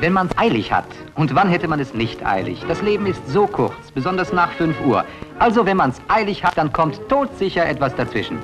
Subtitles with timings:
[0.00, 0.86] Wenn man es eilig hat,
[1.16, 2.64] und wann hätte man es nicht eilig?
[2.68, 5.04] Das Leben ist so kurz, besonders nach 5 Uhr.
[5.40, 8.38] Also wenn man es eilig hat, dann kommt todsicher etwas dazwischen.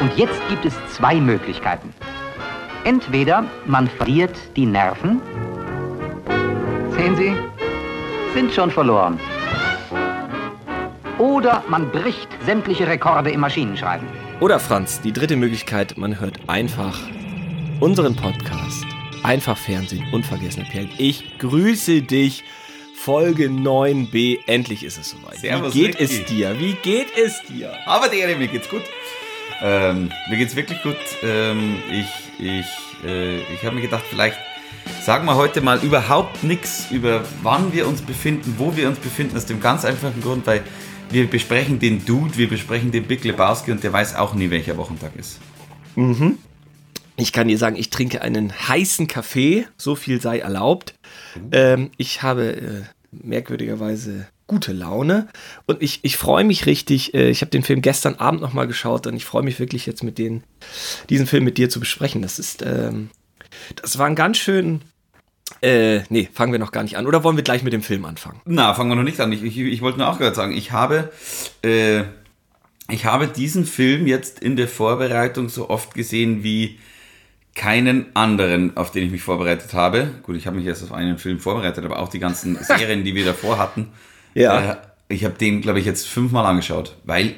[0.00, 1.92] Und jetzt gibt es zwei Möglichkeiten.
[2.84, 5.20] Entweder man verliert die Nerven.
[6.96, 7.34] Sehen Sie,
[8.32, 9.20] sind schon verloren.
[11.18, 14.06] Oder man bricht sämtliche Rekorde im Maschinenschreiben.
[14.40, 16.98] Oder Franz, die dritte Möglichkeit, man hört einfach
[17.80, 18.85] unseren Podcast.
[19.26, 20.88] Einfach Fernsehen, unvergessene Perlen.
[20.98, 22.44] Ich grüße dich.
[22.94, 24.38] Folge 9b.
[24.46, 25.38] Endlich ist es soweit.
[25.38, 26.04] Servus, Wie geht Ricky.
[26.04, 26.60] es dir?
[26.60, 27.72] Wie geht es dir?
[27.86, 28.82] Aber der, mir geht's gut.
[29.60, 30.96] Ähm, mir geht's wirklich gut.
[31.24, 32.06] Ähm, ich
[32.38, 32.66] ich,
[33.04, 34.36] äh, ich habe mir gedacht, vielleicht
[35.02, 39.36] sagen wir heute mal überhaupt nichts über wann wir uns befinden, wo wir uns befinden,
[39.36, 40.62] aus dem ganz einfachen Grund, weil
[41.10, 44.76] wir besprechen den Dude, wir besprechen den Big Lebowski und der weiß auch nie, welcher
[44.76, 45.40] Wochentag ist.
[47.16, 49.66] Ich kann dir sagen, ich trinke einen heißen Kaffee.
[49.76, 50.94] So viel sei erlaubt.
[51.50, 55.26] Ähm, ich habe äh, merkwürdigerweise gute Laune
[55.66, 57.14] und ich, ich freue mich richtig.
[57.14, 60.02] Äh, ich habe den Film gestern Abend nochmal geschaut und ich freue mich wirklich jetzt
[60.02, 60.44] mit den,
[61.10, 62.22] diesen Film mit dir zu besprechen.
[62.22, 63.10] Das ist, ähm,
[63.76, 64.82] das war ein ganz schön.
[65.62, 67.06] Äh, nee, fangen wir noch gar nicht an.
[67.06, 68.40] Oder wollen wir gleich mit dem Film anfangen?
[68.44, 69.32] Na, fangen wir noch nicht an.
[69.32, 71.12] Ich, ich, ich wollte nur auch gerade sagen, ich habe,
[71.62, 72.02] äh,
[72.90, 76.78] ich habe diesen Film jetzt in der Vorbereitung so oft gesehen wie
[77.56, 80.10] keinen anderen, auf den ich mich vorbereitet habe.
[80.22, 83.16] Gut, ich habe mich erst auf einen Film vorbereitet, aber auch die ganzen Serien, die
[83.16, 83.88] wir davor hatten.
[84.34, 84.72] Ja.
[84.72, 84.76] Äh,
[85.08, 87.34] ich habe den, glaube ich, jetzt fünfmal angeschaut, weil,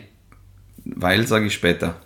[0.85, 2.01] weil sage ich später.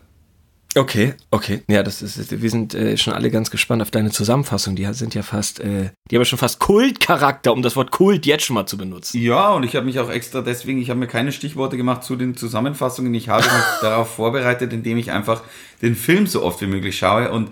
[0.74, 1.62] Okay, okay.
[1.68, 4.74] Ja, das ist, wir sind äh, schon alle ganz gespannt auf deine Zusammenfassung.
[4.74, 8.24] Die sind ja fast, äh, die haben ja schon fast Kultcharakter, um das Wort Kult
[8.24, 9.20] jetzt schon mal zu benutzen.
[9.20, 12.16] Ja, und ich habe mich auch extra deswegen, ich habe mir keine Stichworte gemacht zu
[12.16, 13.12] den Zusammenfassungen.
[13.14, 15.42] Ich habe mich darauf vorbereitet, indem ich einfach
[15.82, 17.30] den Film so oft wie möglich schaue.
[17.30, 17.50] Und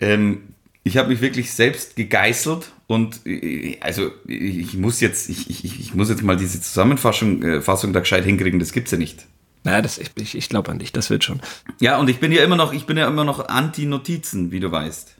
[0.00, 2.72] ähm, ich habe mich wirklich selbst gegeißelt.
[2.86, 7.60] Und äh, also ich muss jetzt, ich, ich, ich muss jetzt mal diese Zusammenfassung äh,
[7.60, 8.60] Fassung da gescheit hinkriegen.
[8.60, 9.26] Das gibt's ja nicht.
[9.64, 11.40] Naja, das, ich, ich, ich glaube an dich, das wird schon.
[11.80, 14.70] Ja, und ich bin ja immer noch, ich bin ja immer noch Anti-Notizen, wie du
[14.70, 15.16] weißt.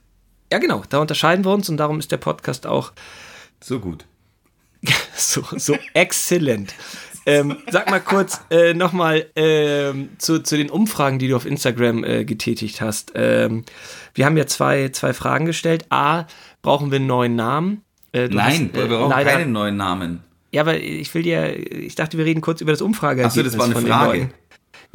[0.52, 2.92] Ja, genau, da unterscheiden wir uns und darum ist der Podcast auch
[3.60, 4.04] So gut.
[5.16, 6.74] so, so exzellent.
[7.26, 12.04] Ähm, sag mal kurz äh, nochmal ähm, zu, zu den Umfragen, die du auf Instagram
[12.04, 13.12] äh, getätigt hast.
[13.16, 13.64] Ähm,
[14.14, 15.86] wir haben ja zwei, zwei Fragen gestellt.
[15.90, 16.26] A,
[16.62, 17.82] brauchen wir einen neuen Namen?
[18.12, 20.20] Äh, Nein, hast, äh, wir brauchen leider- keinen neuen Namen.
[20.52, 23.26] Ja, aber ich will dir, ich dachte, wir reden kurz über das Umfrage.
[23.26, 24.30] Ach so, das war eine Frage.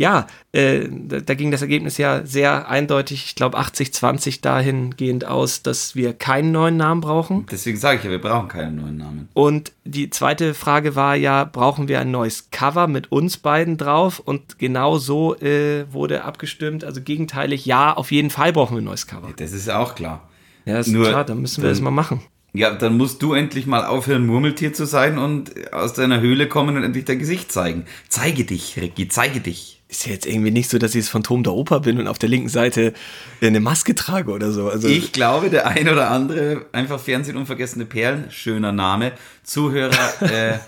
[0.01, 5.95] Ja, äh, da, ging das Ergebnis ja sehr eindeutig, ich glaube 80-20 dahingehend aus, dass
[5.95, 7.45] wir keinen neuen Namen brauchen.
[7.51, 9.29] Deswegen sage ich ja, wir brauchen keinen neuen Namen.
[9.33, 14.19] Und die zweite Frage war ja, brauchen wir ein neues Cover mit uns beiden drauf?
[14.19, 18.85] Und genau so äh, wurde abgestimmt, also gegenteilig, ja, auf jeden Fall brauchen wir ein
[18.85, 19.29] neues Cover.
[19.35, 20.27] Das ist ja auch klar.
[20.65, 22.21] Ja, ist Nur klar, dann müssen wir dann- das mal machen.
[22.53, 26.75] Ja, dann musst du endlich mal aufhören, Murmeltier zu sein und aus deiner Höhle kommen
[26.75, 27.85] und endlich dein Gesicht zeigen.
[28.09, 29.80] Zeige dich, Ricky, zeige dich.
[29.91, 32.17] Ist ja jetzt irgendwie nicht so, dass ich das Phantom der Oper bin und auf
[32.17, 32.93] der linken Seite
[33.41, 34.69] eine Maske trage oder so.
[34.69, 39.11] Also, Ich glaube, der ein oder andere, einfach Fernsehen unvergessene Perlen, schöner Name,
[39.43, 40.59] Zuhörer, äh,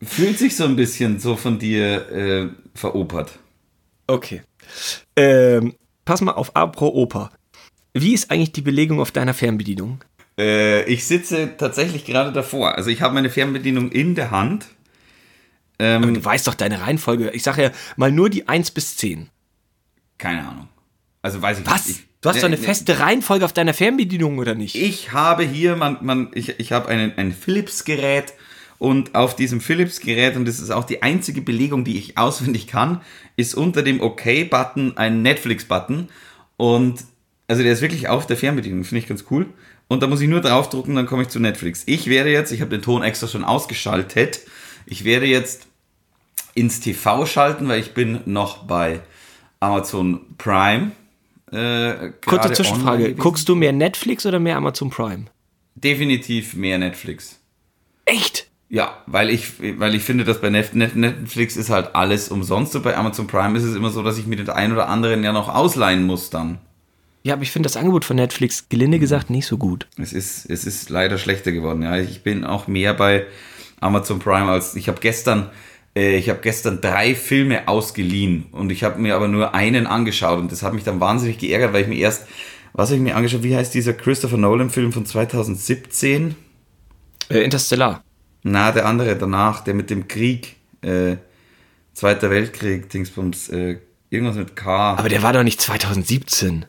[0.00, 3.32] fühlt sich so ein bisschen so von dir äh, veropert.
[4.06, 4.42] Okay.
[5.16, 5.74] Ähm,
[6.04, 7.32] pass mal auf, apro Oper.
[7.94, 10.04] Wie ist eigentlich die Belegung auf deiner Fernbedienung?
[10.38, 12.76] Äh, ich sitze tatsächlich gerade davor.
[12.76, 14.66] Also ich habe meine Fernbedienung in der Hand.
[15.80, 17.30] Ähm, Du weißt doch deine Reihenfolge.
[17.30, 19.28] Ich sage ja mal nur die 1 bis 10.
[20.18, 20.68] keine Ahnung.
[21.22, 21.86] Also weiß ich Was?
[21.86, 22.00] nicht.
[22.00, 22.62] Ich, Du hast Nee, doch eine nee.
[22.62, 24.74] feste Reihenfolge auf deiner Fernbedienung, oder nicht?
[24.74, 28.34] Ich habe hier, man, man, ich, ich habe einen, ein Philips-Gerät
[28.78, 33.00] und auf diesem Philips-Gerät, und das ist auch die einzige Belegung, die ich auswendig kann,
[33.36, 36.10] ist unter dem OK-Button ein Netflix-Button.
[36.58, 37.04] Und
[37.48, 39.46] also der ist wirklich auf der Fernbedienung, finde ich ganz cool.
[39.88, 41.84] Und da muss ich nur draufdrücken, dann komme ich zu Netflix.
[41.86, 44.40] Ich werde jetzt, ich habe den Ton extra schon ausgeschaltet,
[44.84, 45.68] ich werde jetzt
[46.60, 49.00] ins TV schalten, weil ich bin noch bei
[49.60, 50.92] Amazon Prime.
[51.50, 53.14] Äh, Kurze Zwischenfrage.
[53.14, 55.24] Guckst du mehr Netflix oder mehr Amazon Prime?
[55.74, 57.40] Definitiv mehr Netflix.
[58.04, 58.46] Echt?
[58.68, 62.76] Ja, weil ich, weil ich finde, dass bei Net- Net- Netflix ist halt alles umsonst
[62.76, 65.24] und bei Amazon Prime ist es immer so, dass ich mir den einen oder anderen
[65.24, 66.58] ja noch ausleihen muss dann.
[67.24, 69.88] Ja, aber ich finde das Angebot von Netflix, gelinde gesagt, nicht so gut.
[69.98, 71.82] Es ist, es ist leider schlechter geworden.
[71.82, 73.26] Ja, ich bin auch mehr bei
[73.80, 75.50] Amazon Prime als ich habe gestern,
[75.94, 80.52] ich habe gestern drei Filme ausgeliehen und ich habe mir aber nur einen angeschaut und
[80.52, 82.26] das hat mich dann wahnsinnig geärgert, weil ich mir erst,
[82.72, 83.42] was habe ich mir angeschaut?
[83.42, 86.36] Wie heißt dieser Christopher Nolan Film von 2017?
[87.28, 88.04] Äh, Interstellar.
[88.42, 91.16] Na, der andere danach, der mit dem Krieg, äh,
[91.92, 93.78] Zweiter Weltkrieg, Dingsbums, äh,
[94.10, 94.94] irgendwas mit K.
[94.94, 96.64] Aber der war doch nicht 2017.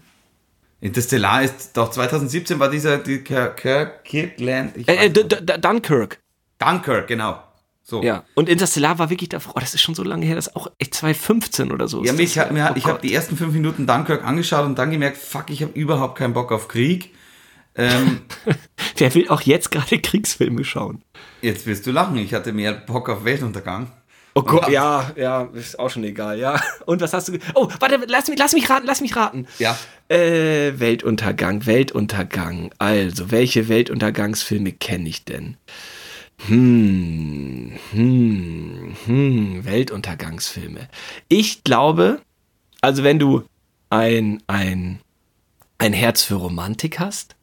[0.81, 4.89] Interstellar ist doch 2017 war dieser die Kirk, Kirk, Kirkland.
[4.89, 6.19] Äh, äh, Dunkirk.
[6.57, 7.39] Dunkirk, genau.
[7.83, 8.03] So.
[8.03, 8.23] Ja.
[8.35, 9.53] Und Interstellar war wirklich davor.
[9.55, 12.03] Oh, das ist schon so lange her, das ist auch echt 2015 oder so.
[12.03, 14.91] Ja, mich, hat, mir, Oh ich habe die ersten fünf Minuten Dunkirk angeschaut und dann
[14.91, 17.13] gemerkt, fuck, ich habe überhaupt keinen Bock auf Krieg.
[17.75, 18.21] Ähm,
[18.97, 21.03] Wer will auch jetzt gerade Kriegsfilme schauen?
[21.41, 23.91] jetzt wirst du lachen, ich hatte mehr Bock auf Weltuntergang.
[24.33, 26.61] Oh Gott, ja, ja, ist auch schon egal, ja.
[26.85, 27.37] Und was hast du.
[27.53, 29.45] Oh, warte, lass mich, lass mich raten, lass mich raten.
[29.59, 29.77] Ja.
[30.07, 32.71] Äh, Weltuntergang, Weltuntergang.
[32.77, 35.57] Also, welche Weltuntergangsfilme kenne ich denn?
[36.47, 40.87] Hm, hm, hm, Weltuntergangsfilme.
[41.27, 42.19] Ich glaube,
[42.81, 43.43] also wenn du
[43.89, 44.99] ein, ein,
[45.77, 47.35] ein Herz für Romantik hast,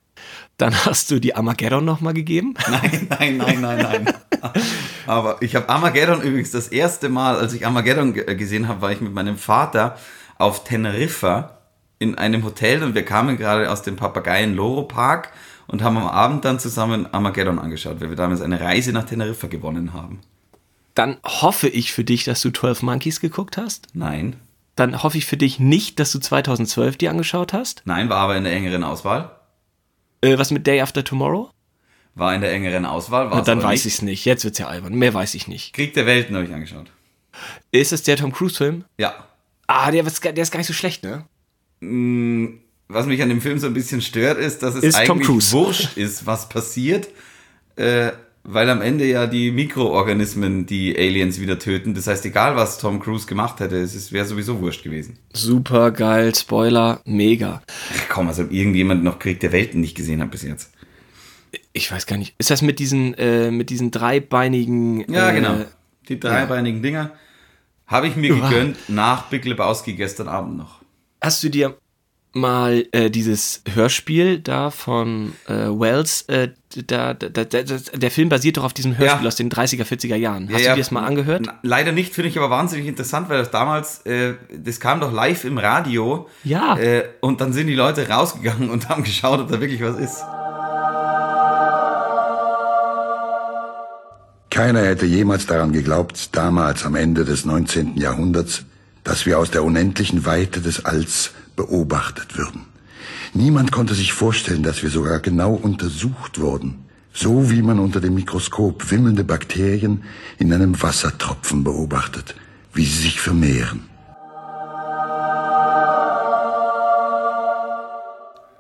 [0.56, 2.54] dann hast du die Armageddon nochmal gegeben.
[2.70, 4.14] Nein, nein, nein, nein, nein.
[5.06, 8.92] Aber ich habe Armageddon übrigens das erste Mal, als ich Armageddon ge- gesehen habe, war
[8.92, 9.96] ich mit meinem Vater
[10.38, 11.58] auf Teneriffa
[11.98, 15.32] in einem Hotel und wir kamen gerade aus dem Papageien Loro Park
[15.68, 19.46] und haben am Abend dann zusammen Armageddon angeschaut, weil wir damals eine Reise nach Teneriffa
[19.46, 20.20] gewonnen haben.
[20.94, 23.86] Dann hoffe ich für dich, dass du 12 Monkeys geguckt hast.
[23.94, 24.36] Nein,
[24.74, 27.82] Dann hoffe ich für dich nicht, dass du 2012 die angeschaut hast.
[27.84, 29.30] nein, war aber in der engeren Auswahl.
[30.20, 31.50] Äh, was mit Day After Tomorrow?
[32.16, 33.30] War in der engeren Auswahl.
[33.30, 34.24] War Dann weiß ich es nicht.
[34.24, 34.94] Jetzt wird's ja albern.
[34.94, 35.72] Mehr weiß ich nicht.
[35.72, 36.90] Krieg der Welten habe ich angeschaut.
[37.70, 38.84] Ist es der Tom Cruise-Film?
[38.98, 39.14] Ja.
[39.68, 41.24] Ah, der, der ist gar nicht so schlecht, ne?
[42.88, 45.96] Was mich an dem Film so ein bisschen stört, ist, dass es Ist eigentlich wurscht
[45.99, 47.08] ist, was passiert,
[47.76, 48.12] äh,
[48.44, 51.93] weil am Ende ja die Mikroorganismen die Aliens wieder töten.
[51.93, 55.19] Das heißt, egal was Tom Cruise gemacht hätte, es wäre sowieso wurscht gewesen.
[55.35, 57.62] Super geil, Spoiler, mega.
[57.94, 60.70] Ach komm, also ob irgendjemand noch Krieg der Welten nicht gesehen hat bis jetzt.
[61.75, 62.35] Ich weiß gar nicht.
[62.38, 65.05] Ist das mit diesen, äh, mit diesen dreibeinigen.
[65.12, 65.64] Ja, äh, genau.
[66.08, 67.12] Die dreibeinigen Dinger
[67.87, 68.49] habe ich mir Uah.
[68.49, 70.81] gegönnt nach Big Lebowski gestern Abend noch.
[71.20, 71.76] Hast du dir
[72.32, 76.50] mal äh, dieses Hörspiel da von äh, Wells, äh,
[76.86, 79.28] da, da, da, da, der Film basiert doch auf diesem Hörspiel Ja.
[79.28, 80.48] aus den 30er, 40er Jahren.
[80.52, 81.46] Hast Ja, du dir das mal angehört?
[81.62, 85.44] Leider nicht, finde ich aber wahnsinnig interessant, weil das damals, äh, das kam doch live
[85.44, 86.28] im Radio.
[86.44, 86.76] Ja.
[86.78, 90.22] Äh, und dann sind die Leute rausgegangen und haben geschaut, ob da wirklich was ist.
[94.50, 97.96] Keiner hätte jemals daran geglaubt, damals am Ende des 19.
[97.96, 98.64] Jahrhunderts,
[99.04, 102.66] dass wir aus der unendlichen Weite des Alls beobachtet würden.
[103.34, 108.14] Niemand konnte sich vorstellen, dass wir sogar genau untersucht wurden, so wie man unter dem
[108.14, 110.05] Mikroskop wimmelnde Bakterien
[110.38, 112.37] in einem Wassertropfen beobachtet,
[112.72, 113.88] wie sie sich vermehren.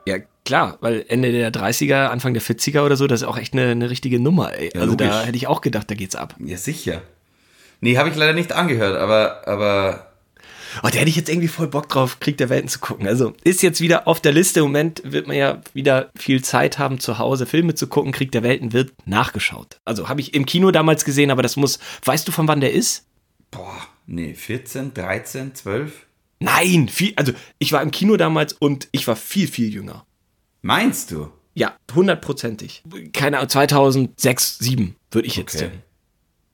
[0.06, 3.52] Ja, klar, weil Ende der 30er, Anfang der 40er oder so, das ist auch echt
[3.52, 4.70] eine, eine richtige Nummer, ey.
[4.74, 5.26] also da logisch.
[5.26, 6.34] hätte ich auch gedacht, da geht's ab.
[6.44, 7.02] Ja, sicher.
[7.80, 10.07] Nee, habe ich leider nicht angehört, aber, aber
[10.82, 13.06] Oh, da hätte ich jetzt irgendwie voll Bock drauf, Krieg der Welten zu gucken.
[13.06, 14.60] Also ist jetzt wieder auf der Liste.
[14.60, 18.12] Im Moment wird man ja wieder viel Zeit haben, zu Hause Filme zu gucken.
[18.12, 19.80] Krieg der Welten wird nachgeschaut.
[19.84, 21.78] Also habe ich im Kino damals gesehen, aber das muss.
[22.04, 23.04] Weißt du, von wann der ist?
[23.50, 26.06] boah, nee, 14, 13, 12?
[26.40, 27.12] Nein, viel.
[27.16, 30.04] Also ich war im Kino damals und ich war viel, viel jünger.
[30.62, 31.30] Meinst du?
[31.54, 32.82] Ja, hundertprozentig.
[33.12, 35.64] Keine Ahnung, 2006, 2007 würde ich jetzt Okay.
[35.64, 35.82] sagen.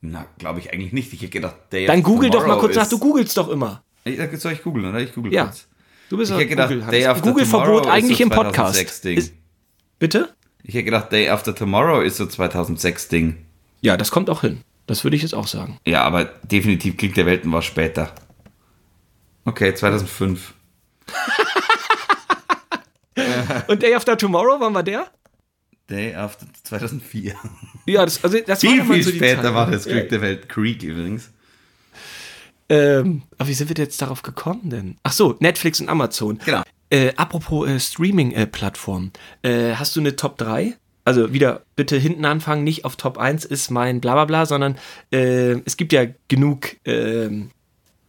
[0.01, 1.13] Na, glaube ich eigentlich nicht.
[1.13, 2.87] Ich hätte gedacht, Day Dann After google doch mal kurz nach.
[2.87, 3.83] Du googelst doch immer.
[4.05, 4.99] Ich, soll ich googeln, oder?
[4.99, 5.45] Ich google Ja.
[5.45, 5.67] kurz.
[6.09, 8.55] Du bist Ich hätte gedacht, Google, Day After Google-Verbot Tomorrow eigentlich ist so im Podcast.
[8.75, 9.17] 2006 Ding.
[9.17, 9.33] Ist,
[9.97, 10.29] bitte?
[10.63, 13.37] Ich hätte gedacht, Day After Tomorrow ist so 2006 Ding.
[13.81, 14.61] Ja, das kommt auch hin.
[14.85, 15.79] Das würde ich jetzt auch sagen.
[15.85, 18.13] Ja, aber definitiv Krieg der Welten war später.
[19.45, 20.53] Okay, 2005.
[23.67, 25.07] Und Day After Tomorrow, wann war der?
[25.89, 27.33] Day After 2004.
[27.87, 29.53] Ja, das, also das war Viel, mal viel so später Zeit.
[29.53, 30.03] war das Krieg Ja.
[30.09, 30.49] der Welt.
[30.49, 31.31] Krieg übrigens.
[32.69, 34.97] Ähm, aber wie sind wir jetzt darauf gekommen denn?
[35.03, 36.39] Ach so, Netflix und Amazon.
[36.43, 36.63] Genau.
[36.89, 39.11] Äh, apropos äh, Streaming-Plattform.
[39.41, 40.75] Äh, hast du eine Top 3?
[41.03, 44.77] Also wieder bitte hinten anfangen, nicht auf Top 1 ist mein Blablabla, sondern
[45.11, 47.51] äh, es gibt ja genug ähm,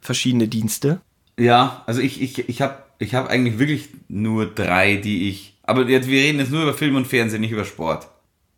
[0.00, 1.00] verschiedene Dienste.
[1.38, 5.58] Ja, also ich, ich, ich habe ich hab eigentlich wirklich nur drei, die ich.
[5.62, 8.08] Aber jetzt, wir reden jetzt nur über Film und Fernsehen, nicht über Sport.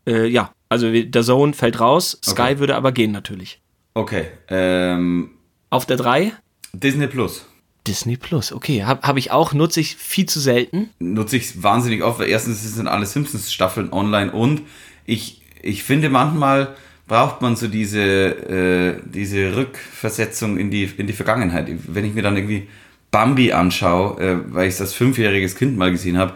[0.07, 2.59] Äh, ja, also der Zone fällt raus, Sky Okay.
[2.61, 3.61] würde aber gehen natürlich.
[3.95, 4.27] Okay.
[4.49, 5.31] Ähm,
[5.71, 6.33] Auf der 3
[6.73, 7.47] Disney Plus.
[7.87, 10.91] Disney Plus, okay, habe hab ich auch, nutze ich viel zu selten.
[10.99, 14.63] Nutze ich wahnsinnig oft, weil erstens sind alle Simpsons-Staffeln online und
[15.07, 21.15] ich, ich finde manchmal braucht man so diese, äh, diese Rückversetzung in die, in die
[21.15, 21.67] Vergangenheit.
[21.87, 22.69] Wenn ich mir dann irgendwie
[23.11, 26.35] Bambi anschaue, äh, weil ich das fünfjähriges Kind mal gesehen habe,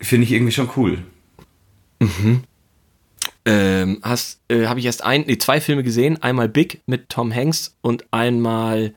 [0.00, 0.98] finde ich irgendwie schon cool.
[3.44, 6.22] Ähm, hast, äh, habe ich erst ein, nee, zwei Filme gesehen.
[6.22, 8.94] Einmal Big mit Tom Hanks und einmal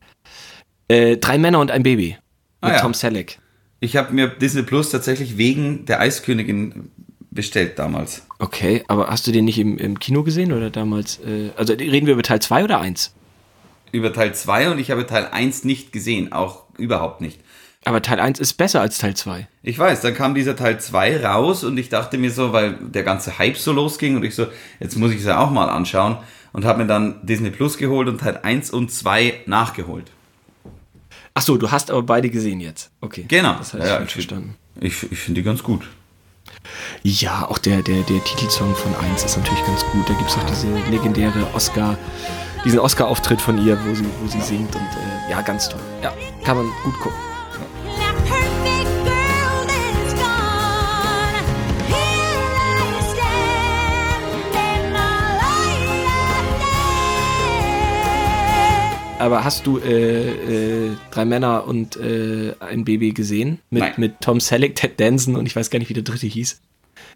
[0.88, 2.18] äh, Drei Männer und ein Baby
[2.62, 2.82] mit Ah, ja.
[2.82, 3.40] Tom Selleck.
[3.80, 6.92] Ich habe mir Disney Plus tatsächlich wegen der Eiskönigin
[7.32, 8.26] bestellt damals.
[8.40, 11.20] Okay, aber hast du den nicht im, im Kino gesehen oder damals?
[11.20, 13.14] Äh, also reden wir über Teil 2 oder 1?
[13.92, 17.40] Über Teil 2 und ich habe Teil 1 nicht gesehen, auch überhaupt nicht.
[17.88, 19.48] Aber Teil 1 ist besser als Teil 2.
[19.62, 23.04] Ich weiß, dann kam dieser Teil 2 raus und ich dachte mir so, weil der
[23.04, 24.48] ganze Hype so losging und ich so,
[24.80, 26.18] jetzt muss ich es ja auch mal anschauen
[26.52, 30.12] und habe mir dann Disney Plus geholt und Teil 1 und 2 nachgeholt.
[31.36, 32.90] Ach so, du hast aber beide gesehen jetzt.
[33.02, 33.26] Okay.
[33.28, 33.54] Genau.
[33.58, 34.56] Das habe ich Ja, ich- verstanden.
[34.80, 35.88] Ich, ich finde die ganz gut.
[37.04, 40.10] Ja, auch der, der, der Titelsong von 1 ist natürlich ganz gut.
[40.10, 41.98] Da gibt es auch diese legendäre Oscar,
[42.66, 45.80] diesen Oscar-Auftritt von ihr, wo sie, wo sie singt und äh, ja, ganz toll.
[46.02, 46.14] Ja,
[46.44, 47.20] kann man gut gucken.
[59.26, 63.58] Aber hast du äh, äh, drei Männer und äh, ein Baby gesehen?
[63.72, 63.94] Mit, Nein.
[63.98, 66.62] mit Tom Selleck, Ted Danson und ich weiß gar nicht, wie der dritte hieß.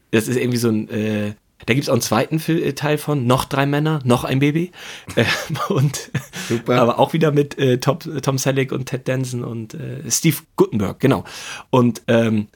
[0.09, 1.33] Das ist irgendwie so ein, äh,
[1.65, 4.71] da gibt es auch einen zweiten äh, Teil von, noch drei Männer, noch ein Baby.
[5.15, 5.25] Äh,
[5.69, 6.09] und
[6.47, 6.81] Super.
[6.81, 10.99] aber auch wieder mit äh, Tom, Tom Selleck und Ted Danson und äh, Steve Guttenberg,
[10.99, 11.23] genau.
[11.69, 12.47] Und ähm,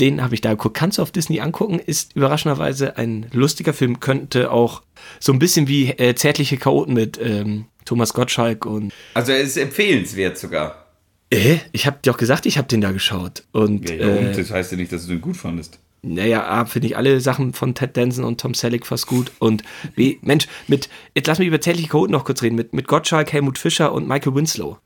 [0.00, 0.76] den habe ich da geguckt.
[0.76, 1.78] Kannst du auf Disney angucken?
[1.80, 3.98] Ist überraschenderweise ein lustiger Film.
[4.00, 4.82] Könnte auch
[5.18, 9.56] so ein bisschen wie äh, Zärtliche Chaoten mit ähm, Thomas Gottschalk und Also er ist
[9.56, 10.86] empfehlenswert sogar.
[11.30, 13.42] äh, ich habe dir auch gesagt, ich habe den da geschaut.
[13.52, 15.78] Und, Ja, ja, und äh, das heißt ja nicht, dass du den gut fandest.
[16.02, 19.32] Naja, A, finde ich alle Sachen von Ted Danson und Tom Selleck fast gut.
[19.38, 19.62] Und
[19.96, 22.56] B, Mensch, mit, jetzt lass mich über Zärtliche Chaoten noch kurz reden.
[22.56, 24.78] Mit, mit Gottschalk, Helmut Fischer und Michael Winslow.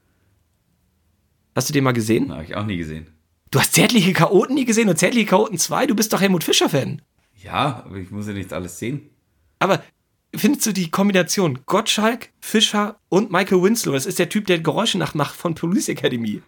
[1.55, 2.33] Hast du den mal gesehen?
[2.33, 3.09] Habe ich auch nie gesehen.
[3.51, 5.87] Du hast Zärtliche Chaoten nie gesehen und Zärtliche Chaoten 2?
[5.87, 7.03] Du bist doch Helmut Fischer-Fan.
[7.43, 9.11] Ja, aber ich muss ja nicht alles sehen.
[9.59, 9.83] Aber
[10.35, 14.97] findest du die Kombination Gottschalk, Fischer und Michael Winslow, das ist der Typ, der Geräusche
[14.97, 16.41] nachmacht von Police Academy.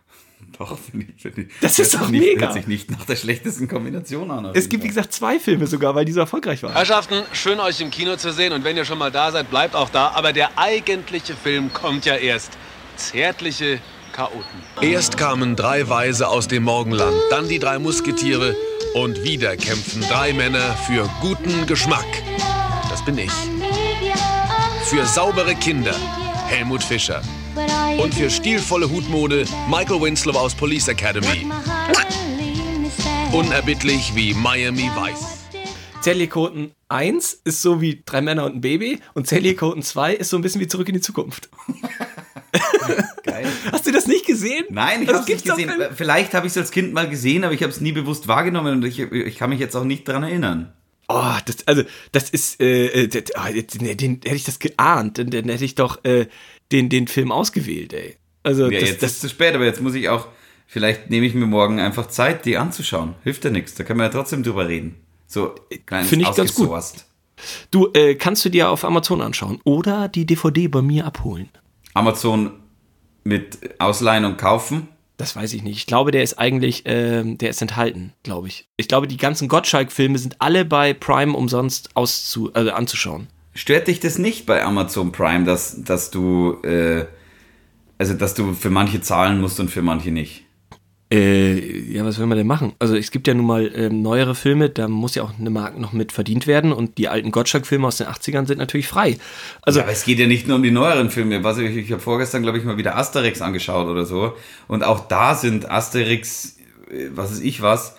[0.59, 1.49] Doch, finde ich, find ich.
[1.61, 2.43] Das ist doch nicht, mega.
[2.43, 4.51] Hört sich nicht nach der schlechtesten Kombination an.
[4.55, 6.73] Es gibt, wie gesagt, zwei Filme sogar, weil die so erfolgreich waren.
[6.73, 9.75] Herrschaften, schön euch im Kino zu sehen und wenn ihr schon mal da seid, bleibt
[9.75, 10.09] auch da.
[10.11, 12.53] Aber der eigentliche Film kommt ja erst.
[12.97, 13.81] Zärtliche
[14.13, 14.45] Chaoten.
[14.81, 18.55] Erst kamen drei Weise aus dem Morgenland, dann die drei Musketiere
[18.95, 22.07] und wieder kämpfen drei Männer für guten Geschmack.
[22.89, 23.33] Das bin ich.
[24.85, 25.97] Für saubere Kinder
[26.55, 27.21] Helmut Fischer.
[28.01, 31.51] Und für stilvolle Hutmode Michael Winslow aus Police Academy.
[33.33, 35.49] Unerbittlich wie Miami Vice.
[36.01, 40.37] Zellikoten 1 ist so wie Drei Männer und ein Baby und Zellikoten 2 ist so
[40.37, 41.49] ein bisschen wie Zurück in die Zukunft.
[43.25, 43.49] Geil.
[43.73, 44.65] Hast du das nicht gesehen?
[44.71, 45.73] Nein, ich Das habe es nicht gesehen.
[45.97, 48.75] Vielleicht habe ich es als Kind mal gesehen, aber ich habe es nie bewusst wahrgenommen
[48.75, 50.73] und ich, ich kann mich jetzt auch nicht dran erinnern.
[51.09, 51.83] Oh, das, also,
[52.13, 55.65] das ist, äh, äh, das, jetzt, ne, den, hätte ich das geahnt, dann, dann hätte
[55.65, 56.27] ich doch äh,
[56.73, 58.17] den, den Film ausgewählt, ey.
[58.43, 60.29] Also, Ja, das, jetzt ist das, es zu spät, aber jetzt muss ich auch,
[60.67, 63.15] vielleicht nehme ich mir morgen einfach Zeit, die anzuschauen.
[63.23, 64.97] Hilft ja nichts, da können wir ja trotzdem drüber reden.
[65.27, 65.55] So,
[65.87, 66.71] kleines Finde ich ganz gut.
[67.71, 71.49] du, äh, kannst du dir auf Amazon anschauen oder die DVD bei mir abholen.
[71.93, 72.53] Amazon
[73.25, 74.89] mit Ausleihen und Kaufen.
[75.17, 75.77] Das weiß ich nicht.
[75.77, 78.67] Ich glaube, der ist eigentlich, ähm, der ist enthalten, glaube ich.
[78.77, 83.29] Ich glaube, die ganzen Gottschalk-Filme sind alle bei Prime umsonst auszu also anzuschauen.
[83.55, 87.07] Stört dich das nicht bei Amazon Prime, dass, dass du, äh,
[87.99, 90.44] also dass du für manche zahlen musst und für manche nicht?
[91.15, 92.73] Äh, ja, was will man denn machen?
[92.81, 95.81] Also es gibt ja nun mal ähm, neuere Filme, da muss ja auch eine Marke
[95.81, 99.19] noch mit verdient werden und die alten Gottschalk-Filme aus den 80ern sind natürlich frei.
[99.63, 101.45] Also Aber es geht ja nicht nur um die neueren Filme.
[101.45, 104.33] Was ich ich habe vorgestern, glaube ich, mal wieder Asterix angeschaut oder so.
[104.67, 106.57] Und auch da sind Asterix,
[106.91, 107.97] äh, was weiß ich was,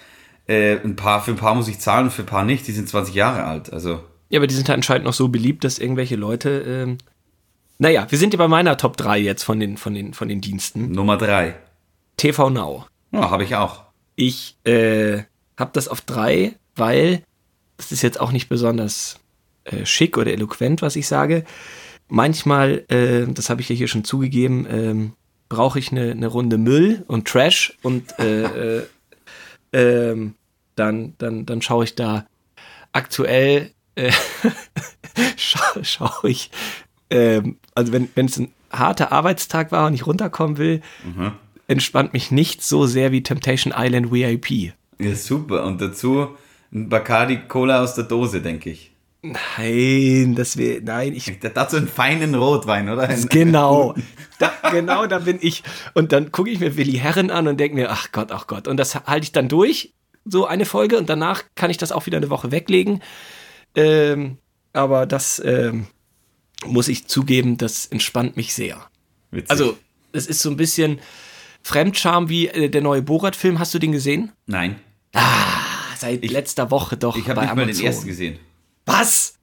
[0.47, 2.67] äh, ein paar, für ein paar muss ich zahlen, für ein paar nicht.
[2.67, 3.71] Die sind 20 Jahre alt.
[3.71, 6.65] Also, Ja, aber die sind halt anscheinend noch so beliebt, dass irgendwelche Leute.
[6.67, 6.97] Ähm,
[7.77, 10.41] naja, wir sind ja bei meiner Top 3 jetzt von den, von den, von den
[10.41, 10.91] Diensten.
[10.91, 11.55] Nummer drei.
[12.17, 12.85] TV Now.
[13.15, 13.83] Ja, habe ich auch.
[14.15, 15.23] Ich äh,
[15.57, 17.23] habe das auf 3, weil
[17.77, 19.19] das ist jetzt auch nicht besonders
[19.63, 21.45] äh, schick oder eloquent, was ich sage.
[22.07, 25.13] Manchmal, äh, das habe ich ja hier schon zugegeben, ähm,
[25.49, 28.83] brauche ich eine, eine Runde Müll und Trash und äh, äh,
[29.73, 30.35] ähm,
[30.75, 32.25] dann, dann, dann schaue ich da
[32.91, 34.11] aktuell, äh,
[35.37, 36.51] schaue schau ich,
[37.09, 40.81] ähm, also wenn wenn es ein harter Arbeitstag war und ich runterkommen will,
[41.67, 44.73] entspannt mich nicht so sehr wie Temptation Island VIP.
[44.99, 45.65] Ja, super.
[45.65, 46.29] Und dazu
[46.71, 48.91] ein Bacardi Cola aus der Dose, denke ich.
[49.21, 53.07] Nein, das wäre, nein, ich, Dazu einen feinen Rotwein, oder?
[53.29, 53.95] Genau,
[54.39, 55.63] da, genau, da bin ich.
[55.95, 58.67] Und dann gucke ich mir Willi Herren an und denke mir, ach Gott, ach Gott.
[58.67, 59.93] Und das halte ich dann durch,
[60.25, 63.01] so eine Folge, und danach kann ich das auch wieder eine Woche weglegen.
[63.73, 64.37] Ähm,
[64.73, 65.87] aber das ähm,
[66.65, 68.85] muss ich zugeben, das entspannt mich sehr.
[69.31, 69.49] Witzig.
[69.49, 69.77] Also,
[70.11, 70.99] es ist so ein bisschen,
[71.65, 73.57] Fremdscham wie äh, der neue Borat-Film.
[73.57, 74.31] Hast du den gesehen?
[74.45, 74.75] Nein.
[75.97, 77.17] Seit Ich- letzter Woche doch.
[77.17, 77.85] Ich habe nicht mal den Amazon.
[77.87, 78.37] ersten gesehen.
[78.85, 79.39] Was?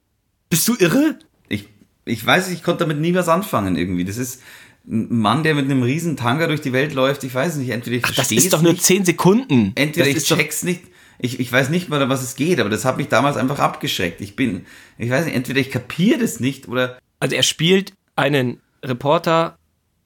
[0.49, 1.19] Bist du irre?
[1.49, 1.67] Ich,
[2.05, 4.05] ich weiß, ich konnte damit nie was anfangen irgendwie.
[4.05, 4.41] Das ist
[4.87, 7.25] ein Mann, der mit einem riesen Tanga durch die Welt läuft.
[7.25, 9.73] Ich weiß nicht, entweder ich Ach, das ist doch nur nicht, 10 Sekunden.
[9.75, 10.81] entweder das ich ist doch, check's nicht.
[11.19, 13.59] Ich, ich weiß nicht mal, um was es geht, aber das hat mich damals einfach
[13.59, 14.21] abgeschreckt.
[14.21, 14.65] Ich bin,
[14.97, 19.57] ich weiß nicht, entweder ich kapiere das nicht oder Also er spielt einen Reporter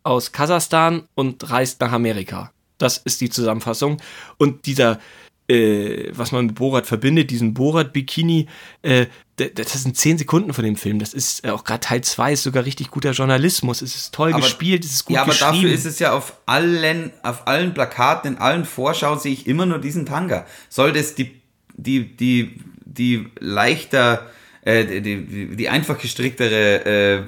[0.08, 2.52] aus Kasachstan und reist nach Amerika.
[2.78, 3.98] Das ist die Zusammenfassung.
[4.38, 5.00] Und dieser,
[5.48, 8.48] äh, was man mit Borat verbindet, diesen Borat-Bikini,
[8.84, 10.98] äh, das sind 10 Sekunden von dem Film.
[10.98, 13.82] Das ist äh, auch gerade Teil 2, ist sogar richtig guter Journalismus.
[13.84, 15.54] Es ist toll Aber- gespielt, es ist gut ja, aber geschrieben.
[15.54, 19.66] dafür ist es ja auf allen, auf allen Plakaten, in allen Vorschauen sehe ich immer
[19.68, 20.46] nur diesen Tanga.
[20.70, 21.40] Soll das die,
[21.76, 24.26] die, die, die leichter,
[24.62, 27.24] äh, die, die, die einfach gestricktere äh,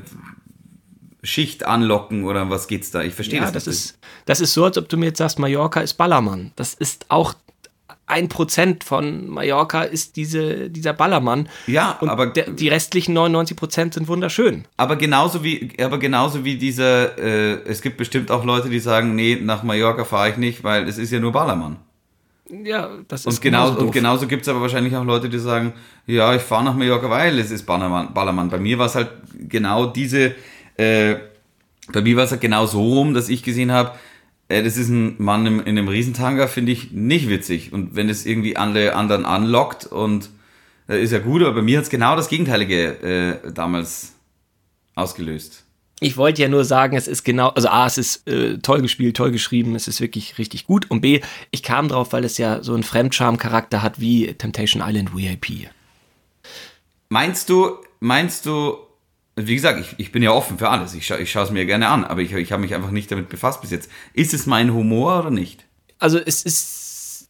[1.23, 3.01] Schicht anlocken oder was geht's da?
[3.01, 3.75] Ich verstehe Ja, das, das nicht.
[3.75, 6.51] ist, das ist so, als ob du mir jetzt sagst, Mallorca ist Ballermann.
[6.55, 7.33] Das ist auch
[8.05, 11.47] ein Prozent von Mallorca ist diese, dieser Ballermann.
[11.67, 14.65] Ja, Und aber- der, die restlichen 99 Prozent sind wunderschön.
[14.77, 19.13] Aber genauso wie, aber genauso wie dieser, äh, es gibt bestimmt auch Leute, die sagen,
[19.13, 21.77] nee, nach Mallorca fahre ich nicht, weil es ist ja nur Ballermann.
[22.63, 25.37] Ja, das ist Und, genau, genauso und genauso gibt es aber wahrscheinlich auch Leute, die
[25.37, 25.73] sagen,
[26.07, 28.11] ja, ich fahre nach Mallorca, weil es ist Ballermann.
[28.11, 28.49] Ballermann.
[28.49, 29.09] Bei mir war es halt
[29.47, 30.33] genau diese,
[30.79, 31.19] äh,
[31.91, 33.97] bei mir war es halt genau so rum, dass ich gesehen habe,
[34.47, 37.73] äh, das ist ein Mann im, in einem Riesentanga, finde ich nicht witzig.
[37.73, 40.29] Und wenn es irgendwie alle anderen anlockt und
[40.87, 44.13] äh, ist ja gut, aber bei mir hat es genau das Gegenteilige äh, damals
[44.95, 45.65] ausgelöst.
[46.01, 49.17] Ich wollte ja nur sagen, es ist genau, also A, es ist äh, toll gespielt,
[49.17, 50.89] toll geschrieben, es ist wirklich richtig gut.
[50.89, 51.19] Und B,
[51.51, 55.69] ich kam drauf, weil es ja so einen Fremdscham-Charakter hat wie Temptation Island VIP.
[57.09, 58.77] Meinst du, meinst du,
[59.47, 60.93] wie gesagt, ich, ich bin ja offen für alles.
[60.93, 63.11] Ich, scha ich schaue es mir gerne an, aber ich, ich habe mich einfach nicht
[63.11, 63.89] damit befasst bis jetzt.
[64.13, 65.65] Ist es mein Humor oder nicht?
[65.99, 67.29] Also es ist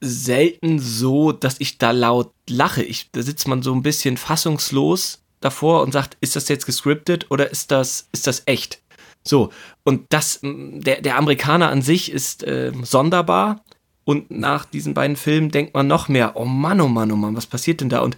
[0.00, 2.82] selten so, dass ich da laut lache.
[2.82, 7.26] Ich, da sitzt man so ein bisschen fassungslos davor und sagt, ist das jetzt gescriptet
[7.30, 8.80] oder ist das, ist das echt?
[9.24, 9.50] So,
[9.84, 13.64] und das, der, der Amerikaner an sich ist äh, sonderbar.
[14.04, 17.36] Und nach diesen beiden Filmen denkt man noch mehr, oh Mann, oh Mann, oh Mann,
[17.36, 18.00] was passiert denn da?
[18.00, 18.16] Und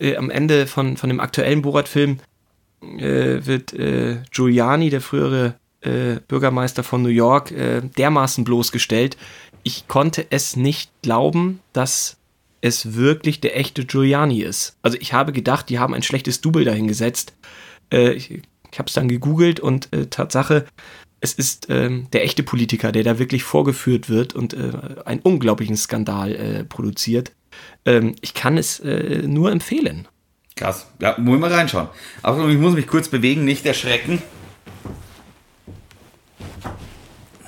[0.00, 2.18] äh, am Ende von, von dem aktuellen Borat-Film
[2.82, 9.16] äh, wird äh, Giuliani, der frühere äh, Bürgermeister von New York, äh, dermaßen bloßgestellt.
[9.62, 12.16] Ich konnte es nicht glauben, dass
[12.60, 14.76] es wirklich der echte Giuliani ist.
[14.82, 17.34] Also ich habe gedacht, die haben ein schlechtes Double dahingesetzt.
[17.92, 20.66] Äh, ich ich habe es dann gegoogelt und äh, Tatsache,
[21.20, 24.72] es ist ähm, der echte Politiker, der da wirklich vorgeführt wird und äh,
[25.04, 27.32] einen unglaublichen Skandal äh, produziert.
[27.84, 30.08] Ähm, ich kann es äh, nur empfehlen.
[30.60, 30.86] Krass.
[31.00, 31.88] Ja, muss ich mal reinschauen.
[32.22, 34.20] Aber ich muss mich kurz bewegen, nicht erschrecken.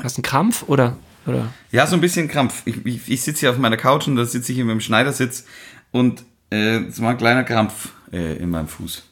[0.03, 0.97] Hast du einen Krampf oder?
[1.27, 1.53] oder?
[1.71, 2.63] Ja, so ein bisschen Krampf.
[2.65, 4.81] Ich, ich, ich sitze hier auf meiner Couch und da sitze ich hier mit dem
[4.81, 5.45] Schneidersitz
[5.91, 9.03] und äh, es war ein kleiner Krampf äh, in meinem Fuß.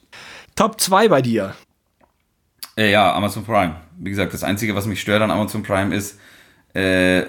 [0.56, 1.54] Top 2 bei dir.
[2.78, 3.76] Äh, ja, Amazon Prime.
[3.98, 6.18] Wie gesagt, das Einzige, was mich stört an Amazon Prime ist,
[6.74, 7.26] äh,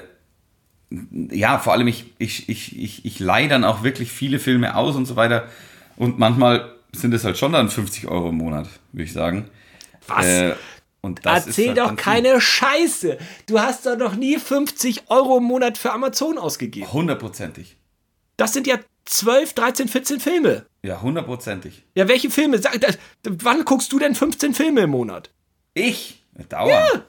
[0.89, 4.95] ja, vor allem ich, ich, ich, ich, ich leihe dann auch wirklich viele Filme aus
[4.95, 5.49] und so weiter.
[5.97, 9.49] Und manchmal sind es halt schon dann 50 Euro im Monat, würde ich sagen.
[10.07, 10.25] Was?
[10.25, 10.55] Äh,
[11.23, 12.03] Erzähl halt doch dann viel.
[12.03, 13.17] keine Scheiße.
[13.47, 16.91] Du hast doch noch nie 50 Euro im Monat für Amazon ausgegeben.
[16.93, 17.77] Hundertprozentig.
[18.37, 20.65] Das sind ja 12, 13, 14 Filme.
[20.83, 21.83] Ja, hundertprozentig.
[21.95, 22.59] Ja, welche Filme?
[22.59, 25.31] Sag, das, wann guckst du denn 15 Filme im Monat?
[25.73, 26.23] Ich?
[26.49, 27.03] Dauern.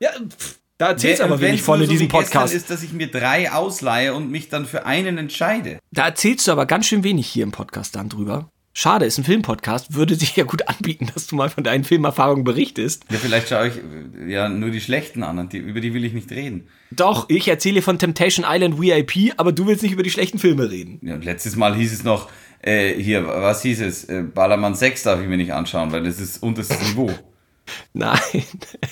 [0.00, 2.54] Ja, pff, da erzählst du Wer- aber wenig von in diesem wie gestern Podcast.
[2.54, 5.78] ist, dass ich mir drei ausleihe und mich dann für einen entscheide.
[5.92, 8.48] Da erzählst du aber ganz schön wenig hier im Podcast dann drüber.
[8.76, 12.42] Schade, ist ein Filmpodcast, würde sich ja gut anbieten, dass du mal von deinen Filmerfahrungen
[12.42, 13.04] berichtest.
[13.08, 16.04] Ja, vielleicht schaue ich äh, ja nur die schlechten an und die, über die will
[16.04, 16.66] ich nicht reden.
[16.90, 20.72] Doch, ich erzähle von Temptation Island VIP, aber du willst nicht über die schlechten Filme
[20.72, 20.98] reden.
[21.02, 22.28] Ja, und letztes Mal hieß es noch,
[22.62, 24.04] äh, hier, was hieß es?
[24.06, 27.12] Äh, Ballermann 6 darf ich mir nicht anschauen, weil das ist unterstes Niveau.
[27.92, 28.18] Nein.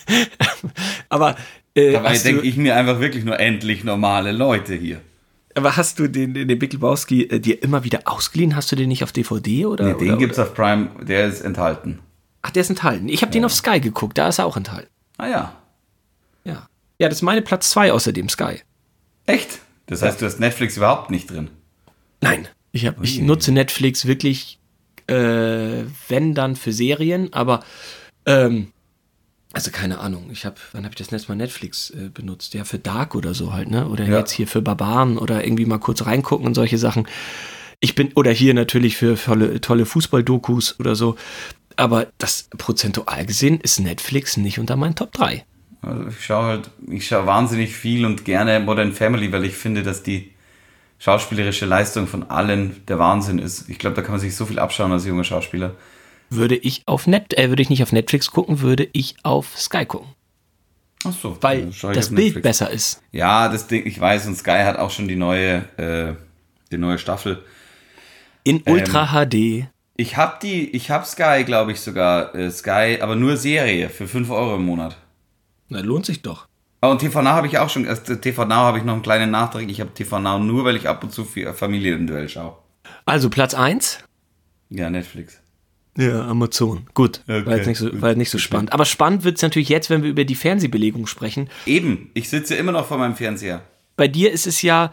[1.08, 1.34] aber,
[1.74, 5.00] äh, Dabei denke ich mir einfach wirklich nur endlich normale Leute hier.
[5.54, 8.56] aber hast du den, den Big Lebowski äh, dir immer wieder ausgeliehen?
[8.56, 9.84] Hast du den nicht auf DVD oder?
[9.84, 10.48] Nee, den oder, gibt's oder?
[10.48, 12.00] auf Prime, der ist enthalten.
[12.42, 13.08] Ach, der ist enthalten.
[13.08, 14.90] Ich habe den auf Sky geguckt, da ist er auch enthalten.
[15.16, 15.56] Ah ja.
[16.44, 16.68] Ja.
[16.98, 18.60] Ja, das ist meine Platz 2 außerdem Sky.
[19.26, 19.60] Echt?
[19.86, 21.50] Das heißt, du hast Netflix überhaupt nicht drin.
[22.20, 22.48] Nein.
[22.72, 24.58] Ich, hab, ich nutze Netflix wirklich,
[25.06, 27.62] äh, wenn dann für Serien, aber
[28.24, 28.72] ähm,
[29.52, 30.30] also keine Ahnung.
[30.32, 32.54] Ich habe, wann habe ich das letzte Mal Netflix äh, benutzt?
[32.54, 33.88] Ja, für Dark oder so halt, ne?
[33.88, 34.18] Oder Ja.
[34.18, 37.06] jetzt hier für Barbaren oder irgendwie mal kurz reingucken und solche Sachen.
[37.80, 41.16] Ich bin, oder hier natürlich für tolle, tolle Fußball-Dokus oder so.
[41.76, 45.44] Aber das prozentual gesehen ist Netflix nicht unter meinen Top 3.
[45.80, 49.82] Also ich schaue halt, ich schaue wahnsinnig viel und gerne Modern Family, weil ich finde,
[49.82, 50.30] dass die
[51.00, 53.68] schauspielerische Leistung von allen der Wahnsinn ist.
[53.68, 55.74] Ich glaube, da kann man sich so viel abschauen als junger Schauspieler.
[56.34, 59.84] Würde ich auf Net, äh, würde ich nicht auf Netflix gucken, würde ich auf Sky
[59.84, 60.08] gucken.
[61.04, 62.42] Ach so, Weil das Bild Netflix.
[62.42, 63.02] besser ist.
[63.10, 66.14] Ja, das Ding, ich weiß, und Sky hat auch schon die neue, äh,
[66.70, 67.42] die neue Staffel.
[68.44, 69.66] In Ähm, Ultra HD.
[69.96, 74.08] Ich hab die, ich hab Sky, glaube ich sogar, äh, Sky, aber nur Serie für
[74.08, 74.96] 5 Euro im Monat.
[75.68, 76.46] Na, lohnt sich doch.
[76.80, 79.02] Oh, und TV Now habe ich auch schon, also TV Now habe ich noch einen
[79.02, 79.68] kleinen Nachtrag.
[79.68, 82.56] Ich habe TV Now nur, weil ich ab und zu für Familienduell schaue.
[83.04, 83.98] Also Platz 1.
[84.70, 85.41] Ja, Netflix.
[85.96, 86.86] Ja, Amazon.
[86.94, 87.20] Gut.
[87.28, 88.72] Okay, war jetzt nicht so, war jetzt nicht so spannend.
[88.72, 91.50] Aber spannend wird es natürlich jetzt, wenn wir über die Fernsehbelegung sprechen.
[91.66, 93.62] Eben, ich sitze immer noch vor meinem Fernseher.
[93.96, 94.90] Bei dir ist es ja,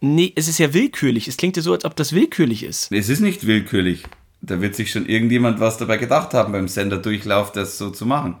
[0.00, 1.28] nee, es ist ja willkürlich.
[1.28, 2.90] Es klingt ja so, als ob das willkürlich ist.
[2.90, 4.04] Es ist nicht willkürlich.
[4.40, 8.36] Da wird sich schon irgendjemand was dabei gedacht haben, beim Senderdurchlauf das so zu machen.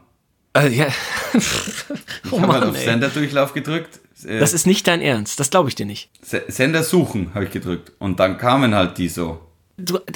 [0.56, 0.86] Äh, ja.
[1.34, 2.84] Ich oh habe halt auf ey.
[2.84, 4.00] Senderdurchlauf gedrückt.
[4.24, 5.38] Äh, Das ist nicht dein Ernst.
[5.38, 6.10] Das glaube ich dir nicht.
[6.22, 7.92] Se- Sender suchen habe ich gedrückt.
[7.98, 9.40] Und dann kamen halt die so.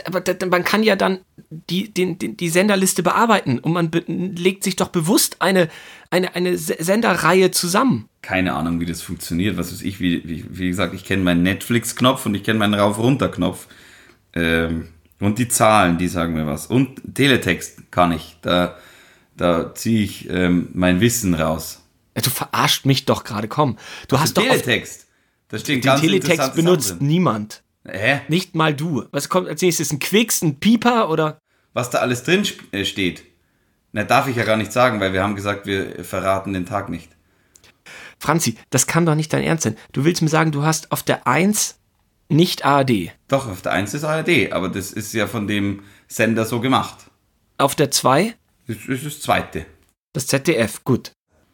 [0.05, 4.65] Aber man kann ja dann die, den, den, die Senderliste bearbeiten und man be legt
[4.65, 5.69] sich doch bewusst eine,
[6.11, 8.09] eine, eine Se- Senderreihe zusammen.
[8.23, 9.57] Keine Ahnung, wie das funktioniert.
[9.57, 12.75] Was weiß ich, wie, wie, wie gesagt, ich kenne meinen Netflix-Knopf und ich kenne meinen
[12.75, 13.67] Rauf-Runter-Knopf.
[14.35, 14.89] Ähm,
[15.21, 16.67] und die Zahlen, die sagen mir was.
[16.67, 18.37] Und Teletext kann ich.
[18.43, 18.77] Da,
[19.37, 21.83] da ziehe ich ähm, mein Wissen raus.
[22.17, 23.77] Ja, Du verarscht mich doch gerade, komm.
[24.09, 25.07] Du hast doch auf, Teletext.
[25.49, 27.63] Da stehen den ganz Teletext benutzt Sachen niemand.
[27.87, 28.21] Hä?
[28.29, 29.05] Nicht mal du.
[29.11, 29.93] Was kommt als nächstes?
[29.93, 31.39] Ein Quicks, ein Pieper oder?
[31.73, 33.25] Was da alles drin äh, steht.
[33.93, 36.89] Na, darf ich ja gar nicht sagen, weil wir haben gesagt, wir verraten den Tag
[36.89, 37.11] nicht.
[38.19, 39.77] Franzi, das kann doch nicht dein Ernst sein.
[39.93, 41.79] Du willst mir sagen, du hast auf der 1
[42.29, 43.13] nicht ARD.
[43.29, 46.97] Doch, auf der 1 ist ARD, aber das ist ja von dem Sender so gemacht.
[47.59, 48.35] Auf der 2
[48.67, 49.67] Das ist das zweite.
[50.13, 50.83] das ZDF.
[50.85, 51.13] Gut.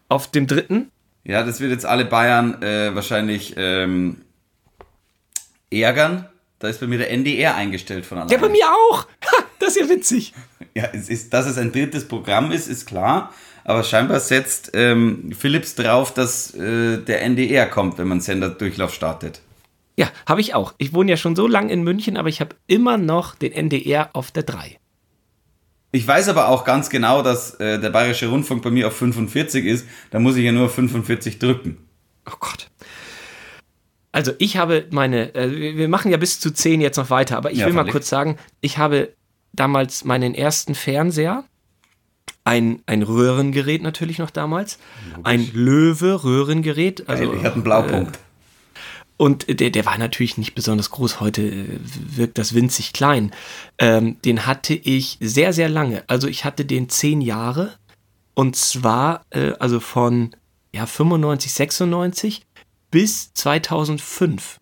[0.09, 0.91] Auf dem dritten
[1.25, 4.23] Ja, das wird jetzt alle Bayern äh, wahrscheinlich ähm,
[5.71, 6.27] ärgern.
[6.59, 8.33] Da ist bei mir der NDR eingestellt von alleine.
[8.33, 9.05] Ja, bei mir auch.
[9.05, 10.35] Ha, das ist ja witzig.
[10.73, 13.35] Ja, es ist, dass es ein drittes Programm ist, ist klar.
[13.65, 19.41] Aber scheinbar setzt ähm, Philips drauf, dass äh, der NDR kommt, wenn man Senderdurchlauf startet.
[19.97, 20.75] Ja, habe ich auch.
[20.79, 24.11] Ich wohne ja schon so lange in München, aber ich habe immer noch den NDR
[24.13, 24.79] auf der 3.
[25.93, 29.65] Ich weiß aber auch ganz genau, dass äh, der Bayerische Rundfunk bei mir auf 45
[29.65, 29.87] ist.
[30.11, 31.79] Da muss ich ja nur 45 drücken.
[32.27, 32.70] Oh Gott.
[34.13, 37.53] Also ich habe meine, äh, wir machen ja bis zu 10 jetzt noch weiter, aber
[37.53, 39.13] ich Ja, will mal kurz sagen, ich habe
[39.53, 41.45] damals meinen ersten Fernseher,
[42.45, 44.79] ein, ein Röhrengerät natürlich noch damals,
[45.23, 47.09] ein Löwe-Röhrengerät.
[47.09, 48.19] Also, ich hatte einen Blaupunkt.
[49.21, 51.21] Und der, der war natürlich nicht besonders groß.
[51.21, 51.67] Heute äh,
[52.17, 53.33] wirkt das winzig klein.
[53.77, 56.05] Ähm, den hatte ich sehr, sehr lange.
[56.07, 57.75] Also ich hatte den zehn Jahre.
[58.33, 60.35] Und zwar äh, also von
[60.73, 62.47] ja, 95, 96
[62.91, 64.59] bis 2005.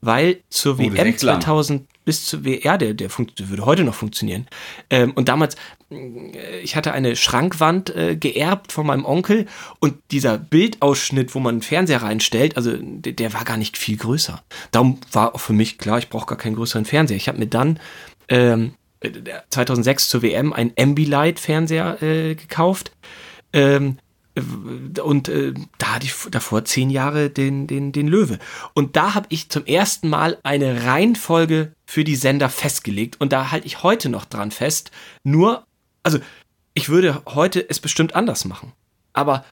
[0.00, 1.40] Weil zur ist WM echt lang.
[1.40, 4.46] 2000 bis zur WR, der, der funkt- würde heute noch funktionieren.
[4.90, 5.56] Ähm, und damals,
[5.90, 9.46] äh, ich hatte eine Schrankwand äh, geerbt von meinem Onkel
[9.80, 13.96] und dieser Bildausschnitt, wo man einen Fernseher reinstellt, also der, der war gar nicht viel
[13.96, 14.42] größer.
[14.70, 17.16] Darum war auch für mich klar, ich brauche gar keinen größeren Fernseher.
[17.16, 17.80] Ich habe mir dann
[18.28, 19.10] ähm, äh,
[19.48, 22.92] 2006 zur WM einen Ambilight-Fernseher äh, gekauft.
[23.54, 23.96] Ähm,
[24.36, 28.38] und äh, da hatte ich davor zehn Jahre den, den, den Löwe.
[28.74, 33.20] Und da habe ich zum ersten Mal eine Reihenfolge für die Sender festgelegt.
[33.20, 34.90] Und da halte ich heute noch dran fest.
[35.22, 35.64] Nur,
[36.02, 36.18] also
[36.74, 38.72] ich würde heute es bestimmt anders machen.
[39.12, 39.44] Aber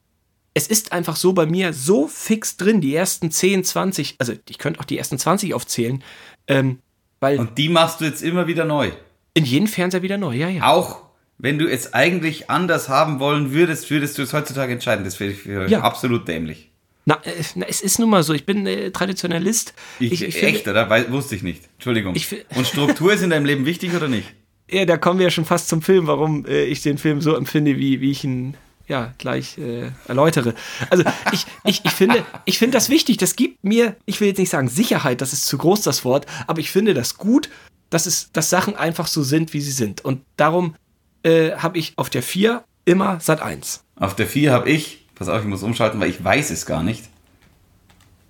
[0.54, 4.58] es ist einfach so bei mir so fix drin, die ersten 10, 20, also ich
[4.58, 6.02] könnte auch die ersten 20 aufzählen,
[6.48, 6.80] ähm,
[7.20, 8.90] weil Und die machst du jetzt immer wieder neu.
[9.34, 10.64] in jedem Fernseher wieder neu, ja, ja.
[10.66, 11.01] Auch
[11.42, 15.04] wenn du es eigentlich anders haben wollen würdest, würdest du es heutzutage entscheiden.
[15.04, 15.80] Das finde ich für Ja.
[15.82, 16.70] absolut dämlich.
[17.04, 19.74] Na, äh, na, es ist nun mal so, ich bin äh, Traditionalist.
[19.98, 20.88] Ich, ich echt, finde- oder?
[20.88, 21.62] Weil, wusste ich nicht.
[21.74, 22.14] Entschuldigung.
[22.14, 24.32] Ich Und Struktur ist in deinem Leben wichtig oder nicht?
[24.70, 27.34] Ja, da kommen wir ja schon fast zum Film, warum äh, ich den Film so
[27.36, 28.54] empfinde, wie, wie ich ihn
[28.88, 30.54] ja gleich äh, erläutere.
[30.88, 33.18] Also ich, ich, ich finde, ich finde das wichtig.
[33.18, 36.24] Das gibt mir, ich will jetzt nicht sagen Sicherheit, das ist zu groß das Wort,
[36.46, 37.50] aber ich finde das gut,
[37.90, 40.02] dass es, dass Sachen einfach so sind, wie sie sind.
[40.06, 40.74] Und darum
[41.22, 43.84] äh, habe ich auf der 4 immer Sat 1.
[43.96, 46.82] Auf der 4 habe ich, pass auf, ich muss umschalten, weil ich weiß es gar
[46.82, 47.04] nicht.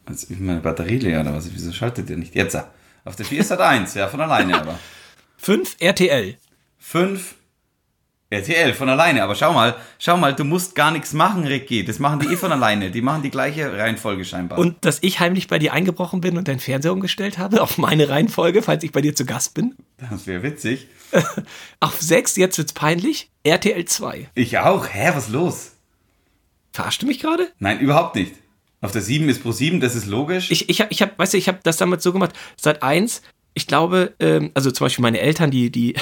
[0.04, 1.52] Also ist meine Batterie leer oder was?
[1.52, 2.34] Wieso schaltet ihr nicht?
[2.34, 2.56] Jetzt.
[3.04, 4.78] Auf der 4 ist Sat 1, ja, von alleine aber.
[5.38, 6.36] 5 RTL.
[6.78, 7.34] 5
[8.32, 11.84] RTL von alleine, aber schau mal, schau mal, du musst gar nichts machen, Ricky.
[11.84, 12.90] Das machen die eh von alleine.
[12.90, 14.58] Die machen die gleiche Reihenfolge scheinbar.
[14.58, 18.08] Und dass ich heimlich bei dir eingebrochen bin und deinen Fernseher umgestellt habe auf meine
[18.08, 19.74] Reihenfolge, falls ich bei dir zu Gast bin.
[20.10, 20.88] das wäre witzig.
[21.80, 24.30] Auf 6, jetzt wird's peinlich, RTL 2.
[24.34, 24.88] Ich auch.
[24.90, 25.72] Hä, was los?
[26.72, 27.48] Verarscht du mich gerade?
[27.58, 28.34] Nein, überhaupt nicht.
[28.80, 30.50] Auf der 7 ist Pro 7, das ist logisch.
[30.50, 33.22] Ich, ich habe, ich hab, weißt du, ich habe das damals so gemacht, seit eins,
[33.54, 35.94] ich glaube, ähm, also zum Beispiel meine Eltern, die, die,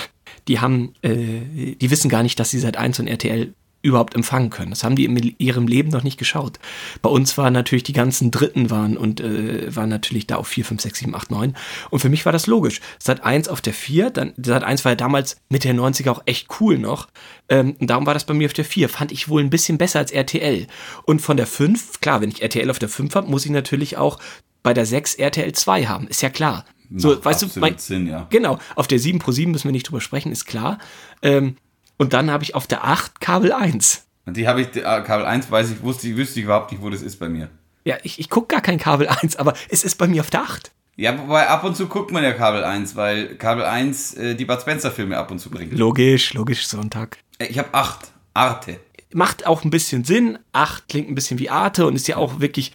[0.49, 4.51] die haben, äh, die wissen gar nicht, dass sie seit eins und RTL überhaupt empfangen
[4.51, 4.71] können.
[4.71, 6.59] Das haben die in ihrem Leben noch nicht geschaut.
[7.01, 10.65] Bei uns waren natürlich die ganzen Dritten waren und äh, waren natürlich da auf 4,
[10.67, 11.57] 5, 6, 7, 8, 9.
[11.89, 12.81] Und für mich war das logisch.
[12.99, 16.23] Sat 1 auf der 4, dann Sat 1 war ja damals Mitte der 90er auch
[16.27, 17.09] echt cool noch.
[17.49, 18.89] Ähm, und darum war das bei mir auf der 4.
[18.91, 20.67] Fand ich wohl ein bisschen besser als RTL.
[21.05, 23.97] Und von der 5, klar, wenn ich RTL auf der 5 habe, muss ich natürlich
[23.97, 24.19] auch
[24.63, 26.07] bei der 6 RTL 2 haben.
[26.07, 26.67] Ist ja klar.
[26.95, 28.27] So, Macht weißt du, mein, Sinn, ja.
[28.31, 30.79] Genau, auf der 7 pro 7 müssen wir nicht drüber sprechen, ist klar.
[31.23, 31.57] Ähm,
[31.99, 34.07] und dann habe ich auf der 8 Kabel 1.
[34.27, 36.91] Und die habe ich, äh, Kabel 1 weiß ich, wusste, wüsste ich überhaupt nicht, wo
[36.91, 37.49] das ist bei mir.
[37.85, 40.43] Ja, ich, ich gucke gar kein Kabel 1, aber es ist bei mir auf der
[40.43, 40.71] 8.
[40.97, 44.45] Ja, wobei ab und zu guckt man ja Kabel 1, weil Kabel 1 äh, die
[44.45, 45.73] Bud Spencer Filme ab und zu bringt.
[45.73, 47.19] Logisch, logisch, Sonntag.
[47.39, 48.13] Äh, Ich habe 8.
[48.35, 48.79] Arte.
[49.13, 50.39] Macht auch ein bisschen Sinn.
[50.53, 52.73] 8 klingt ein bisschen wie Arte und ist ja auch wirklich,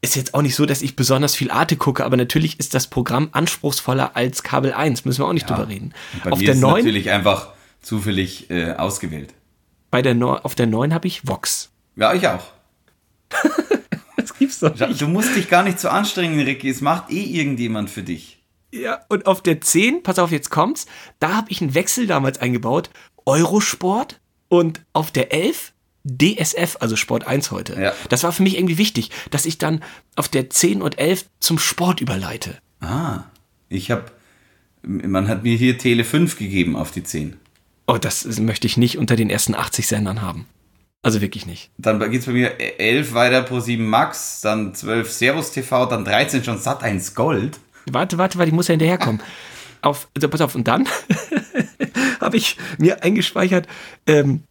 [0.00, 2.86] ist jetzt auch nicht so, dass ich besonders viel Arte gucke, aber natürlich ist das
[2.86, 5.92] Programm anspruchsvoller als Kabel 1, müssen wir auch nicht drüber reden.
[6.14, 9.34] Und Bei Auf mir der, ist es 9, natürlich einfach zufällig äh, ausgewählt.
[9.90, 11.70] bei der 9, auf der 9 habe ich Vox.
[11.96, 12.44] Ja, ich auch.
[14.16, 16.68] Das gibt's doch Ja, Du musst dich gar nicht so anstrengen, Ricky.
[16.68, 18.42] Es macht eh irgendjemand für dich.
[18.72, 20.86] Ja, und auf der 10, pass auf, jetzt kommt's,
[21.20, 22.90] da habe ich einen Wechsel damals eingebaut.
[23.24, 25.72] Eurosport und auf der 11
[26.08, 27.80] DSF, also Sport 1 heute.
[27.80, 27.92] Ja.
[28.08, 29.82] Das war für mich irgendwie wichtig, dass ich dann
[30.16, 32.58] auf der 10 und 11 zum Sport überleite.
[32.80, 33.24] Ah,
[33.68, 34.04] ich habe,
[34.82, 37.36] man hat mir hier Tele 5 gegeben auf die 10.
[37.86, 40.46] Oh, das möchte ich nicht unter den ersten 80 Sendern haben.
[41.02, 41.70] Also wirklich nicht.
[41.78, 46.44] Dann geht's bei mir 11 weiter pro 7 Max, dann 12 Servus TV, dann 13
[46.44, 47.60] schon Sat 1 Gold.
[47.90, 49.22] Warte, warte, warte, ich muss ja hinterherkommen.
[49.80, 50.88] auf, also pass auf, und dann
[52.20, 53.66] habe ich mir eingespeichert,
[54.06, 54.42] ähm,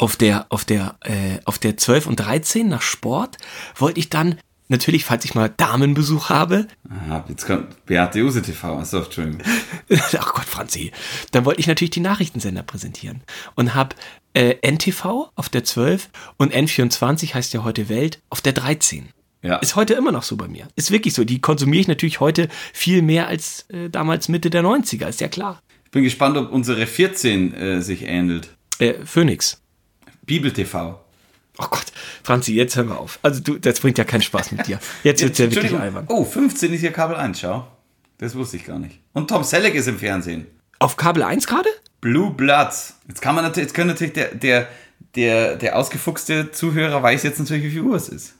[0.00, 3.36] auf der, auf der, äh, auf der 12 und 13 nach Sport
[3.76, 8.78] wollte ich dann, natürlich, falls ich mal Damenbesuch habe, Ah, jetzt kommt Beate Use TV.
[8.78, 9.42] Achso, Entschuldigung.
[10.18, 10.90] ach Gott, Franzi,
[11.32, 13.20] dann wollte ich natürlich die Nachrichtensender präsentieren
[13.56, 13.94] und habe
[14.32, 16.08] äh, NTV auf der 12
[16.38, 19.10] und N24 heißt ja heute Welt auf der 13.
[19.42, 19.56] Ja.
[19.56, 20.68] Ist heute immer noch so bei mir.
[20.76, 21.24] Ist wirklich so.
[21.24, 25.28] Die konsumiere ich natürlich heute viel mehr als äh, damals Mitte der 90er, ist ja
[25.28, 25.60] klar.
[25.84, 28.48] Ich bin gespannt, ob unsere 14 äh, sich ähnelt.
[28.78, 29.60] Äh, Phoenix.
[30.30, 30.96] Bibel TV.
[31.58, 31.86] Oh Gott,
[32.22, 33.18] Franzi, jetzt hören wir auf.
[33.20, 34.78] Also du, das bringt ja keinen Spaß mit dir.
[35.02, 36.04] Jetzt wird's ja wirklich albern.
[36.06, 37.66] Oh, 15 ist hier Kabel 1, schau.
[38.18, 39.00] Das wusste ich gar nicht.
[39.12, 40.46] Und Tom Selleck ist im Fernsehen.
[40.78, 41.68] Auf Kabel 1 gerade?
[42.00, 42.94] Blue Bloods.
[43.08, 44.68] Jetzt kann man natürlich, jetzt können natürlich der, der,
[45.16, 48.34] der, der ausgefuchste Zuhörer weiß jetzt natürlich, wie viel Uhr es ist.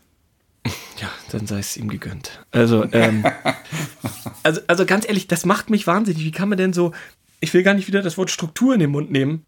[0.99, 2.41] Ja, dann sei es ihm gegönnt.
[2.53, 3.25] Also, ähm,
[4.45, 6.23] also, also ganz ehrlich, das macht mich wahnsinnig.
[6.23, 6.93] Wie kann man denn so,
[7.41, 9.45] ich will gar nicht wieder das Wort Struktur in den Mund nehmen.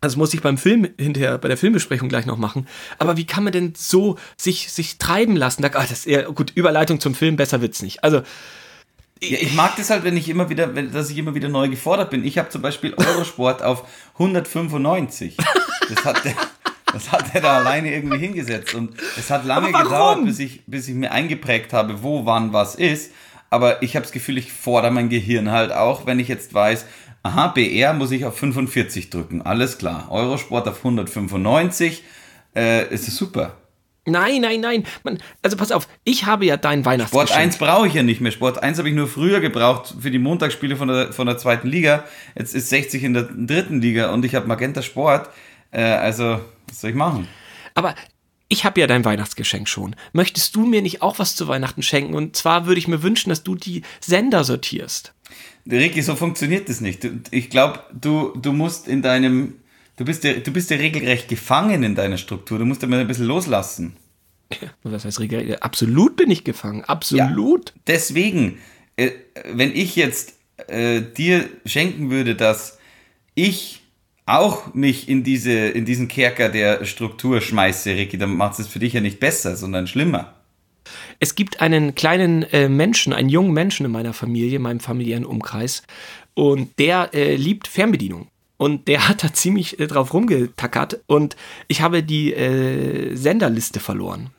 [0.00, 2.68] Das muss ich beim Film hinterher, bei der Filmbesprechung gleich noch machen.
[2.98, 5.62] Aber wie kann man denn so sich, sich treiben lassen?
[5.62, 8.04] Da, ah, das ist eher, gut, Überleitung zum Film, besser wird's nicht.
[8.04, 8.22] Also,
[9.20, 11.68] Ja, ich mag das halt, wenn ich immer wieder, wenn, dass ich immer wieder neu
[11.68, 12.24] gefordert bin.
[12.24, 13.84] Ich habe zum Beispiel Eurosport auf
[14.14, 15.36] 195.
[15.88, 16.34] Das hat der,
[16.92, 18.74] das hat er da alleine irgendwie hingesetzt.
[18.74, 22.76] Und es hat lange gedauert, bis ich, bis ich mir eingeprägt habe, wo, wann, was
[22.76, 23.10] ist.
[23.50, 26.84] Aber ich habe das Gefühl, ich fordere mein Gehirn halt auch, wenn ich jetzt weiß,
[27.28, 29.42] aha, BR muss ich auf 45 drücken.
[29.42, 30.08] Alles klar.
[30.10, 32.02] Eurosport auf 195.
[32.54, 33.56] Äh, ist es super.
[34.06, 34.84] nein, nein, nein.
[35.04, 37.40] Man, also pass auf, ich habe ja dein Sport Weihnachtsgeschenk.
[37.40, 38.32] 1 brauche ich ja nicht mehr.
[38.32, 41.68] Sport 1 habe ich nur früher gebraucht für die Montagsspiele von der, von der zweiten
[41.68, 42.04] Liga.
[42.36, 45.28] Jetzt ist 60 in der dritten Liga und ich habe Magenta Sport.
[45.70, 47.28] Äh, also, was soll ich machen?
[47.74, 47.94] Aber
[48.48, 49.94] ich habe ja dein Weihnachtsgeschenk schon.
[50.12, 52.14] Möchtest du mir nicht auch was zu Weihnachten schenken?
[52.14, 55.12] Und zwar würde ich mir wünschen, dass du die Sender sortierst.
[55.70, 57.06] Ricky, so funktioniert das nicht.
[57.30, 59.54] Ich glaube, du, du musst in deinem,
[59.96, 62.58] du bist, ja, du bist ja regelrecht gefangen in deiner Struktur.
[62.58, 63.96] Du musst ja mal ein bisschen loslassen.
[64.82, 65.56] Was heißt Regel?
[65.56, 66.84] Absolut bin ich gefangen.
[66.84, 67.74] Absolut.
[67.86, 68.58] Deswegen,
[68.96, 69.10] äh,
[69.52, 70.34] wenn ich jetzt
[70.68, 72.78] äh, dir schenken würde, dass
[73.34, 73.82] ich
[74.24, 78.78] auch mich in, diese, in diesen Kerker der Struktur schmeiße, Ricky, dann macht es für
[78.78, 80.34] dich ja nicht besser, sondern schlimmer.
[81.18, 85.24] Es gibt einen kleinen äh, Menschen, einen jungen Menschen in meiner Familie, in meinem familiären
[85.24, 85.82] Umkreis.
[86.34, 88.28] Und der äh, liebt Fernbedienung.
[88.56, 91.00] Und der hat da ziemlich äh, drauf rumgetackert.
[91.06, 91.36] Und
[91.68, 94.30] ich habe die äh, Senderliste verloren.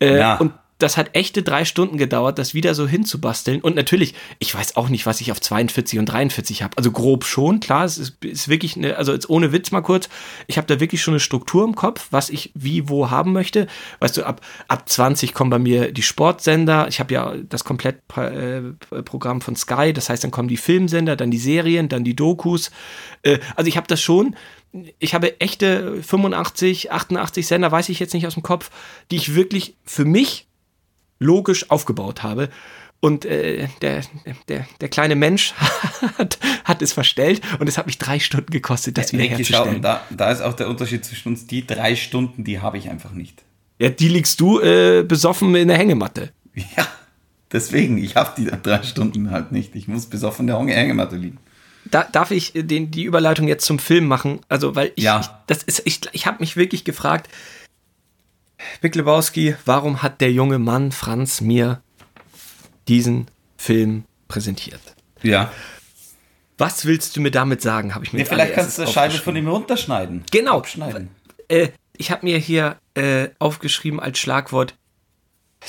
[0.00, 0.36] Äh, Ja.
[0.36, 0.52] Und
[0.82, 3.60] das hat echte drei Stunden gedauert, das wieder so hinzubasteln.
[3.60, 6.76] Und natürlich, ich weiß auch nicht, was ich auf 42 und 43 habe.
[6.76, 10.08] Also grob schon, klar, es ist, ist wirklich, eine, also jetzt ohne Witz mal kurz,
[10.46, 13.68] ich habe da wirklich schon eine Struktur im Kopf, was ich wie, wo haben möchte.
[14.00, 16.88] Weißt du, ab, ab 20 kommen bei mir die Sportsender.
[16.88, 21.38] Ich habe ja das Komplettprogramm von Sky, das heißt, dann kommen die Filmsender, dann die
[21.38, 22.70] Serien, dann die Dokus.
[23.22, 24.36] Äh, also ich habe das schon
[24.98, 28.70] ich habe echte 85, 88 Sender, weiß ich jetzt nicht aus dem Kopf,
[29.10, 30.48] die ich wirklich für mich
[31.22, 32.48] logisch aufgebaut habe.
[33.00, 34.02] Und äh, der,
[34.48, 35.54] der, der kleine Mensch
[36.18, 39.64] hat, hat es verstellt und es hat mich drei Stunden gekostet, das wieder Ricky, schau,
[39.64, 39.76] herzustellen.
[39.76, 41.46] und da, da ist auch der Unterschied zwischen uns.
[41.48, 43.42] Die drei Stunden, die habe ich einfach nicht.
[43.80, 46.30] Ja, die liegst du äh, besoffen in der Hängematte.
[46.54, 46.86] Ja,
[47.50, 49.74] deswegen, ich habe die drei Stunden halt nicht.
[49.74, 51.38] Ich muss besoffen in der Hänge- Hängematte liegen.
[51.86, 54.38] Da, darf ich äh, den, die Überleitung jetzt zum Film machen?
[54.48, 55.18] Also, weil ich, Ja.
[55.20, 57.28] ich das ist, ich, ich habe mich wirklich gefragt,
[58.80, 61.82] Big Lebowski, warum hat der junge Mann Franz mir
[62.88, 64.80] diesen Film präsentiert?
[65.22, 65.52] Ja.
[66.58, 69.14] Was willst du mir damit sagen, habe ich mir als vielleicht kannst du eine Scheibe
[69.14, 70.24] von ihm runterschneiden.
[70.30, 70.58] Genau.
[70.58, 71.08] Abschneiden.
[71.48, 74.74] Äh, ich habe mir hier äh, aufgeschrieben als Schlagwort,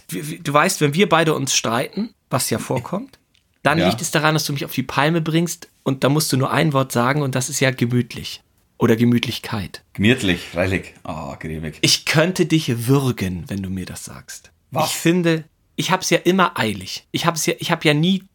[0.10, 3.18] du, du weißt, wenn wir beide uns streiten, was ja vorkommt,
[3.64, 3.88] dann Ja.
[3.88, 6.52] liegt es daran, dass du mich auf die Palme bringst und da musst du nur
[6.52, 8.43] ein Wort sagen und das ist ja gemütlich
[8.84, 9.82] oder Gemütlichkeit.
[9.94, 10.94] Gemütlich, freilich.
[11.06, 11.78] Oh, cremig.
[11.80, 14.52] Ich könnte dich würgen, wenn du mir das sagst.
[14.72, 14.90] Was?
[14.90, 15.46] Ich finde,
[15.78, 17.08] ich habe es ja immer eilig.
[17.14, 18.26] Ich habe ja, ich habe ja nie,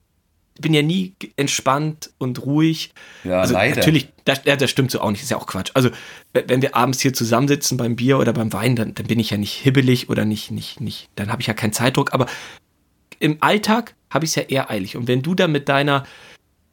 [0.58, 2.94] bin ja nie entspannt und ruhig.
[3.24, 3.76] Ja, also leider.
[3.76, 5.70] natürlich, das, ja, das stimmt so auch nicht, ist ja auch Quatsch.
[5.74, 5.90] Also
[6.32, 9.36] wenn wir abends hier zusammensitzen beim Bier oder beim Wein, dann, dann bin ich ja
[9.36, 12.14] nicht hibbelig oder nicht, nicht, nicht, dann habe ich ja keinen Zeitdruck.
[12.14, 12.24] Aber
[13.18, 14.96] im Alltag habe ich es ja eher eilig.
[14.96, 16.06] Und wenn du da mit deiner,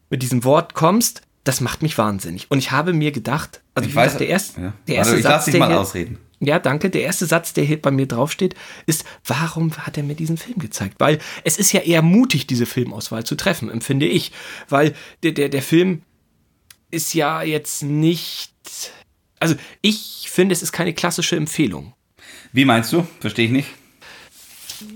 [0.10, 2.52] mit diesem Wort kommst, das macht mich wahnsinnig.
[2.52, 4.74] Und ich habe mir gedacht, also Ich weiß, gesagt, der erste, ja.
[4.88, 6.18] der erste ich Satz, lass dich der mal hier- ausreden.
[6.42, 6.90] ja, danke.
[6.90, 8.56] Der erste Satz, der hier bei mir draufsteht,
[8.86, 10.96] ist, warum hat er mir diesen Film gezeigt?
[11.00, 14.32] Weil es ist ja eher mutig, diese Filmauswahl zu treffen, empfinde ich.
[14.68, 16.02] Weil der, der, der Film
[16.92, 18.52] ist ja jetzt nicht.
[19.40, 21.94] Also, ich finde, es ist keine klassische Empfehlung.
[22.54, 23.06] Wie meinst du?
[23.20, 23.68] Verstehe ich nicht.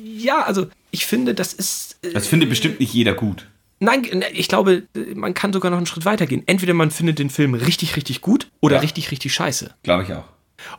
[0.03, 1.97] Ja, also, ich finde, das ist.
[2.01, 3.47] äh, Das findet bestimmt nicht jeder gut.
[3.79, 4.83] Nein, ich glaube,
[5.15, 6.43] man kann sogar noch einen Schritt weiter gehen.
[6.45, 8.81] Entweder man findet den Film richtig, richtig gut oder Ja.
[8.81, 9.73] richtig, richtig scheiße.
[9.83, 10.25] Glaube ich auch.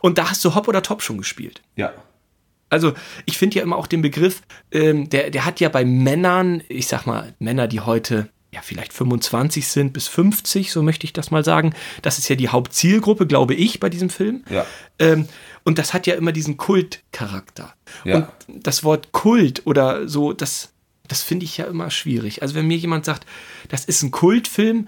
[0.01, 1.61] Und da hast du Hop oder Top schon gespielt.
[1.75, 1.93] Ja.
[2.69, 2.93] Also
[3.25, 6.87] ich finde ja immer auch den Begriff, ähm, der, der hat ja bei Männern, ich
[6.87, 11.31] sag mal, Männer, die heute ja vielleicht 25 sind bis 50, so möchte ich das
[11.31, 11.73] mal sagen.
[12.01, 14.43] Das ist ja die Hauptzielgruppe, glaube ich, bei diesem Film.
[14.49, 14.65] Ja.
[14.99, 15.27] Ähm,
[15.63, 17.73] und das hat ja immer diesen Kultcharakter.
[18.03, 18.15] Ja.
[18.17, 20.70] Und das Wort Kult oder so, das,
[21.11, 22.41] das finde ich ja immer schwierig.
[22.41, 23.25] Also wenn mir jemand sagt,
[23.69, 24.87] das ist ein Kultfilm,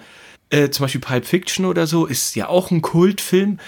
[0.50, 3.60] äh, zum Beispiel Pulp Fiction oder so, ist ja auch ein Kultfilm.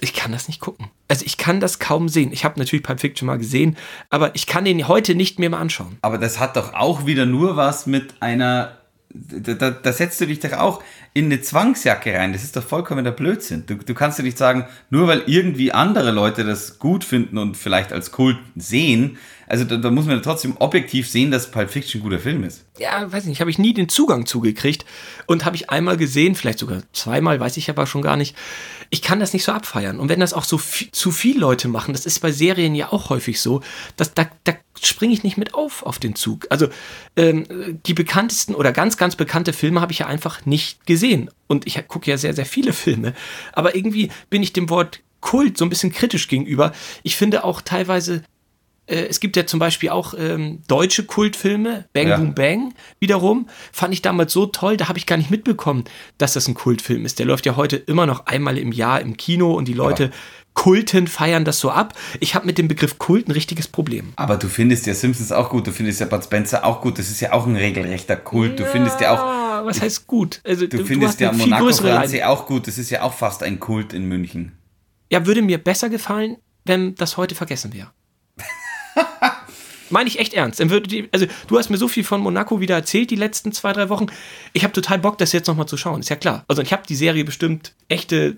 [0.00, 0.90] Ich kann das nicht gucken.
[1.06, 2.32] Also ich kann das kaum sehen.
[2.32, 3.76] Ich habe natürlich Pulp Fiction mal gesehen,
[4.08, 5.98] aber ich kann den heute nicht mehr mal anschauen.
[6.02, 8.76] Aber das hat doch auch wieder nur was mit einer.
[9.12, 12.32] Da, da, setzt du dich doch auch in eine Zwangsjacke rein.
[12.32, 13.66] Das ist doch vollkommener Blödsinn.
[13.66, 17.56] Du, du kannst ja nicht sagen, nur weil irgendwie andere Leute das gut finden und
[17.56, 19.18] vielleicht als Kult sehen.
[19.50, 22.66] Also da, da muss man trotzdem objektiv sehen, dass Pulp Fiction ein guter Film ist.
[22.78, 24.84] Ja, weiß nicht, habe ich nie den Zugang zugekriegt
[25.26, 28.36] und habe ich einmal gesehen, vielleicht sogar zweimal, weiß ich aber schon gar nicht.
[28.90, 29.98] Ich kann das nicht so abfeiern.
[29.98, 32.92] Und wenn das auch so viel, zu viele Leute machen, das ist bei Serien ja
[32.92, 33.60] auch häufig so,
[33.96, 36.46] dass da, da springe ich nicht mit auf auf den Zug.
[36.48, 36.68] Also
[37.16, 41.28] ähm, die bekanntesten oder ganz, ganz bekannte Filme habe ich ja einfach nicht gesehen.
[41.48, 43.14] Und ich gucke ja sehr, sehr viele Filme.
[43.52, 46.72] Aber irgendwie bin ich dem Wort Kult so ein bisschen kritisch gegenüber.
[47.02, 48.22] Ich finde auch teilweise
[48.90, 52.16] äh, es gibt ja zum Beispiel auch ähm, deutsche Kultfilme, Bang Ja.
[52.16, 55.84] Boom Bang wiederum, fand ich damals so toll, da habe ich gar nicht mitbekommen,
[56.18, 57.18] dass das ein Kultfilm ist.
[57.18, 60.10] Der läuft ja heute immer noch einmal im Jahr im Kino und die Leute
[60.54, 61.94] kulten, feiern das so ab.
[62.18, 64.12] Ich habe mit dem Begriff Kult ein richtiges Problem.
[64.16, 66.98] Aber du findest ja Simpsons auch gut, du findest ja Bud Spencer auch gut.
[66.98, 68.58] Das ist ja auch ein regelrechter Kult.
[68.58, 69.20] Du findest ja auch.
[69.20, 70.40] Ah, was heißt gut?
[70.44, 72.24] Also Du findest hast ja Monaco Leidenschaft.
[72.24, 72.66] auch gut.
[72.66, 74.52] Das ist ja auch fast ein Kult in München.
[75.10, 77.90] Ja, würde mir besser gefallen, wenn das heute vergessen wäre.
[79.90, 80.60] Meine ich echt ernst.
[80.60, 84.06] Also du hast mir so viel von Monaco wieder erzählt die letzten zwei, drei Wochen.
[84.52, 86.00] Ich habe total Bock, das jetzt nochmal zu schauen.
[86.00, 86.44] Ist ja klar.
[86.46, 88.36] Also ich habe die Serie bestimmt echte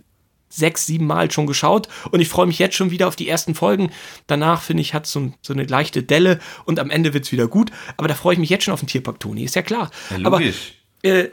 [0.48, 3.54] sechs, sieben Mal schon geschaut und ich freue mich jetzt schon wieder auf die ersten
[3.54, 3.90] Folgen.
[4.26, 7.32] Danach, finde ich, hat es so, so eine leichte Delle und am Ende wird es
[7.32, 7.70] wieder gut.
[7.96, 9.44] Aber da freue ich mich jetzt schon auf den Tierpark, Toni.
[9.44, 9.90] Ist ja klar.
[10.10, 10.74] Ja, Aber logisch.
[11.02, 11.28] äh,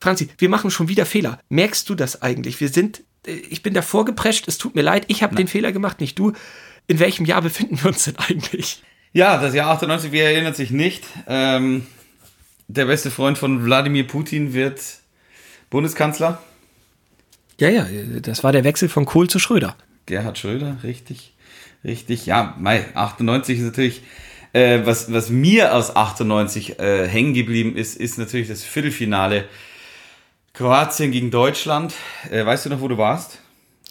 [0.00, 1.38] Franzi, wir machen schon wieder Fehler.
[1.48, 2.60] Merkst du das eigentlich?
[2.60, 6.00] Wir sind, ich bin davor geprescht, es tut mir leid, ich habe den Fehler gemacht,
[6.00, 6.32] nicht du.
[6.86, 8.82] In welchem Jahr befinden wir uns denn eigentlich?
[9.12, 11.04] Ja, das Jahr 98, wer erinnert sich nicht?
[11.26, 11.86] Ähm,
[12.68, 14.80] der beste Freund von Wladimir Putin wird
[15.70, 16.42] Bundeskanzler.
[17.58, 17.86] Ja, ja,
[18.20, 19.76] das war der Wechsel von Kohl zu Schröder.
[20.04, 21.32] Gerhard Schröder, richtig.
[21.84, 22.26] Richtig.
[22.26, 24.02] Ja, Mai, 98 ist natürlich.
[24.52, 29.44] Äh, was, was mir aus 98 äh, hängen geblieben ist, ist natürlich das Viertelfinale
[30.56, 31.92] Kroatien gegen Deutschland.
[32.30, 33.38] Äh, weißt du noch, wo du warst?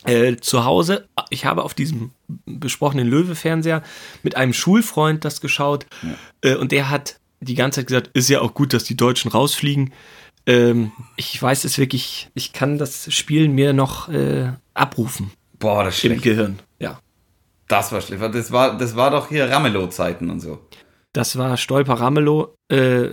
[0.03, 2.11] Äh, zu Hause, ich habe auf diesem
[2.45, 3.81] besprochenen Löwe-Fernseher
[4.23, 5.85] mit einem Schulfreund das geschaut
[6.41, 9.31] äh, und der hat die ganze Zeit gesagt, ist ja auch gut, dass die Deutschen
[9.31, 9.93] rausfliegen.
[10.45, 15.97] Ähm, ich weiß es wirklich, ich kann das Spiel mir noch äh, abrufen Boah, das
[15.97, 16.23] ist im schlecht.
[16.23, 16.59] Gehirn.
[16.79, 16.99] Ja.
[17.67, 18.21] Das war schlecht.
[18.21, 20.59] Das war, das war doch hier Ramelow-Zeiten und so.
[21.15, 23.07] Das war Stolper Ramelow, äh,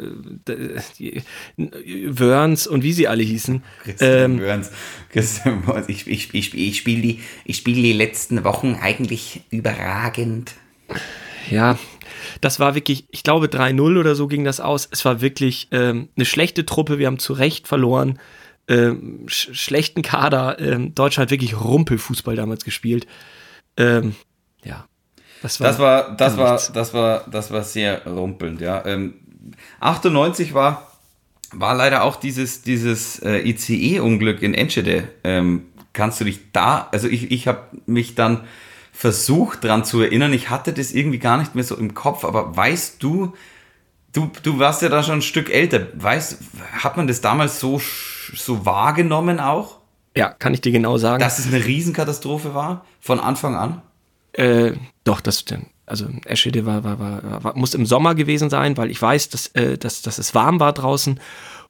[1.57, 3.63] Wörns und wie sie alle hießen.
[3.85, 4.73] Christian Ähm, Wörns.
[5.11, 5.89] Christian Wörns.
[5.89, 10.55] Ich, ich, ich, ich spiele die, ich spiel die letzten Wochen eigentlich überragend.
[11.49, 11.79] Ja,
[12.41, 14.89] das war wirklich, ich glaube 3-0 oder so ging das aus.
[14.91, 18.19] Es war wirklich ähm, eine schlechte Truppe, wir haben zu Recht verloren.
[18.67, 20.59] Ähm, sch schlechten Kader.
[20.59, 23.07] Ähm, Deutschland hat wirklich Rumpelfußball damals gespielt.
[23.77, 24.17] Ähm,
[24.65, 24.89] ja.
[25.43, 26.73] Das war, Das war, das war, nichts.
[26.73, 28.85] das war, das war sehr rumpelnd, ja.
[28.87, 29.15] Ähm,
[29.81, 30.87] 98 war,
[31.53, 35.09] war leider auch dieses, dieses äh, ICE-Unglück in Enschede.
[35.25, 38.41] Ähm, kannst du dich da, also ich, ich habe mich dann
[38.93, 40.33] versucht dran zu erinnern.
[40.33, 43.35] Ich hatte das irgendwie gar nicht mehr so im Kopf, aber weißt du,
[44.13, 45.87] du, du warst ja da schon ein Stück älter.
[45.95, 46.39] Weißt,
[46.79, 47.81] hat man das damals so,
[48.35, 49.79] so wahrgenommen auch,
[50.17, 51.21] Ja, kann ich dir genau sagen.
[51.21, 52.85] dass es eine Riesenkatastrophe war?
[53.01, 53.83] Von Anfang an?
[54.35, 54.73] Äh,
[55.05, 55.67] doch, das stimmt.
[55.87, 59.49] Also Eschede war, war, war, war, muss im Sommer gewesen sein, weil ich weiß, dass,
[59.49, 61.21] äh, dass, dass es warm war draußen.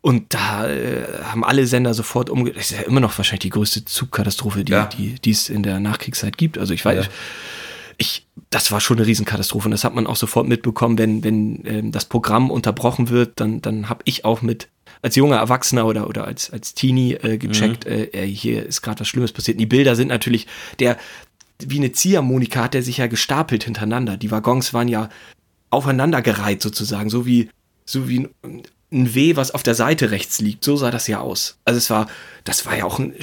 [0.01, 2.53] Und da äh, haben alle Sender sofort umge...
[2.53, 4.87] Das ist ja immer noch wahrscheinlich die größte Zugkatastrophe, die, Ja.
[4.87, 6.59] die, die es in der Nachkriegszeit gibt.
[6.59, 7.11] Also ich weiß, Ja.
[7.99, 9.67] ich, das war schon eine Riesenkatastrophe.
[9.69, 13.63] Und das hat man auch sofort mitbekommen, wenn, wenn ähm, das Programm unterbrochen wird, dann,
[13.63, 14.69] dann habe ich auch mit
[15.03, 19.01] als junger Erwachsener oder, oder als, als Teenie äh, gecheckt, äh, äh, hier ist gerade
[19.01, 19.57] was Schlimmes passiert.
[19.57, 20.47] Und die Bilder sind natürlich,
[20.79, 20.97] der,
[21.69, 24.17] wie eine Ziehharmonika hat der sich ja gestapelt hintereinander.
[24.17, 25.09] Die Waggons waren ja
[25.71, 27.49] aufeinandergereiht sozusagen, so wie,
[27.85, 30.65] so wie ein, ein W, was auf der Seite rechts liegt.
[30.65, 31.59] So sah das ja aus.
[31.65, 32.09] Also es war,
[32.45, 33.15] das war ja auch ein,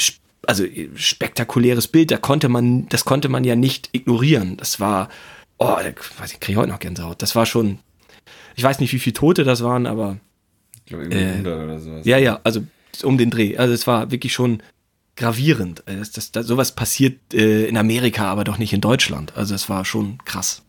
[0.48, 2.12] also äh, spektakuläres Bild.
[2.12, 4.58] Da konnte man, das konnte man ja nicht ignorieren.
[4.58, 5.10] Das war,
[5.58, 5.76] oh,
[6.18, 7.22] weiß ich, kriege heute noch Gänsehaut.
[7.22, 7.80] Das war schon,
[8.56, 10.18] ich weiß nicht, wie viele Tote das waren, aber
[10.86, 12.06] Ich glaube, irgendwie 100 oder sowas.
[12.06, 12.62] ja, ja, also
[13.04, 13.58] um den Dreh.
[13.58, 14.64] Also es war wirklich schon
[15.20, 15.84] gravierend.
[15.86, 19.34] Also Das, das, das, sowas passiert äh, in Amerika, aber doch nicht in Deutschland.
[19.36, 20.64] Also es war schon krass.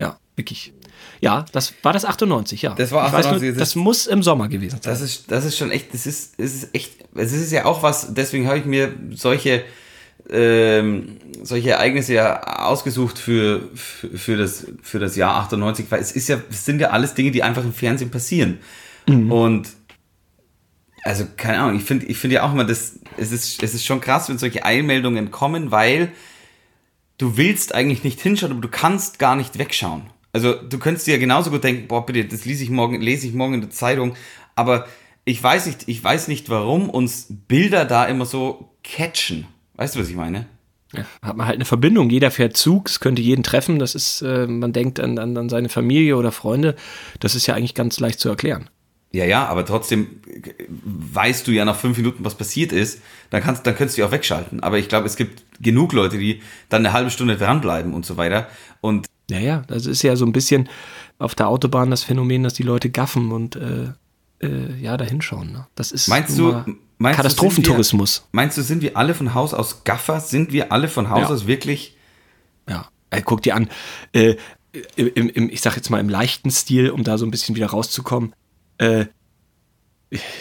[0.00, 0.72] Ja, wirklich.
[1.20, 2.74] Ja, das war das 98, ja.
[2.74, 4.92] Das war Ich weiß 98, nur, das das muss im Sommer gewesen sein.
[4.92, 7.82] Das ist, das ist schon echt, das ist, es ist echt, es ist ja auch
[7.82, 9.64] was, deswegen habe ich mir solche,
[10.30, 16.12] ähm, solche Ereignisse ja ausgesucht für, für, für, das, für das Jahr 98, weil es
[16.12, 18.58] ist ja, es sind ja alles Dinge, die einfach im Fernsehen passieren.
[19.08, 19.68] Und
[21.06, 23.84] also, keine Ahnung, ich finde ich finde ja auch immer, das, es, ist, es ist
[23.84, 26.10] schon krass, wenn solche Eilmeldungen kommen, weil
[27.16, 30.02] du willst eigentlich nicht hinschauen, aber du kannst gar nicht wegschauen.
[30.32, 33.26] Also du könntest dir ja genauso gut denken, boah, bitte, das lese ich morgen, lese
[33.26, 34.16] ich morgen in der Zeitung.
[34.56, 34.86] Aber
[35.24, 39.46] ich weiß nicht, ich weiß nicht, warum uns Bilder da immer so catchen.
[39.74, 40.46] Weißt du, was ich meine?
[40.92, 42.10] Ja, hat man halt eine Verbindung.
[42.10, 43.78] Jeder fährt Zug, es könnte jeden treffen.
[43.78, 46.74] Das ist, äh, man denkt an, an, an seine Familie oder Freunde.
[47.20, 48.68] Das ist ja eigentlich ganz leicht zu erklären.
[49.12, 50.20] Ja, ja, aber trotzdem
[50.68, 53.00] weißt du ja nach fünf Minuten, was passiert ist,
[53.30, 54.60] dann kannst, dann könntest du ja auch wegschalten.
[54.62, 58.16] Aber ich glaube, es gibt genug Leute, die dann eine halbe Stunde dranbleiben und so
[58.16, 58.48] weiter.
[58.80, 60.68] Und Ja, ja, das ist ja so ein bisschen
[61.18, 63.92] auf der Autobahn das Phänomen, dass die Leute gaffen und äh,
[64.42, 65.50] äh, ja, da hinschauen.
[65.52, 65.66] Ne?
[65.76, 66.62] Das ist Meinst du-
[66.98, 68.26] meinst Katastrophentourismus.
[68.32, 70.20] meinst du, sind wir alle von Haus aus Gaffer?
[70.20, 71.28] Sind wir alle von Haus Ja.
[71.28, 71.96] aus wirklich
[72.68, 73.68] Ja, äh, guck dir an.
[74.12, 74.34] Äh,
[74.96, 77.68] im, im, ich sag jetzt mal im leichten Stil, um da so ein bisschen wieder
[77.68, 78.34] rauszukommen.
[78.78, 79.06] Äh,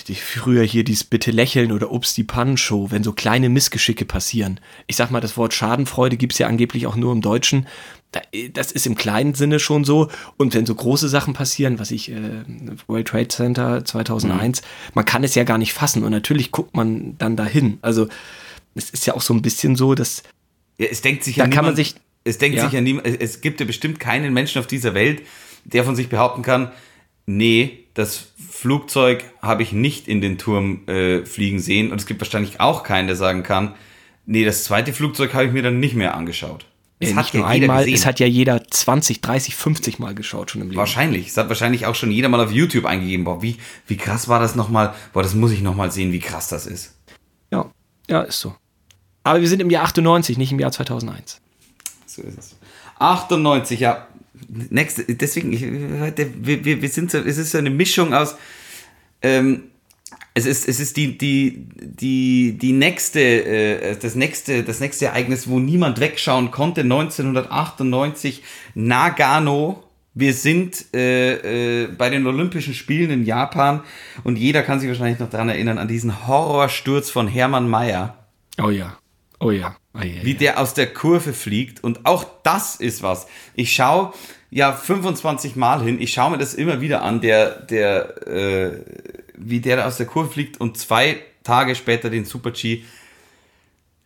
[0.07, 4.59] die, früher hier dieses Bitte lächeln oder Ups die Pannenshow, wenn so kleine Missgeschicke passieren.
[4.85, 7.67] Ich sag mal, das Wort Schadenfreude gibt's ja angeblich auch nur im Deutschen.
[8.31, 10.09] Äh, das ist im kleinen Sinne schon so.
[10.37, 12.43] Und wenn so große Sachen passieren, was ich, äh,
[12.87, 14.61] World Trade Center 2001,
[14.93, 16.03] man kann es ja gar nicht fassen.
[16.03, 17.79] Und natürlich guckt man dann dahin.
[17.81, 18.07] Also
[18.75, 20.21] es ist ja auch so ein bisschen so, dass
[20.77, 22.65] Ja, es denkt sich Da ja kann man sich- es denkt ja.
[22.65, 25.23] sich ja niemand, es- es gibt ja bestimmt keinen Menschen auf dieser Welt,
[25.63, 26.71] der von sich behaupten kann,
[27.25, 32.21] nee, das Flugzeug habe ich nicht in den Turm äh, fliegen sehen und es gibt
[32.21, 33.73] wahrscheinlich auch keinen, der sagen kann,
[34.25, 36.65] nee, das zweite Flugzeug habe ich mir dann nicht mehr angeschaut.
[36.99, 40.61] Es Äh, hat ja jeder es hat ja jeder 20, 30, 50 Mal geschaut schon
[40.61, 40.77] im Leben.
[40.77, 41.27] Wahrscheinlich.
[41.27, 43.25] Es hat wahrscheinlich auch schon jeder mal auf YouTube eingegeben.
[43.25, 44.93] Boah, wie, wie krass war das nochmal?
[45.13, 46.95] Boah, das muss ich nochmal sehen, wie krass das ist.
[47.51, 47.71] Ja,
[48.09, 48.55] ja, ist so.
[49.23, 51.41] Aber wir sind im Jahr 98, nicht im Jahr 2001.
[52.05, 52.55] So ist es.
[52.99, 54.07] 98, ja.
[54.69, 58.35] Nächste, deswegen, ich, wir, wir, wir sind so, es ist so eine Mischung aus,
[59.21, 59.63] ähm,
[60.33, 65.47] es ist, es ist die, die, die, die nächste, äh, das nächste, das nächste Ereignis,
[65.47, 69.81] wo niemand wegschauen konnte, 1998, Nagano.
[70.13, 73.81] Wir sind äh, äh, bei den Olympischen Spielen in Japan
[74.23, 78.15] und jeder kann sich wahrscheinlich noch daran erinnern, an diesen Horrorsturz von Hermann Mayer
[78.61, 78.97] Oh ja.
[79.39, 79.75] Oh ja.
[79.93, 80.37] Oh, ja, wie ja.
[80.37, 81.83] der aus der Kurve fliegt.
[81.83, 83.27] Und auch das ist was.
[83.53, 84.13] Ich schaue
[84.49, 85.99] ja 25 Mal hin.
[86.01, 88.79] Ich schaue mir das immer wieder an, der, der, äh,
[89.37, 92.83] wie der aus der Kurve fliegt und zwei Tage später den Super G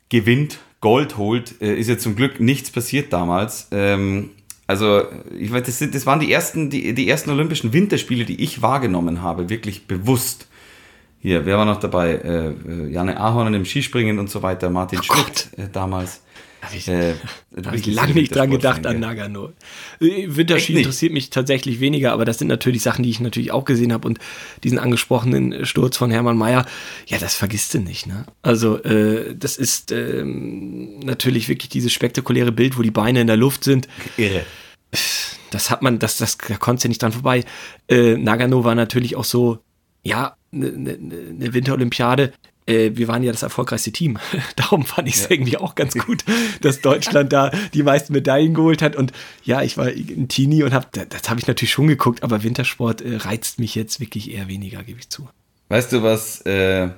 [0.09, 1.61] gewinnt, Gold holt.
[1.61, 3.67] Äh, ist ja zum Glück nichts passiert damals.
[3.71, 4.32] Ähm,
[4.67, 5.03] also,
[5.38, 8.61] ich weiß, das, sind, das waren die ersten, die, die ersten Olympischen Winterspiele, die ich
[8.61, 10.47] wahrgenommen habe, wirklich bewusst.
[11.22, 12.13] Hier, wer war noch dabei?
[12.15, 16.22] Äh, äh, Janne Ahorn im Skispringen und so weiter, Martin Schmidt äh, damals.
[16.61, 17.13] Hab ich, Äh,
[17.65, 19.53] Habe ich lange nicht dran gedacht an Nagano.
[20.01, 23.63] Äh, Winterski interessiert mich tatsächlich weniger, aber das sind natürlich Sachen, die ich natürlich auch
[23.63, 24.20] gesehen habe und
[24.63, 26.65] diesen angesprochenen Sturz von Hermann Mayer,
[27.07, 28.26] ja, das vergisst du nicht, ne?
[28.41, 33.38] Also, äh, das ist ähm, natürlich wirklich dieses spektakuläre Bild, wo die Beine in der
[33.38, 33.88] Luft sind.
[34.17, 34.43] Irre.
[35.51, 37.43] Das hat man, das, das, da konntest du nicht dran vorbei.
[37.88, 39.59] Äh, Nagano war natürlich auch so,
[40.03, 42.33] ja, eine ne, ne Winterolympiade.
[42.65, 44.19] Äh, wir waren ja das erfolgreichste Team.
[44.55, 46.23] Darum fand ich es irgendwie auch ganz gut,
[46.61, 48.95] dass Deutschland da die meisten Medaillen geholt hat.
[48.95, 49.11] Und
[49.43, 53.01] ja, ich war ein Teenie und hab, das, habe ich natürlich schon geguckt, aber Wintersport
[53.01, 55.27] äh, reizt mich jetzt wirklich eher weniger, gebe ich zu.
[55.69, 56.89] Weißt du, was äh,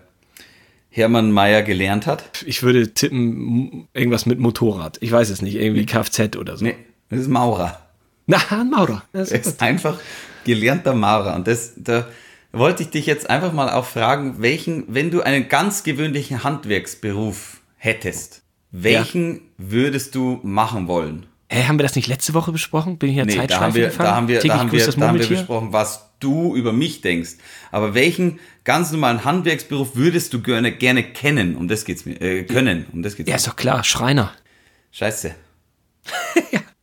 [0.90, 2.44] Hermann Mayer gelernt hat?
[2.46, 4.98] Ich würde tippen, irgendwas mit Motorrad.
[5.02, 6.66] Ich weiß es nicht, irgendwie Kfz oder so.
[6.66, 6.76] Nee,
[7.10, 7.82] das ist Maurer.
[8.28, 9.04] Na, ein Maurer.
[9.14, 10.00] Das ist ist einfach
[10.44, 11.36] gelernter Maurer.
[11.36, 12.08] Und das, da
[12.54, 17.62] wollte ich dich jetzt einfach mal auch fragen, welchen, wenn du einen ganz gewöhnlichen Handwerksberuf
[17.78, 21.26] hättest, welchen würdest du machen wollen?
[21.50, 22.98] Hä, haben wir das nicht letzte Woche besprochen?
[22.98, 24.06] Bin ich in der Nee, da Zeitschleife haben wir, gefahren?
[24.06, 27.02] da haben wir, Täglich da haben wir, da haben wir besprochen, was du über mich
[27.02, 27.32] denkst.
[27.72, 31.58] Aber welchen ganz normalen Handwerksberuf würdest du gerne, gerne kennen?
[31.58, 32.86] Um das geht's mir, äh, können.
[32.94, 33.38] Um das geht's Ja, mir.
[33.38, 34.32] ist doch klar, Schreiner.
[34.92, 35.36] Scheiße.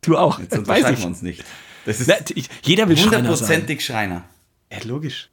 [0.01, 0.39] Du auch.
[0.39, 0.99] Jetzt Weiß unterscheiden ich.
[1.01, 1.43] wir uns nicht.
[1.85, 3.19] Das ist Na, ich, jeder will Schreiner sein.
[3.25, 4.23] hundertprozentig Schreiner.
[4.71, 5.29] Ja, logisch.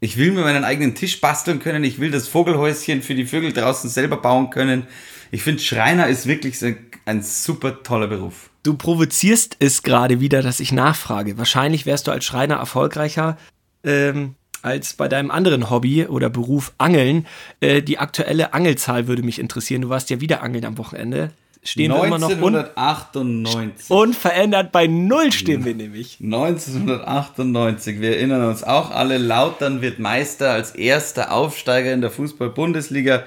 [0.00, 1.82] Ich will mir meinen eigenen Tisch basteln können.
[1.82, 4.86] Ich will das Vogelhäuschen für die Vögel draußen selber bauen können.
[5.32, 6.72] Ich finde, Schreiner ist wirklich so
[7.04, 8.50] ein super toller Beruf.
[8.62, 11.36] Du provozierst es gerade wieder, dass ich nachfrage.
[11.36, 13.36] Wahrscheinlich wärst du als Schreiner erfolgreicher
[13.82, 17.26] ähm, als bei deinem anderen Hobby oder Beruf Angeln.
[17.60, 19.82] Äh, die aktuelle Angelzahl würde mich interessieren.
[19.82, 21.32] Du warst ja wieder angeln am Wochenende.
[21.62, 23.90] Stehen wir immer noch un 1998.
[23.90, 26.18] unverändert bei Null stehen wir nämlich.
[26.22, 28.00] 1998.
[28.00, 29.18] Wir erinnern uns auch alle.
[29.18, 33.24] Lautern wird Meister als erster Aufsteiger in der Fußball-Bundesliga.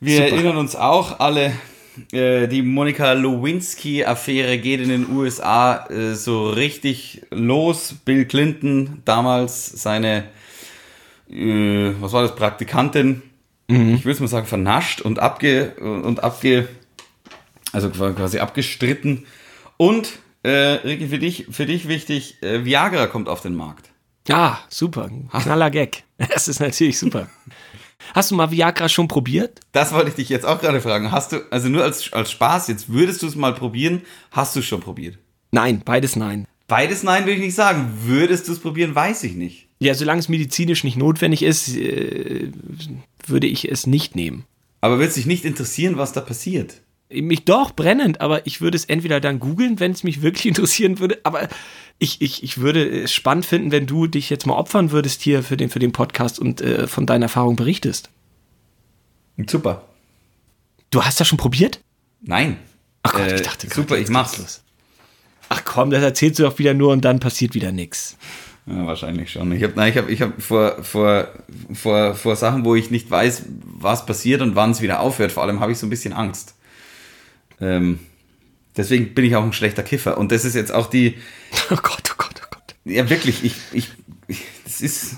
[0.00, 0.28] Wir Super.
[0.30, 1.52] erinnern uns auch alle.
[2.12, 7.94] äh, Die Monika Lewinsky-Affäre geht in den USA äh, so richtig los.
[8.04, 10.24] Bill Clinton, damals seine,
[11.30, 13.22] äh, was war das, Praktikantin,
[13.70, 16.68] ich will es mal sagen, vernascht und abge, und abge,
[17.72, 19.26] also quasi abgestritten.
[19.76, 23.90] Und, äh, Ricky, für dich, für dich wichtig, äh, Viagra kommt auf den Markt.
[24.26, 25.10] Ja, super.
[25.32, 26.04] Knaller Gag.
[26.18, 27.28] Das ist natürlich super.
[28.14, 29.60] Hast du mal Viagra schon probiert?
[29.72, 31.12] Das wollte ich dich jetzt auch gerade fragen.
[31.12, 34.02] Hast du, also nur als, als Spaß, jetzt würdest du es mal probieren,
[34.32, 35.18] hast du es schon probiert?
[35.52, 36.46] Nein, beides nein.
[36.66, 37.92] Beides nein, will ich nicht sagen.
[38.02, 39.68] Würdest du es probieren, weiß ich nicht.
[39.78, 42.50] Ja, solange es medizinisch nicht notwendig ist, äh,
[43.26, 44.44] würde ich es nicht nehmen.
[44.80, 46.74] Aber wird sich nicht interessieren, was da passiert?
[47.10, 50.98] Mich doch brennend, aber ich würde es entweder dann googeln, wenn es mich wirklich interessieren
[50.98, 51.48] würde, aber
[51.98, 55.42] ich, ich, ich würde es spannend finden, wenn du dich jetzt mal opfern würdest hier
[55.42, 58.10] für den, für den Podcast und äh, von deiner Erfahrung berichtest.
[59.48, 59.84] Super.
[60.90, 61.80] Du hast das schon probiert?
[62.20, 62.58] Nein.
[63.02, 64.38] Ach Gott, Äh, ich dachte gerade, super, ich mach's.
[64.38, 64.62] los.
[65.48, 68.16] Ach komm, das erzählst du doch wieder nur und dann passiert wieder nichts.
[68.66, 69.50] Ja, wahrscheinlich schon.
[69.52, 71.28] Ich habe ich hab, ich hab vor, vor,
[71.72, 75.42] vor, vor Sachen, wo ich nicht weiß, was passiert und wann es wieder aufhört, vor
[75.42, 76.54] allem habe ich so ein bisschen Angst.
[77.60, 77.98] Ähm,
[78.76, 80.18] deswegen bin ich auch ein schlechter Kiffer.
[80.18, 81.16] Und das ist jetzt auch die,
[81.70, 82.74] Oh Gott, oh Gott, oh Gott.
[82.84, 83.90] ja wirklich, ich, ich,
[84.26, 85.16] ich das ist,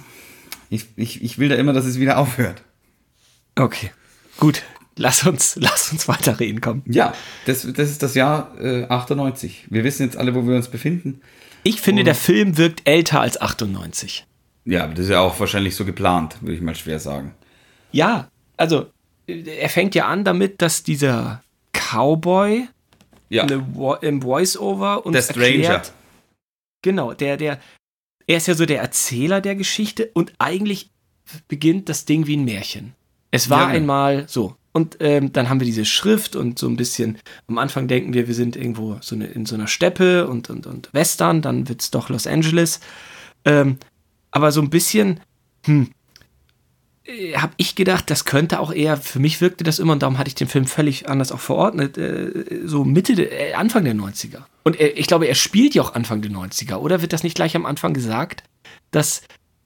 [0.71, 2.63] ich, ich, ich will da immer, dass es wieder aufhört.
[3.57, 3.91] Okay,
[4.39, 4.63] gut.
[4.97, 6.83] Lass uns, lass uns weiterreden, komm.
[6.87, 7.15] Ja,
[7.47, 9.67] das, das ist das Jahr äh, 98.
[9.71, 11.21] Wir wissen jetzt alle, wo wir uns befinden.
[11.63, 14.27] Ich finde, der Film wirkt älter als 98.
[14.65, 17.35] Ja, das ist ja auch wahrscheinlich so geplant, würde ich mal schwer sagen.
[17.93, 18.87] Ja, also
[19.27, 21.43] äh, er fängt ja an damit, dass dieser
[21.73, 22.69] Cowboy
[23.29, 25.47] Ja, im Voice-Over Stranger.
[25.47, 25.93] erklärt,
[26.83, 27.61] genau, der, der,
[28.27, 30.91] er ist ja so der Erzähler der Geschichte und eigentlich
[31.49, 32.95] beginnt das Ding wie ein Märchen.
[33.31, 33.77] Es war Ja, genau.
[33.77, 34.57] einmal so.
[34.73, 37.19] Und ähm, dann haben wir diese Schrift und so ein bisschen,
[37.49, 40.67] am Anfang denken wir, wir sind irgendwo so eine, in so einer Steppe und, und,
[40.67, 42.79] und Western, dann wird es doch Los Angeles.
[43.45, 43.79] Ähm,
[44.31, 45.19] aber so ein bisschen,
[45.67, 45.91] hm,
[47.37, 50.29] habe ich gedacht, das könnte auch eher, für mich wirkte das immer, und darum hatte
[50.29, 52.31] ich den Film völlig anders auch verordnet, äh,
[52.65, 54.43] so Mitte, äh, Anfang der 90er.
[54.63, 57.57] Und ich glaube, er spielt ja auch Anfang der 90er, oder wird das nicht gleich
[57.57, 58.45] am Anfang gesagt,
[58.91, 59.23] dass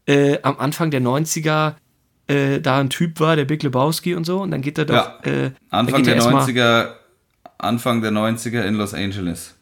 [0.06, 1.74] äh, am Anfang der 90er
[2.26, 4.94] äh, da ein Typ war, der Big Lebowski und so, und dann geht er doch.
[4.94, 5.20] Ja.
[5.24, 6.88] Äh, Anfang der er erst mal- 90er,
[7.58, 9.54] Anfang der 90er in Los Angeles.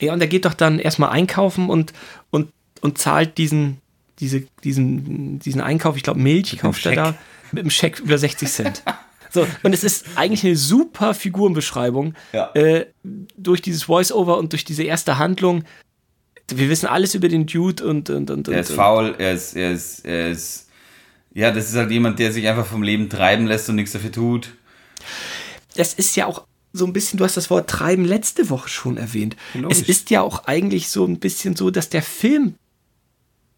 [0.00, 1.92] Ja, und er geht doch dann erstmal einkaufen und,
[2.30, 3.78] und, und zahlt diesen,
[4.22, 7.14] diese, diesen, diesen Einkauf, ich glaube Milch kauft er da,
[7.50, 8.82] mit einem Scheck über 60 Cent.
[9.30, 12.14] So, und es ist eigentlich eine super Figurenbeschreibung.
[12.32, 12.50] Ja.
[12.52, 15.64] Äh, durch dieses Voice-Over und durch diese erste Handlung.
[16.48, 18.10] Wir wissen alles über den Dude und.
[18.10, 20.68] und, und Er ist und, faul, er ist, er ist, er ist,
[21.32, 24.12] ja, das ist halt jemand, der sich einfach vom Leben treiben lässt und nichts dafür
[24.12, 24.52] tut.
[25.76, 28.98] das ist ja auch so ein bisschen, du hast das Wort treiben letzte Woche schon
[28.98, 29.36] erwähnt.
[29.54, 29.80] Logisch.
[29.80, 32.54] Es ist ja auch eigentlich so ein bisschen so, dass der Film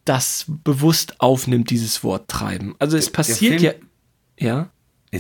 [0.04, 2.74] das bewusst aufnimmt, dieses Wort treiben.
[2.78, 3.70] Also es passiert ja.
[3.70, 3.88] Film-
[4.38, 4.68] Ja.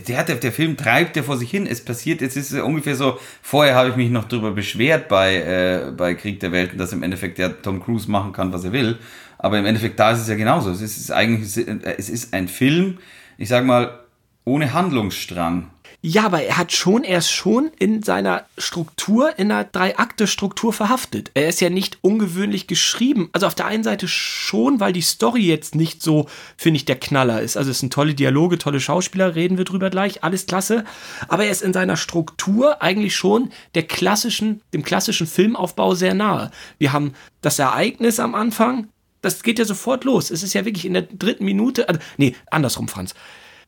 [0.08, 1.68] Der, hat, der Film treibt ja vor sich hin.
[1.68, 5.36] Es passiert, jetzt ist es ungefähr so, vorher habe ich mich noch drüber beschwert bei,
[5.36, 8.72] äh, bei Krieg der Welten, dass im Endeffekt der Tom Cruise machen kann, was er
[8.72, 8.98] will.
[9.38, 10.70] Aber im Endeffekt, da ist es ja genauso.
[10.70, 11.56] Es ist eigentlich,
[11.96, 12.98] es ist ein Film,
[13.38, 14.00] ich sag mal,
[14.44, 15.70] ohne Handlungsstrang.
[16.06, 21.30] Ja, aber er hat schon, er ist schon in seiner Struktur, in einer Drei-Akte-Struktur verhaftet.
[21.32, 23.30] Er ist ja nicht ungewöhnlich geschrieben.
[23.32, 26.26] Also auf der einen Seite schon, weil die Story jetzt nicht so,
[26.58, 27.56] finde ich, der Knaller ist.
[27.56, 30.84] Also es sind tolle Dialoge, tolle Schauspieler, reden wir drüber gleich, alles klasse.
[31.28, 36.50] Aber er ist in seiner Struktur eigentlich schon der klassischen, dem klassischen Filmaufbau sehr nahe.
[36.76, 38.88] Wir haben das Ereignis am Anfang,
[39.22, 40.30] das geht ja sofort los.
[40.30, 43.14] Es ist ja wirklich in der dritten Minute, also, nee, andersrum, Franz.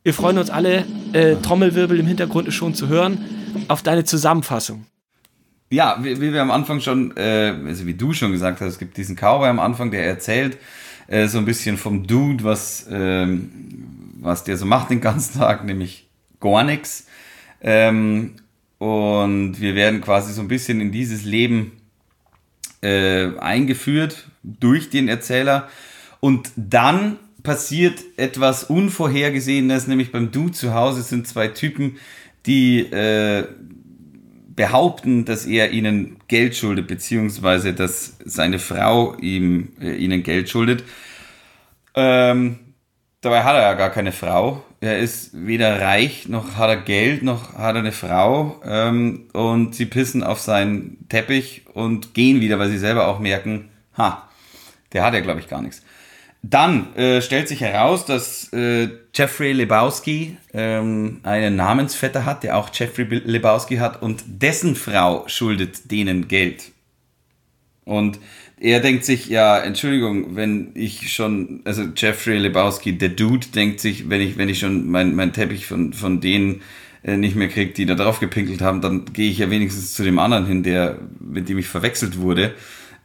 [0.06, 0.84] Wir freuen uns alle,
[1.14, 3.18] äh, Trommelwirbel im Hintergrund ist schon zu hören,
[3.66, 4.86] auf deine Zusammenfassung.
[5.68, 8.78] Ja, wie, wie wir am Anfang schon, äh, also wie du schon gesagt hast, es
[8.78, 10.58] gibt diesen Cowboy am Anfang, der erzählt
[11.08, 13.50] äh, so ein bisschen vom Dude, was, ähm,
[14.20, 16.06] was der so macht den ganzen Tag, nämlich
[16.38, 17.08] gar nix.
[17.60, 18.34] Ähm,
[18.78, 21.72] und wir werden quasi so ein bisschen in dieses Leben
[22.80, 25.68] äh, eingeführt durch den Erzähler.
[26.20, 31.96] Und dann passiert etwas Unvorhergesehenes, nämlich beim Dude zu Hause sind zwei Typen,
[32.44, 33.46] die äh,
[34.48, 40.82] behaupten, dass er ihnen Geld schuldet, beziehungsweise dass seine Frau ihm, äh, ihnen Geld schuldet.
[41.94, 42.58] Ähm,
[43.20, 44.64] dabei hat er ja gar keine Frau.
[44.80, 48.60] Er ist weder reich, noch hat er Geld, noch hat er eine Frau.
[48.64, 53.70] Ähm, und sie pissen auf seinen Teppich und gehen wieder, weil sie selber auch merken,
[53.96, 54.28] ha,
[54.92, 55.82] der hat ja, glaube ich, gar nichts.
[56.48, 62.70] Dann äh, stellt sich heraus, dass äh, Jeffrey Lebowski ähm, einen Namensvetter hat, der auch
[62.72, 66.70] Jeffrey Lebowski hat und dessen Frau schuldet denen Geld.
[67.84, 68.20] Und
[68.60, 74.08] er denkt sich, ja, Entschuldigung, wenn ich schon, also Jeffrey Lebowski, der Dude, denkt sich,
[74.08, 76.62] wenn ich, wenn ich schon mein, mein Teppich von, von denen
[77.02, 80.04] äh, nicht mehr kriege, die da drauf gepinkelt haben, dann gehe ich ja wenigstens zu
[80.04, 82.54] dem anderen hin, der, mit dem ich verwechselt wurde,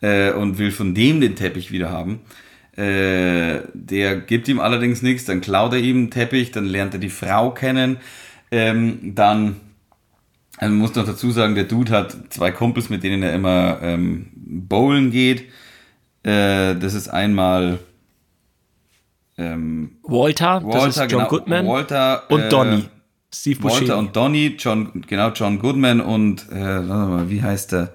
[0.01, 2.19] äh, und will von dem den Teppich wieder haben.
[2.77, 6.99] Äh, der gibt ihm allerdings nichts, dann klaut er ihm einen Teppich, dann lernt er
[6.99, 7.97] die Frau kennen,
[8.49, 9.57] ähm, dann
[10.57, 13.79] also man muss noch dazu sagen, der Dude hat zwei Kumpels, mit denen er immer
[13.81, 15.45] ähm, bowlen geht.
[16.23, 17.79] Äh, das ist einmal
[19.39, 22.83] ähm, Walter, Walter, das ist John genau, Goodman Walter und äh, Donny,
[23.33, 23.99] Steve Walter Buscemi.
[23.99, 27.93] und Donny, John, genau, John Goodman und äh, wie heißt der?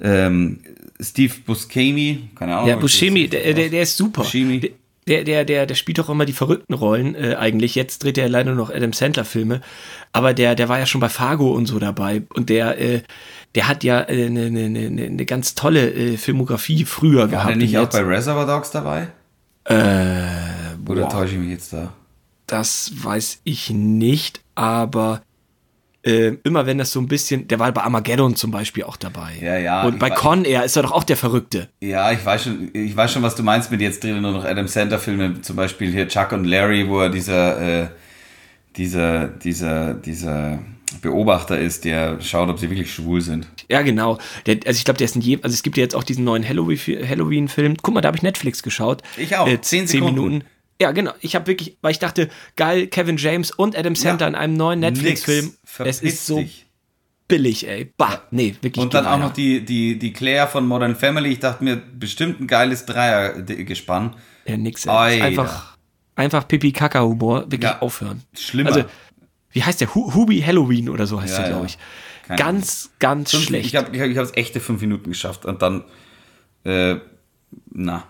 [0.00, 0.58] Ähm,
[1.00, 2.68] Steve Buscemi, keine Ahnung.
[2.68, 4.22] Ja, Buscemi, der, der, der ist super.
[4.22, 4.72] Buscemi.
[5.08, 7.76] Der, der, der, der spielt doch immer die verrückten Rollen äh, eigentlich.
[7.76, 9.60] Jetzt dreht er leider nur noch Adam Sandler-Filme.
[10.12, 12.22] Aber der, der war ja schon bei Fargo und so dabei.
[12.34, 13.02] Und der, äh,
[13.54, 17.28] der hat ja eine äh, ne, ne, ne, ne ganz tolle äh, Filmografie früher War
[17.28, 17.50] gehabt.
[17.50, 19.06] der nicht auch bei Reservoir Dogs dabei?
[19.64, 20.24] äh,
[20.88, 21.92] Oder täusche ich mich jetzt da?
[22.48, 25.20] das weiß ich nicht, aber
[26.06, 29.32] äh, immer wenn das so ein bisschen, der war bei Armageddon zum Beispiel auch dabei.
[29.42, 31.68] Ja, ja, Und bei Con Air ist er doch auch der Verrückte.
[31.80, 34.44] Ja, ich weiß schon, ich weiß schon, was du meinst mit jetzt drehen nur noch
[34.44, 37.88] Adam Sandler Filme, zum Beispiel hier Chuck und Larry, wo er dieser, äh,
[38.76, 40.58] dieser, dieser, dieser
[41.02, 43.48] Beobachter ist, der schaut, ob sie wirklich schwul sind.
[43.68, 44.18] Ja, genau.
[44.46, 46.24] Der, also ich glaube, der ist in jedem, also es gibt ja jetzt auch diesen
[46.24, 46.78] neuen Halloween-
[47.08, 47.76] Halloween-Film.
[47.82, 49.02] Guck mal, da habe ich Netflix geschaut.
[49.16, 49.46] Ich auch.
[49.48, 50.14] Äh, Zehn zehn Sekunden.
[50.22, 50.44] Minuten.
[50.80, 51.12] Ja, genau.
[51.20, 54.28] Ich habe wirklich, weil ich dachte, geil, Kevin James und Adam Sandler Ja.
[54.28, 55.54] in einem neuen Netflix-Film.
[55.84, 55.96] Nix.
[55.96, 56.66] Es Verpiss ist so dich.
[57.28, 57.92] billig, ey.
[57.96, 58.82] Bah, nee, wirklich.
[58.82, 61.30] Und dann auch noch die, die, die Claire von Modern Family.
[61.32, 64.16] Ich dachte mir, bestimmt ein geiles Dreier-Gespann.
[64.46, 65.20] Ja, nix, ey.
[65.22, 65.76] Einfach,
[66.14, 67.42] einfach Pipi-Kaka-Humor.
[67.50, 67.80] Wirklich Ja.
[67.80, 68.22] aufhören.
[68.38, 68.70] Schlimmer.
[68.74, 68.84] Also,
[69.50, 69.94] wie heißt der?
[69.94, 71.78] Hu Hubi Halloween oder so heißt Ja, der, glaube ich.
[72.26, 73.66] Keine Ganz, ganz Fünf- schlecht.
[73.66, 75.84] Ich habe ich hab's echte fünf Minuten geschafft und dann,
[76.64, 76.96] äh,
[77.72, 78.04] na.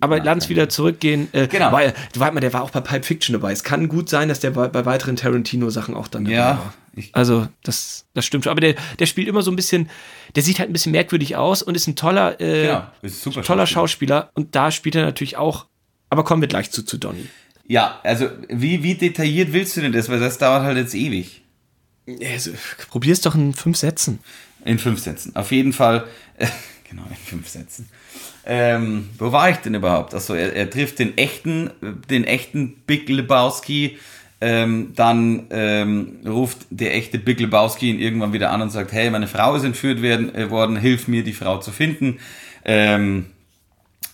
[0.00, 1.28] Aber lass uns wieder zurückgehen.
[1.32, 1.70] Äh, Genau.
[1.72, 3.52] Weil, weißt mal, der war auch bei Pulp Fiction dabei.
[3.52, 6.74] Es kann gut sein, dass der bei, bei weiteren Tarantino-Sachen auch dann dabei Ja, war.
[6.96, 8.50] Ich- Also, das, das stimmt schon.
[8.50, 9.88] Aber der, der spielt immer so ein bisschen,
[10.34, 13.42] der sieht halt ein bisschen merkwürdig aus und ist ein toller, äh, Genau, ist super
[13.42, 14.22] toller Schauspieler.
[14.22, 14.30] Schauspieler.
[14.34, 15.66] Und da spielt er natürlich auch.
[16.10, 17.26] Aber kommen wir gleich zu, zu Donny.
[17.68, 20.08] Ja, also wie, wie detailliert willst du denn das?
[20.08, 21.42] Weil das dauert halt jetzt ewig.
[22.32, 22.52] Also,
[22.88, 24.20] probier's doch in fünf Sätzen.
[24.64, 25.34] In fünf Sätzen.
[25.34, 26.06] Auf jeden Fall,
[26.38, 26.46] äh,
[26.88, 27.88] genau, in fünf Sätzen.
[28.48, 30.14] Ähm, wo war ich denn überhaupt?
[30.14, 31.70] Achso, er, er trifft den echten,
[32.08, 33.98] den echten Big Lebowski
[34.38, 39.10] Ähm, dann ähm, ruft der echte Big Lebowski ihn irgendwann wieder an und sagt, hey,
[39.10, 42.18] meine Frau ist entführt werden, äh, worden, hilf mir, die Frau zu finden.
[42.64, 43.26] Ähm,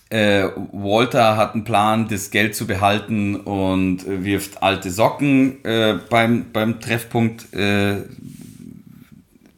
[0.09, 6.51] äh, Walter hat einen Plan, das Geld zu behalten und wirft alte Socken äh, beim,
[6.53, 8.03] beim Treffpunkt äh,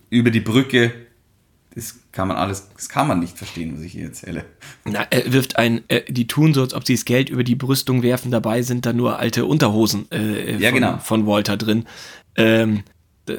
[0.10, 0.94] über die Brücke.
[2.16, 4.46] Das kann man alles, das kann man nicht verstehen, was ich hier erzähle.
[4.86, 7.56] Na, er wirft ein, äh, die tun so, als ob sie das Geld über die
[7.56, 10.98] Brüstung werfen, dabei sind da nur alte Unterhosen äh, Ja, von, genau.
[11.00, 11.84] von Walter drin.
[12.38, 12.84] Ähm,
[13.28, 13.34] äh,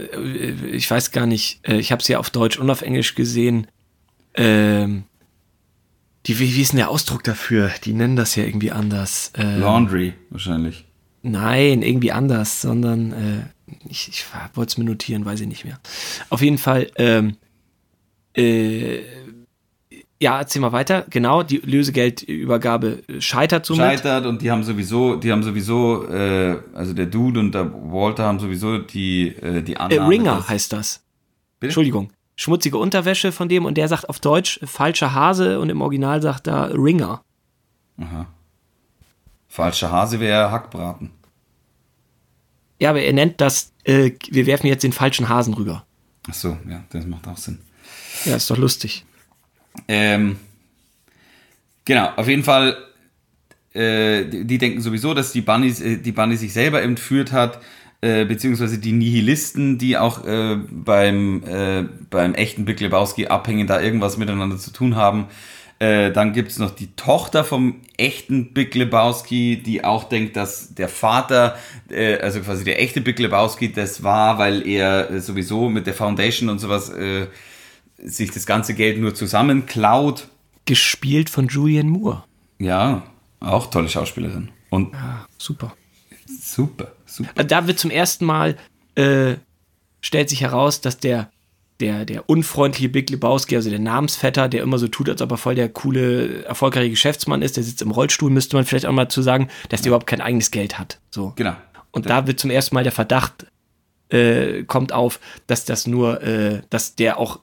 [0.72, 3.66] ich weiß gar nicht, äh, ich habe es ja auf Deutsch und auf Englisch gesehen.
[4.34, 5.04] Ähm,
[6.26, 7.70] die, wie, wie ist denn der Ausdruck dafür?
[7.84, 9.32] Die nennen das ja irgendwie anders.
[9.38, 10.84] Äh, Laundry wahrscheinlich.
[11.22, 15.80] Nein, irgendwie anders, sondern äh, ich, ich wollte es mir notieren, weiß ich nicht mehr.
[16.28, 17.38] Auf jeden Fall, ähm,
[18.36, 19.02] äh,
[20.20, 21.04] ja, erzähl mal weiter.
[21.10, 23.82] Genau, die Lösegeldübergabe scheitert somit.
[23.82, 28.24] Scheitert und die haben sowieso, die haben sowieso, äh, also der Dude und der Walter
[28.24, 30.08] haben sowieso die, äh, die äh, Annahme.
[30.08, 31.02] Ringer dass- heißt das.
[31.60, 31.68] Bitte?
[31.68, 32.10] Entschuldigung.
[32.38, 36.22] Schmutzige Unterwäsche von dem und der sagt auf Deutsch äh, falscher Hase und im Original
[36.22, 37.22] sagt er Ringer.
[39.48, 41.10] Falscher Hase wäre Hackbraten.
[42.78, 45.86] Ja, aber er nennt das, äh, wir werfen jetzt den falschen Hasen rüber.
[46.28, 47.58] Ach so, ja, das macht auch Sinn.
[48.24, 49.04] Ja, ist doch lustig.
[49.88, 50.36] Ähm,
[51.84, 52.76] genau, auf jeden Fall,
[53.74, 57.60] äh, die, die denken sowieso, dass die Bunny, äh, die Bunny sich selber entführt hat,
[58.02, 63.80] äh, beziehungsweise die Nihilisten, die auch äh, beim, äh, beim echten Big Lebowski abhängen, da
[63.80, 65.26] irgendwas miteinander zu tun haben.
[65.78, 70.88] Dann gibt es noch die Tochter vom echten Big Lebowski, die auch denkt, dass der
[70.88, 71.58] Vater,
[72.22, 76.60] also quasi der echte Big Lebowski, das war, weil er sowieso mit der Foundation und
[76.60, 76.90] sowas
[77.98, 80.28] sich das ganze Geld nur zusammenklaut.
[80.64, 82.24] Gespielt von Julianne Moore.
[82.58, 83.04] Ja,
[83.40, 84.50] auch tolle Schauspielerin.
[84.70, 85.74] Und Ah, super.
[86.40, 87.30] super, super.
[87.34, 88.56] Also da wird zum ersten Mal,
[88.96, 89.34] äh,
[90.00, 91.30] stellt sich heraus, dass der,
[91.80, 95.36] der, der unfreundliche Big Lebowski, also der Namensvetter, der immer so tut, als ob er
[95.36, 99.08] voll der coole, erfolgreiche Geschäftsmann ist, der sitzt im Rollstuhl, müsste man vielleicht auch mal
[99.08, 100.98] zu sagen, dass der überhaupt kein eigenes Geld hat.
[101.10, 101.32] So.
[101.36, 101.54] Genau.
[101.92, 103.46] Und da wird zum ersten Mal der Verdacht
[104.08, 107.40] äh, kommt auf, dass das nur, äh, dass der auch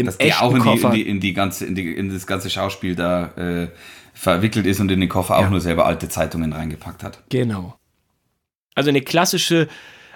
[0.00, 2.26] im Dass der auch in die, in, die, in, die ganze, in, die, in das
[2.26, 3.68] ganze Schauspiel da äh,
[4.14, 5.50] verwickelt ist und in den Koffer auch Ja.
[5.50, 7.22] nur selber alte Zeitungen reingepackt hat.
[7.28, 7.76] Genau.
[8.74, 9.68] Also eine klassische,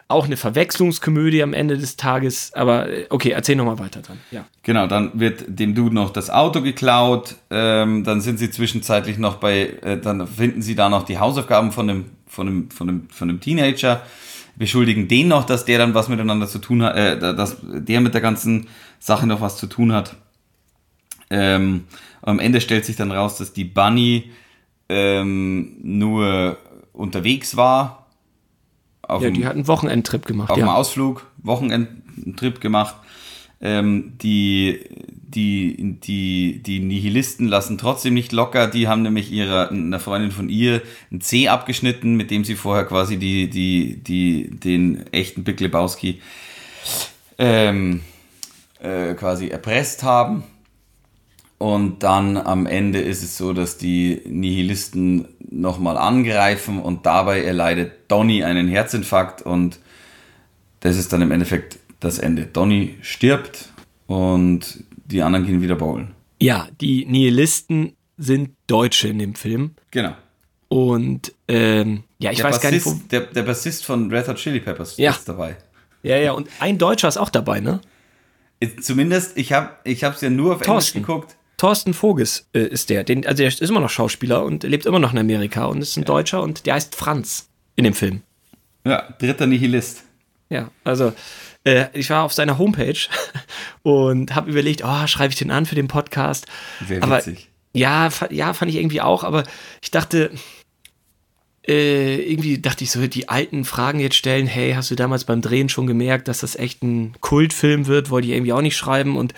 [0.08, 4.18] auch eine Verwechslungskomödie am Ende des Tages, aber äh, okay, erzähl noch mal weiter dann.
[4.30, 4.44] Ja.
[4.62, 9.36] Genau, dann wird dem Dude noch das Auto geklaut, ähm, dann sind sie zwischenzeitlich noch
[9.36, 13.08] bei, äh, dann finden sie da noch die Hausaufgaben von dem, von dem, von dem,
[13.10, 14.02] von dem Teenager,
[14.56, 18.14] beschuldigen den noch, dass der dann was miteinander zu tun hat, äh, dass der mit
[18.14, 18.68] der ganzen
[19.04, 20.16] Sache noch was zu tun hat.
[21.28, 21.84] Ähm,
[22.22, 24.30] am Ende stellt sich dann raus, dass die Bunny
[24.88, 26.56] ähm, nur
[26.94, 28.06] unterwegs war.
[29.06, 30.48] Ja, dem- die hat einen Wochenendtrip gemacht.
[30.50, 30.74] auf dem Ja.
[30.74, 32.94] Ausflug, Wochenendtrip gemacht.
[33.60, 34.80] Ähm, die,
[35.10, 38.66] die, die, die Nihilisten lassen trotzdem nicht locker.
[38.68, 40.80] Die haben nämlich ihrer, einer Freundin von ihr
[41.12, 46.20] ein C abgeschnitten, mit dem sie vorher quasi die, die, die, den echten Big Lebowski
[47.38, 48.00] ähm,
[48.84, 50.44] äh, quasi erpresst haben.
[51.58, 57.92] Und dann am Ende ist es so, dass die Nihilisten nochmal angreifen und dabei erleidet
[58.08, 59.78] Donny einen Herzinfarkt und
[60.80, 62.44] das ist dann im Endeffekt das Ende.
[62.46, 63.70] Donny stirbt
[64.06, 66.10] und die anderen gehen wieder bowlen.
[66.40, 69.72] ja, die Nihilisten sind Deutsche in dem Film.
[69.90, 70.12] Genau.
[70.68, 72.90] Und ähm, ja, ich der, weiß gar nicht, wo.
[72.90, 75.12] Bassist, der, der Bassist von Red Hot Chili Peppers Ja.
[75.12, 75.56] ist dabei.
[76.02, 77.80] Ja, ja, und ein Deutscher ist auch dabei, ne?
[78.64, 80.98] Ist- Zumindest, ich habe es ja nur auf Thorsten.
[80.98, 81.36] Englisch geguckt.
[81.56, 83.04] Thorsten Voges äh, ist der.
[83.04, 85.96] Den, also der ist immer noch Schauspieler und lebt immer noch in Amerika und ist
[85.96, 88.22] ein Deutscher und der heißt Franz in dem Film.
[88.84, 90.02] Ja, dritter Nihilist.
[90.50, 91.12] Ja, also
[91.64, 92.98] äh, ich war auf seiner Homepage
[93.82, 96.46] und habe überlegt, oh, schreibe ich den an für den Podcast.
[96.80, 97.48] Wäre Aber witzig.
[97.72, 99.44] ja, ja, fand ich irgendwie auch, aber
[99.80, 100.30] ich dachte,
[101.66, 105.40] äh, irgendwie dachte ich so, die alten Fragen jetzt stellen, hey, hast du damals beim
[105.40, 109.16] Drehen schon gemerkt, dass das echt ein Kultfilm wird, wollte ich irgendwie auch nicht schreiben
[109.16, 109.32] und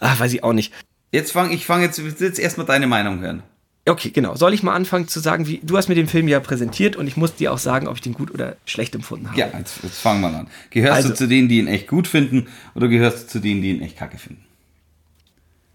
[0.00, 0.72] ach, weiß ich auch nicht.
[1.12, 3.42] Jetzt fange ich fange jetzt, jetzt erstmal deine Meinung hören.
[3.88, 4.36] Okay, genau.
[4.36, 7.06] Soll ich mal anfangen zu sagen, wie du hast mir den Film ja präsentiert und
[7.06, 9.38] ich muss dir auch sagen, ob ich den gut oder schlecht empfunden habe.
[9.38, 10.48] Ja, jetzt, jetzt fangen wir an.
[10.70, 13.62] Gehörst Also- du zu denen, die ihn echt gut finden oder gehörst du zu denen,
[13.62, 14.44] die ihn echt kacke finden?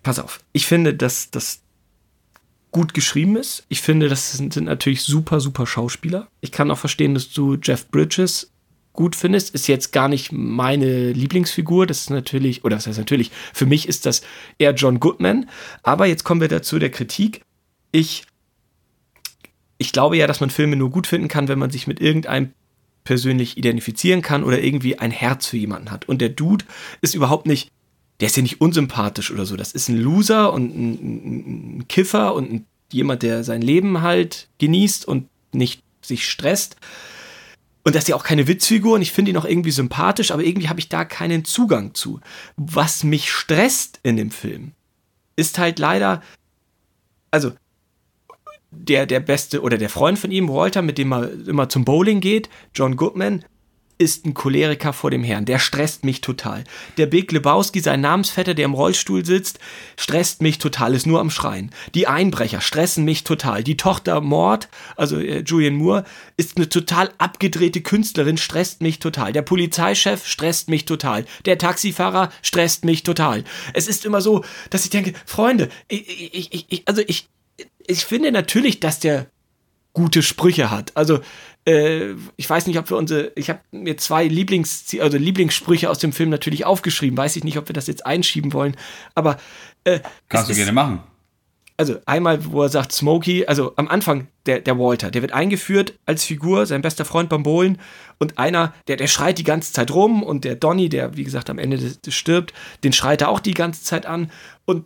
[0.04, 0.39] Pass auf.
[0.54, 1.62] Ich finde, dass das
[2.76, 3.63] gut geschrieben ist.
[3.69, 6.28] Ich finde, das sind, sind natürlich super, super Schauspieler.
[6.41, 8.51] Ich kann auch verstehen, dass du Jeff Bridges
[8.91, 9.55] gut findest.
[9.55, 11.88] Ist jetzt gar nicht meine Lieblingsfigur.
[11.88, 14.23] Das ist natürlich, oder das heißt natürlich, für mich ist das
[14.57, 15.49] eher John Goodman.
[15.84, 17.43] Aber jetzt kommen wir dazu der Kritik.
[17.93, 18.26] Ich,
[19.78, 22.51] ich glaube ja, dass man Filme nur gut finden kann, wenn man sich mit irgendeinem
[23.05, 26.09] persönlich identifizieren kann oder irgendwie ein Herz für jemanden hat.
[26.09, 26.65] Und der Dude
[26.99, 27.71] ist überhaupt nicht,
[28.20, 29.55] der ist ja nicht unsympathisch oder so.
[29.55, 34.47] Das ist ein Loser und ein, ein, Kiffer und ein, jemand, der sein Leben halt
[34.59, 36.78] genießt und nicht sich stresst.
[37.84, 40.43] Und das ist ja auch keine Witzfigur und ich finde ihn auch irgendwie sympathisch, aber
[40.43, 42.20] irgendwie habe ich da keinen Zugang zu.
[42.55, 44.72] Was mich stresst in dem Film,
[45.36, 46.24] ist halt leider,
[47.32, 47.51] also
[48.72, 52.22] der, der beste oder der Freund von ihm, Walter, mit dem er immer zum Bowling
[52.22, 53.45] geht, John Goodman,
[53.98, 55.46] ist ein Choleriker vor dem Herrn.
[55.46, 56.64] Der stresst mich total.
[56.98, 59.60] Der Big Lebowski, sein Namensvetter, der im Rollstuhl sitzt,
[59.98, 61.72] stresst mich total, ist nur am Schreien.
[61.93, 63.64] Die Einbrecher stressen mich total.
[63.64, 64.68] Die Tochter Mord,
[64.98, 66.04] also äh, Julian Moore,
[66.36, 69.32] ist eine total abgedrehte Künstlerin, stresst mich total.
[69.32, 71.26] Der Polizeichef stresst mich total.
[71.46, 73.46] Der Taxifahrer stresst mich total.
[73.74, 77.30] Es ist immer so, dass ich denke, Freunde, ich, ich, ich, also ich,
[77.88, 79.28] ich finde natürlich, dass der
[79.93, 80.91] gute Sprüche hat.
[80.96, 81.22] Also
[81.66, 85.99] äh, ich weiß nicht, ob wir unsere, ich habe mir zwei Lieblings, also Lieblingssprüche aus
[85.99, 87.18] dem Film natürlich aufgeschrieben.
[87.18, 88.76] Weiß ich nicht, ob wir das jetzt einschieben wollen.
[89.16, 89.38] Aber
[89.84, 89.99] äh,
[90.30, 90.99] Kannst du ist- gerne machen.
[91.78, 95.93] also einmal, wo er sagt Smokey, also am Anfang der, der Walter, der wird eingeführt
[96.05, 97.80] als Figur, sein bester Freund beim Bowlen
[98.20, 101.49] und einer, der, der schreit die ganze Zeit rum und der Donny, der wie gesagt
[101.49, 102.53] am Ende des, des stirbt,
[102.84, 104.32] den schreit er auch die ganze Zeit an
[104.66, 104.86] und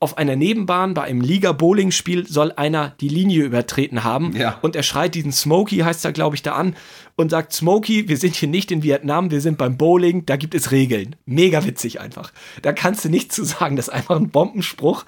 [0.00, 4.36] auf einer Nebenbahn bei einem Liga-Bowling-Spiel soll einer die Linie übertreten haben.
[4.36, 4.58] Ja.
[4.62, 6.76] Und er schreit diesen Smokey, heißt er, glaube ich, da an
[7.16, 10.54] und sagt: Smokey, wir sind hier nicht in Vietnam, wir sind beim Bowling, da gibt
[10.54, 11.16] es Regeln.
[11.26, 12.32] Mega witzig einfach.
[12.62, 15.04] Da kannst du nichts zu sagen, das ist einfach ein Bombenspruch.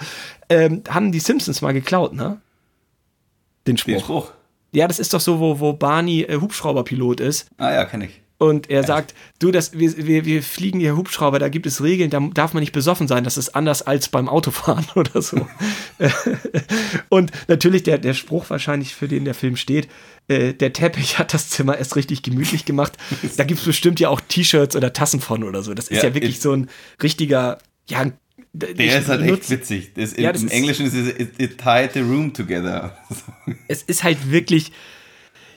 [0.48, 2.40] Ähm, haben die Simpsons mal geklaut, ne?
[3.66, 3.92] Den Spruch.
[3.92, 4.32] Den Spruch.
[4.72, 7.48] Ja, das ist doch so, wo, wo Barney äh, Hubschrauberpilot ist.
[7.58, 8.22] Ah ja, kenne ich.
[8.42, 12.08] Und er sagt, du, das, wir, wir, wir fliegen hier Hubschrauber, da gibt es Regeln,
[12.08, 15.46] da darf man nicht besoffen sein, das ist anders als beim Autofahren oder so.
[17.08, 19.88] und natürlich der, der Spruch wahrscheinlich, für den der Film steht,
[20.28, 22.92] äh, der Teppich hat das Zimmer erst richtig gemütlich gemacht.
[23.36, 25.74] Da gibt es bestimmt ja auch T-Shirts oder Tassen von oder so.
[25.74, 26.68] Das ist ja, Ja, wirklich ich- so ein
[27.02, 28.06] richtiger, ja,
[28.52, 29.92] Der ich ist halt echt witzig.
[29.94, 32.96] Das, Ja, im, das Im ist- Englischen ist es it, it tied the room together.
[33.68, 34.72] es ist halt wirklich.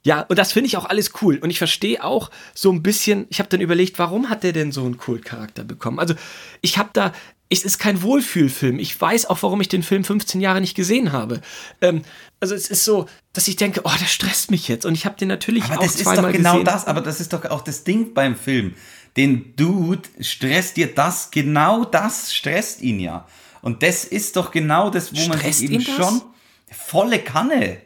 [0.06, 1.38] Ja, und das finde ich auch alles cool.
[1.38, 4.72] Und ich verstehe auch so ein bisschen, ich habe dann überlegt, warum hat der denn
[4.72, 6.00] so einen Kultcharakter bekommen?
[6.00, 6.14] Also,
[6.62, 7.14] ich habe da,
[7.50, 8.80] es ist kein Wohlfühlfilm.
[8.80, 11.40] Ich weiß auch, warum ich den Film 15 Jahre nicht gesehen habe.
[11.80, 12.02] Ähm,
[12.42, 14.86] also, es ist so, dass ich denke, oh, das stresst mich jetzt.
[14.86, 16.66] Und ich habe den natürlich Aber auch das ist doch genau gesehen.
[16.66, 18.74] das, aber das ist doch auch das Ding beim Film.
[19.16, 23.26] Den Dude stresst dir das, genau das stresst ihn ja.
[23.62, 26.22] Und das ist doch genau das, wo man Stresst sich eben schon
[26.70, 27.78] volle Kanne.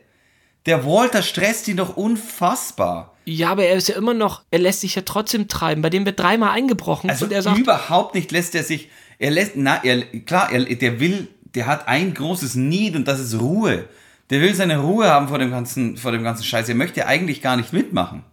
[0.68, 3.14] Der Walter stresst ihn doch unfassbar.
[3.26, 5.82] Ja, aber er ist ja immer noch, er lässt sich ja trotzdem treiben.
[5.82, 9.32] Bei dem wird dreimal eingebrochen Also und er sagt, überhaupt nicht lässt er sich, er
[9.32, 13.40] lässt, na, er, klar, er, der will, der hat ein großes Need und das ist
[13.40, 13.86] Ruhe.
[14.30, 16.68] Der will seine Ruhe haben vor dem ganzen, vor dem ganzen Scheiß.
[16.68, 18.24] Er möchte eigentlich gar nicht mitmachen.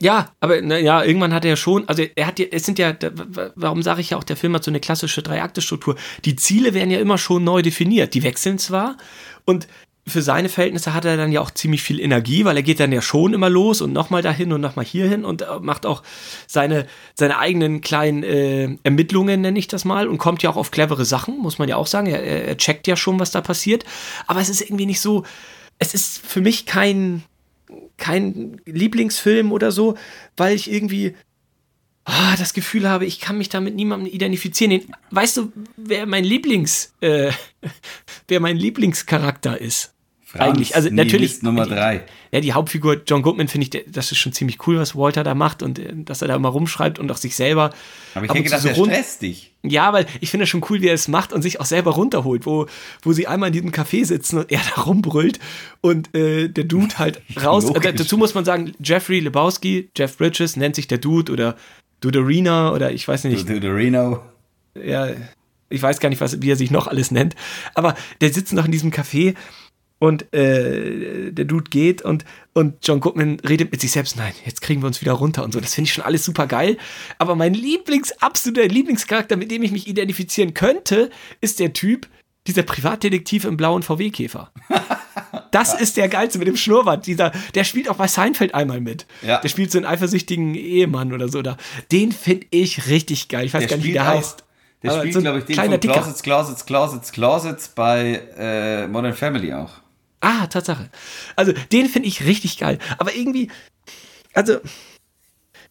[0.00, 2.78] Ja, aber na, ja, irgendwann hat er ja schon, also er hat ja, es sind
[2.78, 2.94] ja,
[3.54, 5.96] warum sage ich ja auch, der Film hat so eine klassische Drei-Akte-Struktur.
[6.24, 8.14] Die Ziele werden ja immer schon neu definiert.
[8.14, 8.96] Die wechseln zwar
[9.44, 9.66] und
[10.06, 12.92] für seine Verhältnisse hat er dann ja auch ziemlich viel Energie, weil er geht dann
[12.92, 16.02] ja schon immer los und nochmal dahin und nochmal hierhin und äh, macht auch
[16.46, 20.70] seine, seine eigenen kleinen äh, Ermittlungen, nenne ich das mal, und kommt ja auch auf
[20.70, 22.06] clevere Sachen, muss man ja auch sagen.
[22.06, 23.84] Er, er checkt ja schon, was da passiert.
[24.26, 25.24] Aber es ist irgendwie nicht so,
[25.78, 27.22] es ist für mich kein,
[27.96, 29.96] kein Lieblingsfilm oder so,
[30.36, 31.14] weil ich irgendwie
[32.04, 34.70] ah, das Gefühl habe, ich kann mich da mit niemandem identifizieren.
[34.70, 37.32] Den, weißt du, wer mein Lieblings, äh,
[38.28, 39.93] wer mein Lieblingscharakter ist?
[40.40, 41.42] Eigentlich, also natürlich.
[41.42, 42.02] Nummer drei.
[42.32, 45.22] Ja, die Hauptfigur John Goodman finde ich, der- das ist schon ziemlich cool, was Walter
[45.24, 47.70] da macht und äh, dass er da immer rumschreibt und auch sich selber.
[48.14, 49.52] Aber ich so er rund- stresst dich.
[49.62, 51.92] ja, weil ich finde es schon cool, wie er es macht und sich auch selber
[51.92, 52.66] runterholt, wo,
[53.02, 55.38] wo sie einmal in diesem Café sitzen und er da rumbrüllt
[55.80, 57.70] und äh, der Dude halt raus.
[57.70, 61.56] Äh, dazu muss man sagen, Jeffrey Lebowski, Jeff Bridges nennt sich der Dude oder
[62.00, 64.20] Duderina oder ich weiß nicht, Du, du, Reno.
[64.74, 65.08] ja,
[65.70, 67.34] ich weiß gar nicht, was, wie er sich noch alles nennt.
[67.74, 69.34] Aber der sitzt noch in diesem Café
[70.04, 74.60] und äh, der Dude geht und, und John Goodman redet mit sich selbst, nein, jetzt
[74.60, 75.60] kriegen wir uns wieder runter und so.
[75.60, 76.76] Das finde ich schon alles super geil.
[77.18, 81.08] Aber mein Lieblings, absoluter Lieblingscharakter, mit dem ich mich identifizieren könnte,
[81.40, 82.06] ist der Typ,
[82.46, 84.52] dieser Privatdetektiv im blauen VW-Käfer.
[85.50, 87.06] Das ist der geilste mit dem Schnurrbart.
[87.06, 89.06] Dieser, der spielt auch bei Seinfeld einmal mit.
[89.22, 89.38] Ja.
[89.38, 91.42] Der spielt so einen eifersüchtigen Ehemann oder so.
[91.42, 91.56] Da.
[91.92, 93.46] Den finde ich richtig geil.
[93.46, 94.44] Ich weiß Der gar nicht, wie der auch, heißt.
[94.82, 95.80] der Aber spielt, so glaube ich, den von.
[95.80, 99.70] Closets, Closets, Closets, Closets bei äh, Modern Family auch.
[100.24, 100.88] Ah, Tatsache.
[101.36, 102.78] Also, den finde ich richtig geil.
[102.98, 103.50] Aber irgendwie,
[104.32, 104.58] also,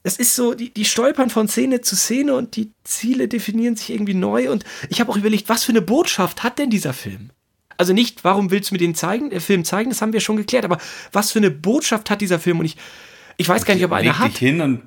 [0.04, 3.90] das ist so, die, die stolpern von Szene zu Szene und die Ziele definieren sich
[3.92, 4.52] irgendwie neu.
[4.52, 7.30] Und ich habe auch überlegt, was für eine Botschaft hat denn dieser Film?
[7.78, 10.36] Also nicht, warum willst du mir den zeigen, der Film zeigen, das haben wir schon
[10.38, 10.78] geklärt, aber
[11.12, 12.60] was für eine Botschaft hat dieser Film?
[12.60, 12.78] Und ich,
[13.38, 14.32] Ich weiß gar nicht, ob er eine Leg hat.
[14.32, 14.82] dich hin und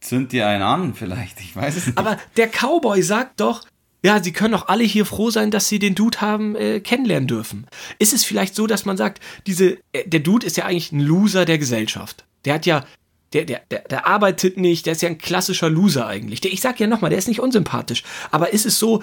[0.00, 1.40] zünd dir einen an, vielleicht.
[1.40, 1.98] Ich weiß es nicht.
[1.98, 3.64] Aber der Cowboy sagt doch,
[4.04, 7.28] ja, sie können doch alle hier froh sein, dass sie den Dude haben äh, kennenlernen
[7.28, 7.66] dürfen.
[7.98, 11.00] Ist es vielleicht so, dass man sagt, diese, äh, der Dude ist ja eigentlich ein
[11.00, 12.24] Loser der Gesellschaft.
[12.44, 12.84] Der hat ja,
[13.32, 16.40] der, der, der, der arbeitet nicht, der ist ja ein klassischer Loser eigentlich.
[16.40, 18.02] Der, ich sag ja nochmal, der ist nicht unsympathisch.
[18.32, 19.02] Aber ist es so,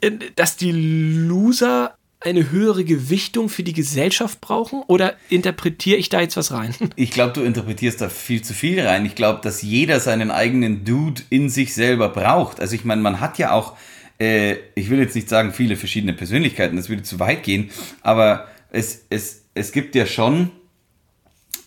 [0.00, 1.96] äh, dass die Loser
[2.26, 4.82] eine höhere Gewichtung für die Gesellschaft brauchen?
[4.88, 6.74] Oder interpretiere ich da jetzt was rein?
[6.96, 9.06] Ich glaube, du interpretierst da viel zu viel rein.
[9.06, 12.60] Ich glaube, dass jeder seinen eigenen Dude in sich selber braucht.
[12.60, 13.76] Also ich meine, man hat ja auch,
[14.18, 17.70] äh, ich will jetzt nicht sagen viele verschiedene Persönlichkeiten, das würde zu weit gehen,
[18.02, 20.50] aber es, es, es gibt ja schon,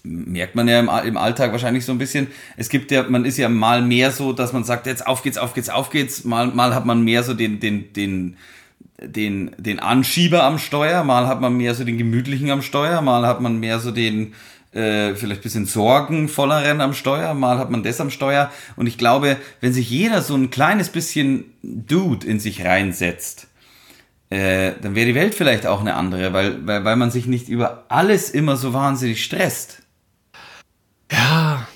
[0.04, 3.38] merkt man ja im, im Alltag wahrscheinlich so ein bisschen, es gibt ja, man ist
[3.38, 6.48] ja mal mehr so, dass man sagt, jetzt auf geht's, auf geht's, auf geht's, mal,
[6.48, 8.38] mal hat man mehr so den, den, den,
[9.02, 13.26] den, den Anschieber am Steuer, mal hat man mehr so den gemütlichen am Steuer, mal
[13.26, 14.34] hat man mehr so den
[14.72, 18.52] äh, vielleicht bisschen sorgenvolleren am Steuer, mal hat man das am Steuer.
[18.76, 23.48] Und ich glaube, wenn sich jeder so ein kleines bisschen Dude in sich reinsetzt,
[24.30, 27.50] äh, dann wäre die Welt vielleicht auch eine andere, weil, weil, weil man sich nicht
[27.50, 29.82] über alles immer so wahnsinnig stresst.
[31.12, 31.68] Ja.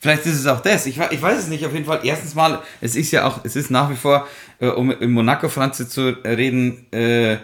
[0.00, 0.86] Vielleicht ist es auch das.
[0.86, 1.64] Ich, ich weiß es nicht.
[1.66, 2.00] Auf jeden Fall.
[2.02, 4.26] Erstens mal, es ist ja auch, es ist nach wie vor,
[4.58, 7.36] äh, um im Monaco-Franze zu reden, äh,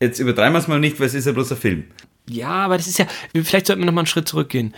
[0.00, 1.84] jetzt übertreiben wir es mal nicht, weil es ist ja bloß ein Film.
[2.28, 4.74] Ja, aber das ist ja, vielleicht sollten wir noch mal einen Schritt zurückgehen.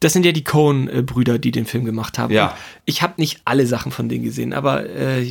[0.00, 2.32] Das sind ja die Coen-Brüder, die den Film gemacht haben.
[2.32, 2.54] Ja.
[2.84, 5.24] Ich habe nicht alle Sachen von denen gesehen, aber äh,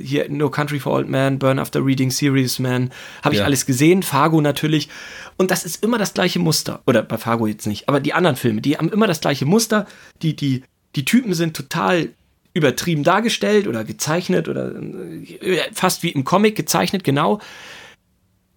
[0.00, 2.90] hier No Country for Old Men, Burn After Reading, Serious Man,
[3.24, 3.44] habe ich Ja.
[3.44, 4.04] alles gesehen.
[4.04, 4.88] Fargo natürlich.
[5.36, 6.80] Und das ist immer das gleiche Muster.
[6.86, 9.86] Oder bei Fargo jetzt nicht, aber die anderen Filme, die haben immer das gleiche Muster.
[10.22, 10.62] Die, die,
[10.94, 12.10] die Typen sind total
[12.54, 17.40] übertrieben dargestellt oder gezeichnet oder äh, fast wie im Comic gezeichnet, genau.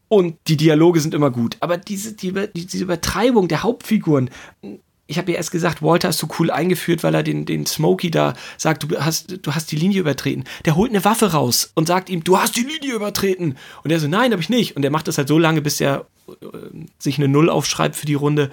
[0.07, 1.57] Und die Dialoge sind immer gut.
[1.61, 4.29] Aber diese, die, diese Übertreibung der Hauptfiguren,
[5.07, 8.09] ich habe ja erst gesagt, Walter ist so cool eingeführt, weil er den, den Smokey
[8.09, 10.45] da sagt, du hast, du hast die Linie übertreten.
[10.65, 13.57] Der holt eine Waffe raus und sagt ihm, du hast die Linie übertreten.
[13.83, 14.75] Und er so, nein, habe ich nicht.
[14.75, 16.33] Und er macht das halt so lange, bis er äh,
[16.97, 18.49] sich eine Null aufschreibt für die Runde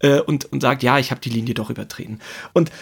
[0.00, 2.20] äh, und, und sagt, ja, ich habe die Linie doch übertreten.
[2.52, 2.72] Und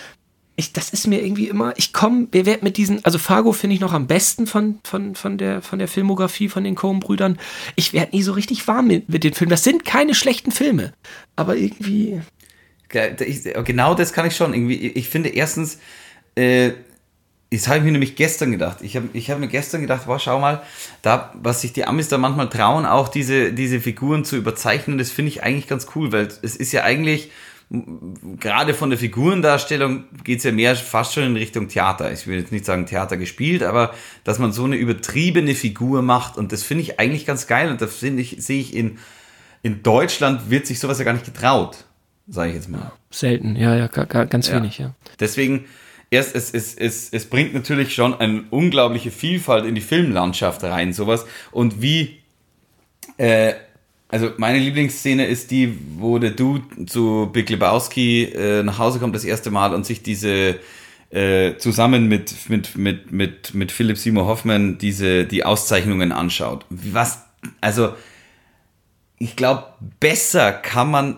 [0.56, 3.74] ich, das ist mir irgendwie immer, ich komme, wer wird mit diesen, also Fargo finde
[3.74, 7.38] ich noch am besten von, von, von, der, von der Filmografie von den Coen-Brüdern.
[7.76, 9.50] Ich werde nie so richtig warm mit, mit den Filmen.
[9.50, 10.92] Das sind keine schlechten Filme,
[11.34, 12.20] aber irgendwie,
[12.90, 14.52] Genau das kann ich schon.
[14.52, 15.78] Irgendwie, ich finde erstens,
[16.34, 16.72] äh,
[17.52, 18.78] das habe ich mir nämlich gestern gedacht.
[18.82, 20.62] Ich habe ich hab mir gestern gedacht, wow, schau mal,
[21.02, 25.10] da, was sich die Amis da manchmal trauen, auch diese, diese Figuren zu überzeichnen, das
[25.10, 27.32] finde ich eigentlich ganz cool, weil es ist ja eigentlich,
[28.38, 32.12] gerade von der Figurendarstellung geht es ja mehr fast schon in Richtung Theater.
[32.12, 36.36] Ich will jetzt nicht sagen Theater gespielt, aber dass man so eine übertriebene Figur macht
[36.36, 38.98] und das finde ich eigentlich ganz geil und das finde ich, sehe ich in,
[39.62, 41.84] in Deutschland wird sich sowas ja gar nicht getraut,
[42.30, 42.92] sage ich jetzt mal.
[43.10, 44.94] selten, ja, ja, ga- ga- ganz wenig, ja.
[45.18, 45.64] Deswegen,
[46.10, 50.92] erst, es, es, es, es bringt natürlich schon eine unglaubliche Vielfalt in die Filmlandschaft rein,
[50.92, 51.26] sowas.
[51.50, 52.18] Und wie,
[53.16, 53.54] äh,
[54.08, 59.14] also meine Lieblingsszene ist die, wo der Dude zu Big Lebowski äh, nach Hause kommt
[59.14, 60.58] das erste Mal und sich diese
[61.10, 66.64] äh, zusammen mit, mit, mit, mit, mit Philipp Seymour Hoffman diese, die Auszeichnungen anschaut.
[66.70, 67.24] Was,
[67.60, 67.94] also,
[69.18, 69.64] ich glaube,
[69.98, 71.16] besser kann man,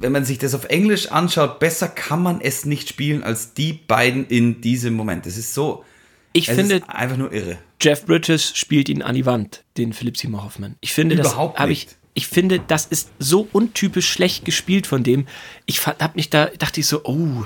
[0.00, 3.72] wenn man sich das auf Englisch anschaut, besser kann man es nicht spielen als die
[3.72, 5.26] beiden in diesem Moment.
[5.26, 5.84] Es ist so,
[6.32, 7.58] Ich finde, einfach nur irre.
[7.80, 10.76] Jeff Bridges spielt ihn an die Wand, den Philipp Seymour Hoffman.
[10.80, 11.88] Ich finde, Überhaupt das habe ich.
[12.14, 15.26] Ich finde, das ist so untypisch schlecht gespielt von dem.
[15.66, 17.44] Ich fa- hab mich da, dachte ich so, oh,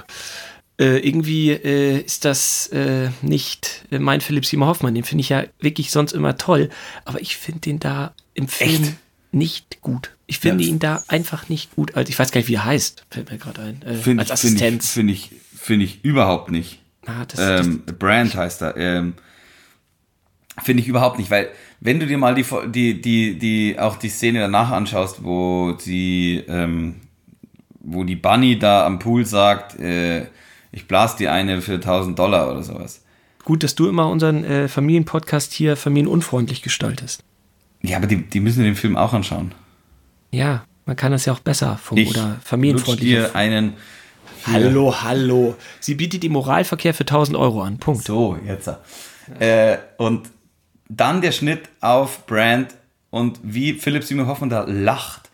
[0.78, 4.94] äh, irgendwie äh, ist das äh, nicht äh, mein Philipp Seymour Hoffman.
[4.94, 6.68] Den finde ich ja wirklich sonst immer toll.
[7.05, 8.94] Aber ich finde den da im Film Echt?
[9.32, 10.12] nicht gut.
[10.30, 10.70] Ich finde Ja.
[10.70, 11.96] ihn da einfach nicht gut.
[11.96, 13.04] Als, ich weiß gar nicht, wie er heißt.
[13.10, 13.82] Fällt mir gerade ein.
[13.82, 14.90] Äh, Finde als ich, finde ich, Assistenz.
[14.92, 16.78] finde ich, finde ich überhaupt nicht.
[17.04, 18.76] Ah, das, das, Ähm, Brand heißt er.
[18.76, 19.14] Ähm,
[20.62, 21.48] Finde ich überhaupt nicht, weil
[21.80, 26.44] wenn du dir mal die, die, die, die, auch die Szene danach anschaust, wo die,
[26.48, 26.96] ähm,
[27.80, 30.26] wo die Bunny da am Pool sagt, äh,
[30.70, 33.02] ich blas dir eine für 1000 Dollar oder sowas.
[33.44, 37.24] gut, dass du immer unseren äh, Familienpodcast hier familienunfreundlich gestaltest.
[37.82, 39.52] Ja, aber die, die müssen den Film auch anschauen.
[40.30, 43.28] Ja, man kann das ja auch besser vom Ich oder familienfreundlicher.
[43.28, 43.74] dir einen.
[44.46, 45.54] Hallo, hallo.
[45.80, 47.78] Sie bietet den Moralverkehr für 1000 Euro an.
[47.78, 48.04] Punkt.
[48.04, 48.70] So, jetzt.
[49.38, 50.30] Äh, und
[50.88, 52.74] dann der Schnitt auf Brand
[53.10, 55.30] und wie Philipp Seymour Hoffmann da lacht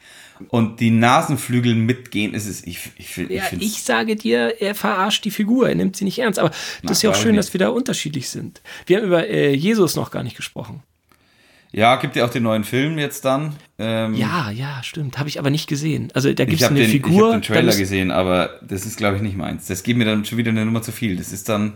[0.48, 5.24] und die Nasenflügel mitgehen, ist es, ich, ich, ich, Ja, ich sage dir, er verarscht
[5.24, 6.38] die Figur, er nimmt sie nicht ernst.
[6.38, 6.50] Aber
[6.82, 7.38] das ist ja auch ich schön, nicht.
[7.38, 8.60] dass wir da unterschiedlich sind.
[8.86, 10.82] Wir haben über äh, Jesus noch gar nicht gesprochen.
[11.72, 13.54] Ja, gibt ja auch den neuen Film jetzt dann.
[13.78, 15.18] Ähm, Ja, ja, stimmt.
[15.18, 16.10] Habe ich aber nicht gesehen.
[16.14, 17.26] Also da gibt ich es habe eine den, ich Figur.
[17.26, 19.66] hab den da, Trailer gesehen, aber das ist, glaube ich, nicht meins.
[19.66, 21.16] Das gibt mir dann schon wieder eine Nummer zu viel.
[21.16, 21.74] Das ist dann.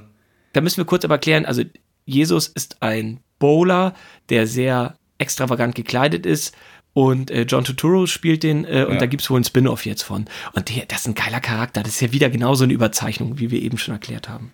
[0.53, 1.45] da müssen wir kurz aber klären.
[1.45, 1.62] Also
[2.07, 3.95] Jesus ist ein Bowler,
[4.30, 6.57] der sehr extravagant gekleidet ist.
[6.93, 8.99] Und äh, John Turturro spielt den äh, und Ja.
[9.01, 10.24] da gibt es wohl ein Spin-off jetzt von.
[10.55, 11.82] Und der, das ist ein geiler Charakter.
[11.82, 14.53] Das ist ja wieder genauso eine Überzeichnung, wie wir eben schon erklärt haben.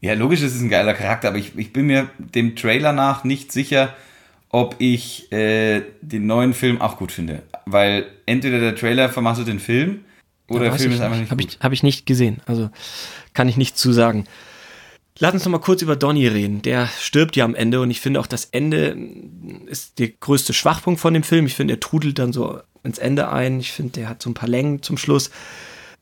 [0.00, 3.24] Ja, logisch, es ist ein geiler Charakter, aber ich, ich bin mir dem Trailer nach
[3.24, 3.94] nicht sicher,
[4.54, 7.42] ob ich äh, den neuen Film auch gut finde.
[7.66, 10.04] Weil entweder der Trailer vermasselt den Film
[10.48, 11.54] oder der Weiß Film ist einfach nicht Habe gut.
[11.54, 12.40] ich, hab ich nicht gesehen.
[12.46, 12.70] Also
[13.32, 14.28] kann ich nichts zu sagen.
[15.18, 16.62] Lass uns noch mal kurz über Donny reden.
[16.62, 18.96] Der stirbt ja am Ende und ich finde auch das Ende
[19.66, 21.46] ist der größte Schwachpunkt von dem Film.
[21.46, 23.58] Ich finde, er trudelt dann so ins Ende ein.
[23.58, 25.32] Ich finde, der hat so ein paar Längen zum Schluss.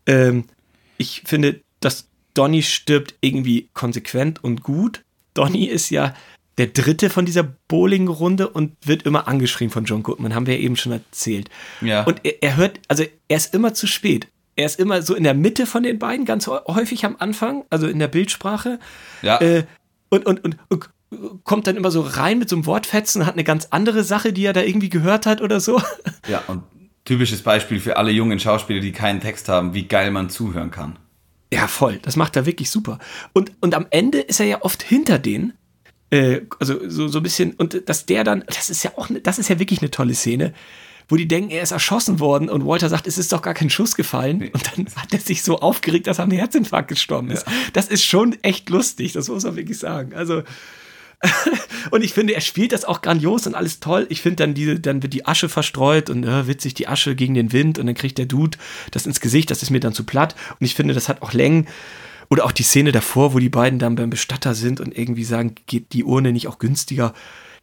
[0.05, 0.45] Ähm,
[0.99, 5.05] ich finde, dass Donny stirbt irgendwie konsequent und gut.
[5.33, 6.15] Donny ist ja
[6.59, 10.61] der dritte von dieser Bowling-Runde und wird immer angeschrien von John Goodman, haben wir ja
[10.61, 11.49] eben schon erzählt.
[11.81, 12.05] Ja.
[12.05, 14.29] Und er, er hört, also er ist immer zu spät.
[14.55, 17.65] Er ist immer so in der Mitte von den beiden, ganz hä- häufig am Anfang,
[17.71, 18.79] also in der Bildsprache.
[19.23, 19.41] Ja.
[19.41, 19.65] Äh,
[20.11, 20.91] und, und, und, und
[21.45, 24.45] kommt dann immer so rein mit so einem Wortfetzen hat eine ganz andere Sache, die
[24.45, 25.81] er da irgendwie gehört hat oder so.
[26.29, 26.63] Ja, und
[27.05, 30.97] typisches Beispiel für alle jungen Schauspieler, die keinen Text haben, wie geil man zuhören kann.
[31.53, 31.99] Ja, voll.
[32.03, 32.99] Das macht er wirklich super.
[33.33, 35.53] Und, und am Ende ist er ja oft hinter denen.
[36.13, 39.21] Äh, also so, so ein bisschen, und dass der dann, das ist ja auch, ne,
[39.21, 40.53] das ist ja wirklich eine tolle Szene,
[41.09, 43.71] wo die denken, er ist erschossen worden und Walter sagt, es ist doch gar kein
[43.71, 44.51] Schuss gefallen.
[44.53, 47.45] Und dann hat er sich so aufgeregt, dass er am Herzinfarkt gestorben ist.
[47.73, 50.15] Das ist schon echt lustig, das muss man wirklich sagen.
[50.15, 50.43] Also,
[51.91, 54.07] und ich finde, er spielt das auch grandios und alles toll.
[54.11, 57.35] Ich finde dann diese, dann wird die Asche verstreut und äh, witzig die Asche gegen
[57.35, 58.59] den Wind und dann kriegt der Dude
[58.91, 59.51] das ins Gesicht.
[59.51, 60.35] Das ist mir dann zu platt.
[60.59, 61.69] Und ich finde, das hat auch Längen.
[62.33, 65.55] Oder auch die Szene davor, wo die beiden dann beim Bestatter sind und irgendwie sagen,
[65.67, 67.13] geht die Urne nicht auch günstiger?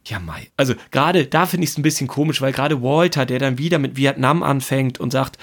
[0.06, 0.46] Ja, Mai.
[0.58, 3.80] Also gerade da finde ich es ein bisschen komisch, weil gerade Walter, der dann wieder
[3.80, 5.40] mit Vietnam anfängt und sagt,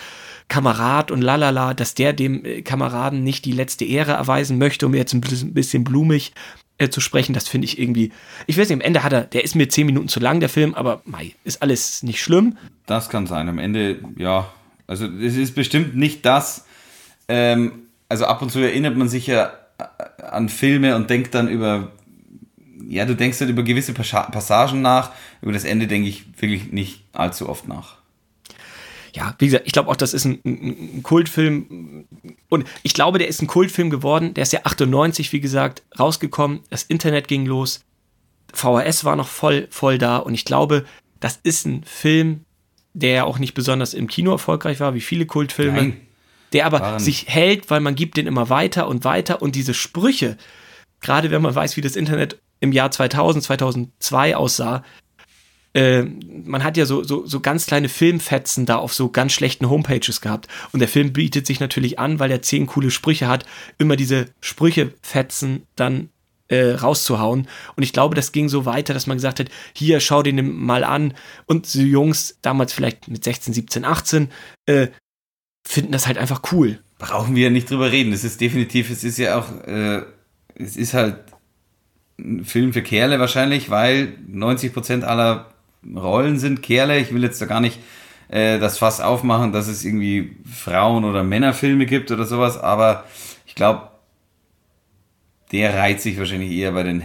[0.47, 4.95] Kamerad und lalala, dass der dem äh, Kameraden nicht die letzte Ehre erweisen möchte, um
[4.95, 6.33] jetzt ein bisschen blumig
[6.79, 8.13] äh, zu sprechen, das finde ich irgendwie.
[8.47, 10.51] Ich weiß nicht, am Ende hat er, der ist mir zehn Minuten zu lang, der
[10.51, 12.59] Film, aber Mai, ist alles nicht schlimm.
[12.87, 13.49] Das kann sein.
[13.49, 14.53] Am Ende, ja,
[14.87, 16.65] also es ist bestimmt nicht das.
[17.27, 21.49] Ähm, also ab und zu erinnert man sich ja äh, an Filme und denkt dann
[21.49, 21.93] über,
[22.89, 25.11] ja, du denkst dann über gewisse Passa- Passagen nach.
[25.43, 27.97] Über das Ende denke ich wirklich nicht allzu oft nach.
[29.15, 32.07] ja, wie gesagt, ich glaube auch, das ist ein, ein, Kultfilm.
[32.49, 34.35] Und ich glaube, der ist ein Kultfilm geworden.
[34.35, 36.61] Der ist ja 98, wie gesagt, rausgekommen.
[36.71, 37.83] Das Internet ging los.
[38.53, 40.19] VHS war noch voll, voll da.
[40.19, 40.85] Und ich glaube,
[41.21, 42.45] das ist ein Film,
[42.95, 45.77] der auch nicht besonders im Kino erfolgreich war, wie viele Kultfilme.
[45.79, 46.01] Nein.
[46.53, 49.43] Der aber War sich hält, weil man gibt den immer weiter und weiter.
[49.43, 50.37] Und diese Sprüche,
[51.01, 54.83] gerade wenn man weiß, wie das Internet im Jahr 2000, 2002 aussah,
[55.77, 59.69] äh, man hat ja so, so, so ganz kleine Filmfetzen da auf so ganz schlechten
[59.69, 60.49] Homepages gehabt.
[60.73, 63.45] Und der Film bietet sich natürlich an, weil er zehn coole Sprüche hat,
[63.77, 66.09] immer diese Sprüchefetzen dann
[66.49, 67.47] äh, rauszuhauen.
[67.77, 70.83] Und ich glaube, das ging so weiter, dass man gesagt hat, hier, schau den mal
[70.83, 71.13] an.
[71.45, 74.31] Und so Jungs, damals vielleicht mit 16, 17, 18,
[74.67, 74.89] äh,
[75.69, 76.81] finden das halt einfach cool.
[76.99, 78.13] Brauchen wir nicht drüber reden.
[78.13, 80.03] Es ist definitiv, es ist ja auch, äh,
[80.55, 81.17] es ist halt
[82.19, 85.51] ein Film für Kerle wahrscheinlich, weil 90% aller
[85.95, 86.99] Rollen sind Kerle.
[86.99, 87.79] Ich will jetzt da gar nicht
[88.29, 93.05] äh, das Fass aufmachen, dass es irgendwie Frauen- oder Männerfilme gibt oder sowas, aber
[93.47, 93.91] ich glaube,
[95.53, 97.03] der reiht sich wahrscheinlich eher bei den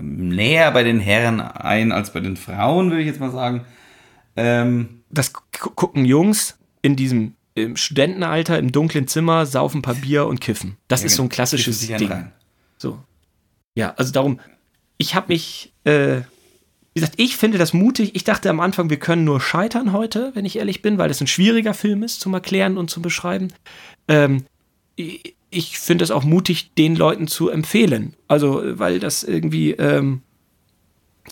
[0.00, 3.64] näher bei den Herren ein als bei den Frauen, würde ich jetzt mal sagen.
[4.36, 9.94] Ähm, Das gu- gucken Jungs in diesem im Studentenalter im dunklen Zimmer, saufen ein paar
[9.94, 10.76] Bier und kiffen.
[10.88, 12.10] Das ja, ist so ein genau, klassisches Ding.
[12.10, 12.32] rein.
[12.78, 12.98] So.
[13.74, 14.40] Ja, also darum,
[14.96, 16.18] ich habe mich, äh,
[16.94, 18.14] wie gesagt, ich finde das mutig.
[18.14, 21.20] Ich dachte am Anfang, wir können nur scheitern heute, wenn ich ehrlich bin, weil das
[21.20, 23.48] ein schwieriger Film ist zum Erklären und zum Beschreiben.
[24.08, 24.44] Ähm,
[24.96, 28.14] ich ich finde es auch mutig, den Leuten zu empfehlen.
[28.26, 30.22] Also, weil das irgendwie, ähm,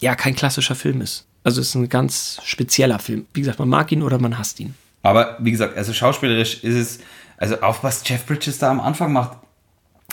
[0.00, 1.26] ja, kein klassischer Film ist.
[1.44, 3.26] Also, es ist ein ganz spezieller Film.
[3.34, 4.74] Wie gesagt, man mag ihn oder man hasst ihn.
[5.06, 6.98] Aber wie gesagt, also schauspielerisch ist es,
[7.36, 9.38] also auch was Jeff Bridges da am Anfang macht,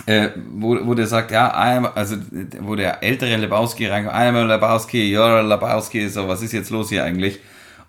[0.05, 1.49] äh, wo, wo der sagt, ja,
[1.95, 2.17] also
[2.59, 6.69] wo der ältere Lebowski reinkommt, I'm a Lebowski, you're a Lebowski, so, was ist jetzt
[6.69, 7.39] los hier eigentlich?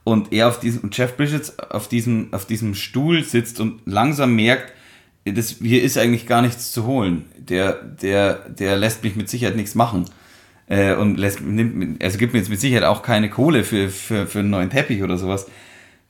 [0.03, 4.35] Und er auf diesem, und Jeff Bridges auf diesem, auf diesem Stuhl sitzt und langsam
[4.35, 4.73] merkt,
[5.25, 7.25] das, hier ist eigentlich gar nichts zu holen.
[7.39, 10.05] Der, der, der lässt mich mit Sicherheit nichts machen.
[10.67, 14.27] Äh, und lässt, nimmt, also gibt mir jetzt mit Sicherheit auch keine Kohle für, für,
[14.27, 15.47] für einen neuen Teppich oder sowas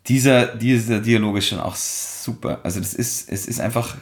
[0.08, 2.60] dieser, dieser Dialog ist schon auch super.
[2.62, 3.96] Also das ist, es ist einfach,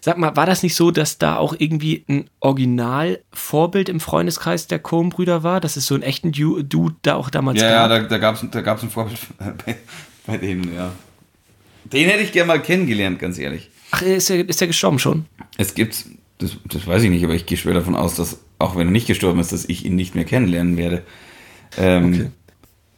[0.00, 4.78] Sag mal, war das nicht so, dass da auch irgendwie ein Originalvorbild im Freundeskreis der
[4.78, 5.60] Coen-Brüder war?
[5.60, 8.02] Dass es so einen echten Du- Dude da auch damals Ja, ja, gab?
[8.02, 9.18] da, da gab es da gab's ein Vorbild
[9.66, 9.76] bei,
[10.26, 10.92] bei denen, ja.
[11.92, 13.70] Den hätte ich gerne mal kennengelernt, ganz ehrlich.
[13.90, 15.26] Ach, ist er, ist er gestorben schon?
[15.56, 16.04] Es gibt,
[16.38, 18.92] das, das weiß ich nicht, aber ich gehe schwer davon aus, dass, auch wenn er
[18.92, 21.02] nicht gestorben ist, dass ich ihn nicht mehr kennenlernen werde.
[21.78, 22.30] Ähm, Okay.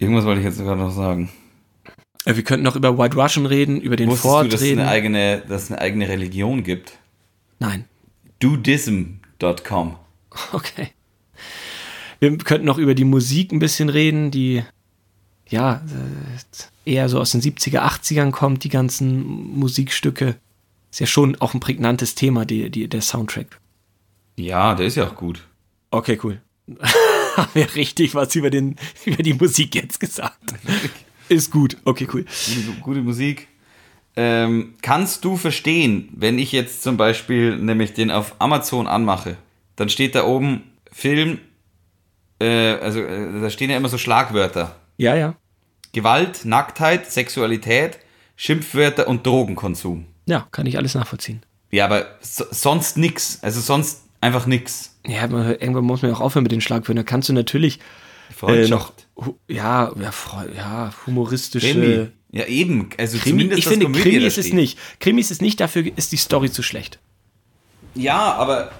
[0.00, 1.28] Irgendwas wollte ich jetzt gerade noch sagen.
[2.24, 4.66] Äh, Wir könnten noch über White Russian reden, über den Wusstest Ford du, dass es,
[4.66, 4.80] reden.
[4.80, 6.92] eine eigene, dass es eine eigene Religion gibt?
[7.58, 7.84] Nein.
[8.40, 9.96] Dudism.com.
[10.52, 10.88] Okay.
[12.20, 14.62] Wir könnten noch über die Musik ein bisschen reden, die
[15.48, 15.82] ja
[16.84, 19.22] äh, eher so aus den 70er, 80ern kommt, die ganzen
[19.58, 20.36] Musikstücke.
[20.90, 23.60] Ist ja schon auch ein prägnantes Thema, die, die, der Soundtrack.
[24.36, 25.46] Ja, der ist ja auch gut.
[25.90, 26.40] Okay, cool.
[27.36, 30.54] Haben wir richtig was über, den, über die Musik jetzt gesagt.
[31.28, 31.76] Ist gut.
[31.84, 32.24] Okay, cool.
[32.24, 33.48] Gute, gute Musik.
[34.16, 39.36] Ähm, kannst du verstehen, wenn ich jetzt zum Beispiel nämlich den auf Amazon anmache,
[39.76, 41.38] dann steht da oben Film,
[42.40, 44.74] äh, also äh, da stehen ja immer so Schlagwörter.
[44.96, 45.36] Ja, ja.
[45.92, 47.98] Gewalt, Nacktheit, Sexualität,
[48.36, 50.06] Schimpfwörter und Drogenkonsum.
[50.26, 51.42] Ja, kann ich alles nachvollziehen.
[51.70, 53.38] Ja, aber so, sonst nix.
[53.42, 54.96] Also sonst einfach nix.
[55.06, 56.96] Ja, man, irgendwann muss man auch aufhören mit den Schlagwörtern.
[56.96, 57.78] Da kannst du natürlich
[58.46, 58.92] äh, noch,
[59.48, 60.12] ja, ja,
[60.56, 61.72] ja, humoristische.
[61.72, 62.08] Krimi.
[62.30, 62.90] Ja, eben.
[62.98, 64.78] Also Krimi, zumindest ich finde, Komödie Krimi ist es nicht.
[65.00, 66.98] Krimi ist es nicht, dafür ist die Story zu schlecht.
[67.94, 68.70] Ja, aber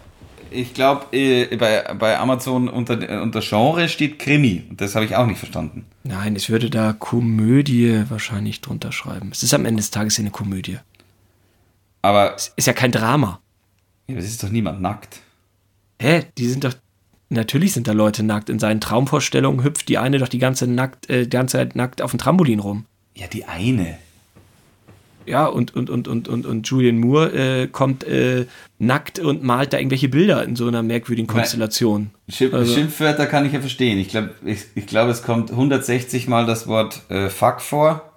[0.51, 4.65] ich glaube, äh, bei, bei Amazon unter, unter Genre steht Krimi.
[4.69, 5.87] Und Das habe ich auch nicht verstanden.
[6.05, 9.31] Nein, ich würde da Komödie wahrscheinlich drunter schreiben.
[9.33, 10.79] Es ist am Ende des Tages eine Komödie.
[12.03, 13.41] Aber Ist ja kein Drama.
[14.07, 15.21] ja, es ist doch niemand nackt.
[16.01, 16.27] Hä?
[16.39, 16.75] Die sind doch.
[17.31, 18.49] Natürlich sind da Leute nackt.
[18.49, 22.01] In seinen Traumvorstellungen hüpft die eine doch die ganze, nackt, äh, die ganze Zeit nackt
[22.01, 22.87] auf dem Trampolin rum.
[23.15, 23.99] Ja, die eine.
[25.27, 28.47] Ja, und, und, und, und, und, und Julian Moore äh, kommt äh,
[28.79, 32.11] nackt und malt da irgendwelche Bilder in so einer merkwürdigen Konstellation.
[32.31, 33.99] Schimpf Also- Schimpfwörter kann ich ja verstehen.
[33.99, 38.11] Ich glaube, ich, ich glaub, es kommt 160 Mal das Wort äh, fuck vor.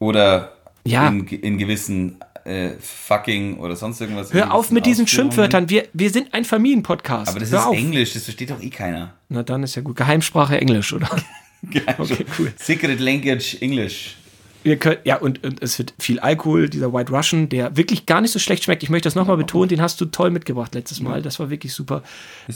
[0.00, 1.06] Oder Ja.
[1.08, 4.32] in, in gewissen äh, fucking oder sonst irgendwas.
[4.32, 5.06] Hör auf mit diesen.
[5.06, 5.68] Schimpfwörtern.
[5.68, 7.28] Wir, wir sind ein Familienpodcast.
[7.28, 7.76] Aber das Hör ist auf.
[7.76, 9.14] Englisch, das versteht doch eh keiner.
[9.28, 9.96] Na dann ist ja gut.
[9.96, 11.08] Geheimsprache Englisch, oder?
[11.98, 12.52] okay, cool.
[12.56, 14.16] Secret Language English.
[14.62, 18.20] Wir können, ja, und, und es wird viel Alkohol, dieser White Russian, der wirklich gar
[18.20, 18.82] nicht so schlecht schmeckt.
[18.82, 21.22] Ich möchte das nochmal betonen, den hast du toll mitgebracht letztes Mal.
[21.22, 22.02] Das war wirklich super.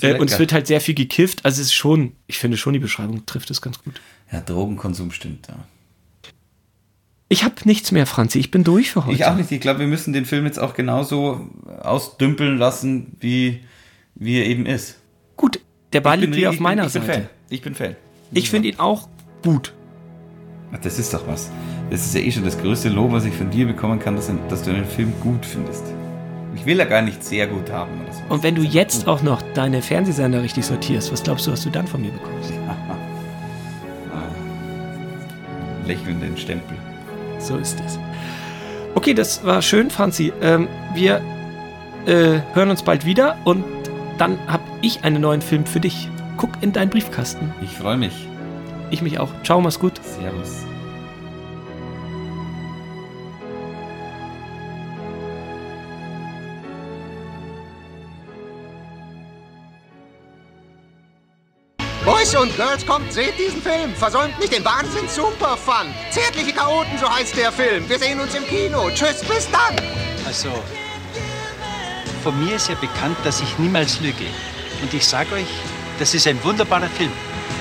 [0.02, 1.44] Äh, und es wird halt sehr viel gekifft.
[1.44, 4.01] Also es ist schon, ich finde schon, die Beschreibung trifft es ganz gut.
[4.31, 5.56] Ja, Drogenkonsum stimmt, ja.
[7.28, 8.38] Ich habe nichts mehr, Franzi.
[8.38, 9.14] Ich bin durch für heute.
[9.16, 9.51] Ich auch nicht.
[9.51, 11.48] Ich glaube, wir müssen den Film jetzt auch genauso
[11.82, 13.60] ausdümpeln lassen, wie,
[14.14, 14.98] wie er eben ist.
[15.36, 15.60] Gut,
[15.92, 17.12] der Ball liegt wieder ich auf meiner ich bin Seite.
[17.14, 17.28] Fan.
[17.48, 17.96] Ich bin Fan.
[18.32, 19.09] Ich finde ihn auch
[19.42, 19.72] gut.
[20.72, 21.51] Ach, Das ist doch was.
[21.90, 24.30] Das ist ja eh schon das größte Lob, was ich von dir bekommen kann, dass,
[24.48, 25.84] dass du einen Film gut findest.
[26.55, 27.90] Ich will ja gar nicht sehr gut haben.
[28.28, 31.70] Und wenn du jetzt auch noch deine Fernsehsender richtig sortierst, was glaubst du, was du
[31.70, 32.52] dann von mir bekommst?
[35.86, 36.76] Lächelnden Stempel.
[37.44, 37.98] So ist es.
[38.94, 40.32] Okay, das war schön, Franzi.
[40.40, 41.20] Ähm, wir
[42.06, 43.64] äh, hören uns bald wieder und
[44.18, 46.08] dann habe ich einen neuen Film für dich.
[46.36, 47.52] Guck in deinen Briefkasten.
[47.62, 48.28] Ich freue mich.
[48.90, 49.30] Ich mich auch.
[49.42, 50.00] Ciao, mach's gut.
[50.02, 50.64] Servus.
[62.40, 63.94] Und Girls, kommt, seht diesen Film.
[63.94, 65.86] Versäumt nicht den Wahnsinn Super Fun.
[66.11, 67.89] Zärtliche Chaoten, so heißt der Film.
[67.89, 68.90] Wir sehen uns im Kino.
[68.90, 69.77] Tschüss, bis dann.
[70.27, 70.51] Also,
[72.24, 74.24] von mir ist ja bekannt, dass ich niemals lüge.
[74.82, 75.47] Und ich sage euch,
[76.01, 77.12] das ist ein wunderbarer Film.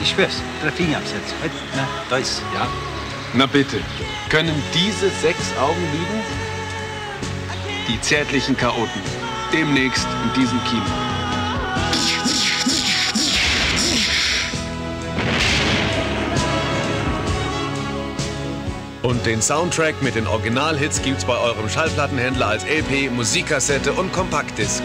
[0.01, 0.41] Ich schwör's.
[0.63, 1.35] Drei Finger absetzen.
[1.41, 2.41] Halt, na, da ist.
[2.53, 2.67] Ja?
[3.33, 3.77] Na bitte.
[4.29, 6.23] Können diese sechs Augen lügen?
[7.87, 9.01] Die zärtlichen Chaoten.
[9.51, 10.83] Demnächst in diesem Kino.
[19.03, 24.81] Und den Soundtrack mit den Originalhits gibt's bei eurem Schallplattenhändler als LP, Musikkassette und Kompaktdisc.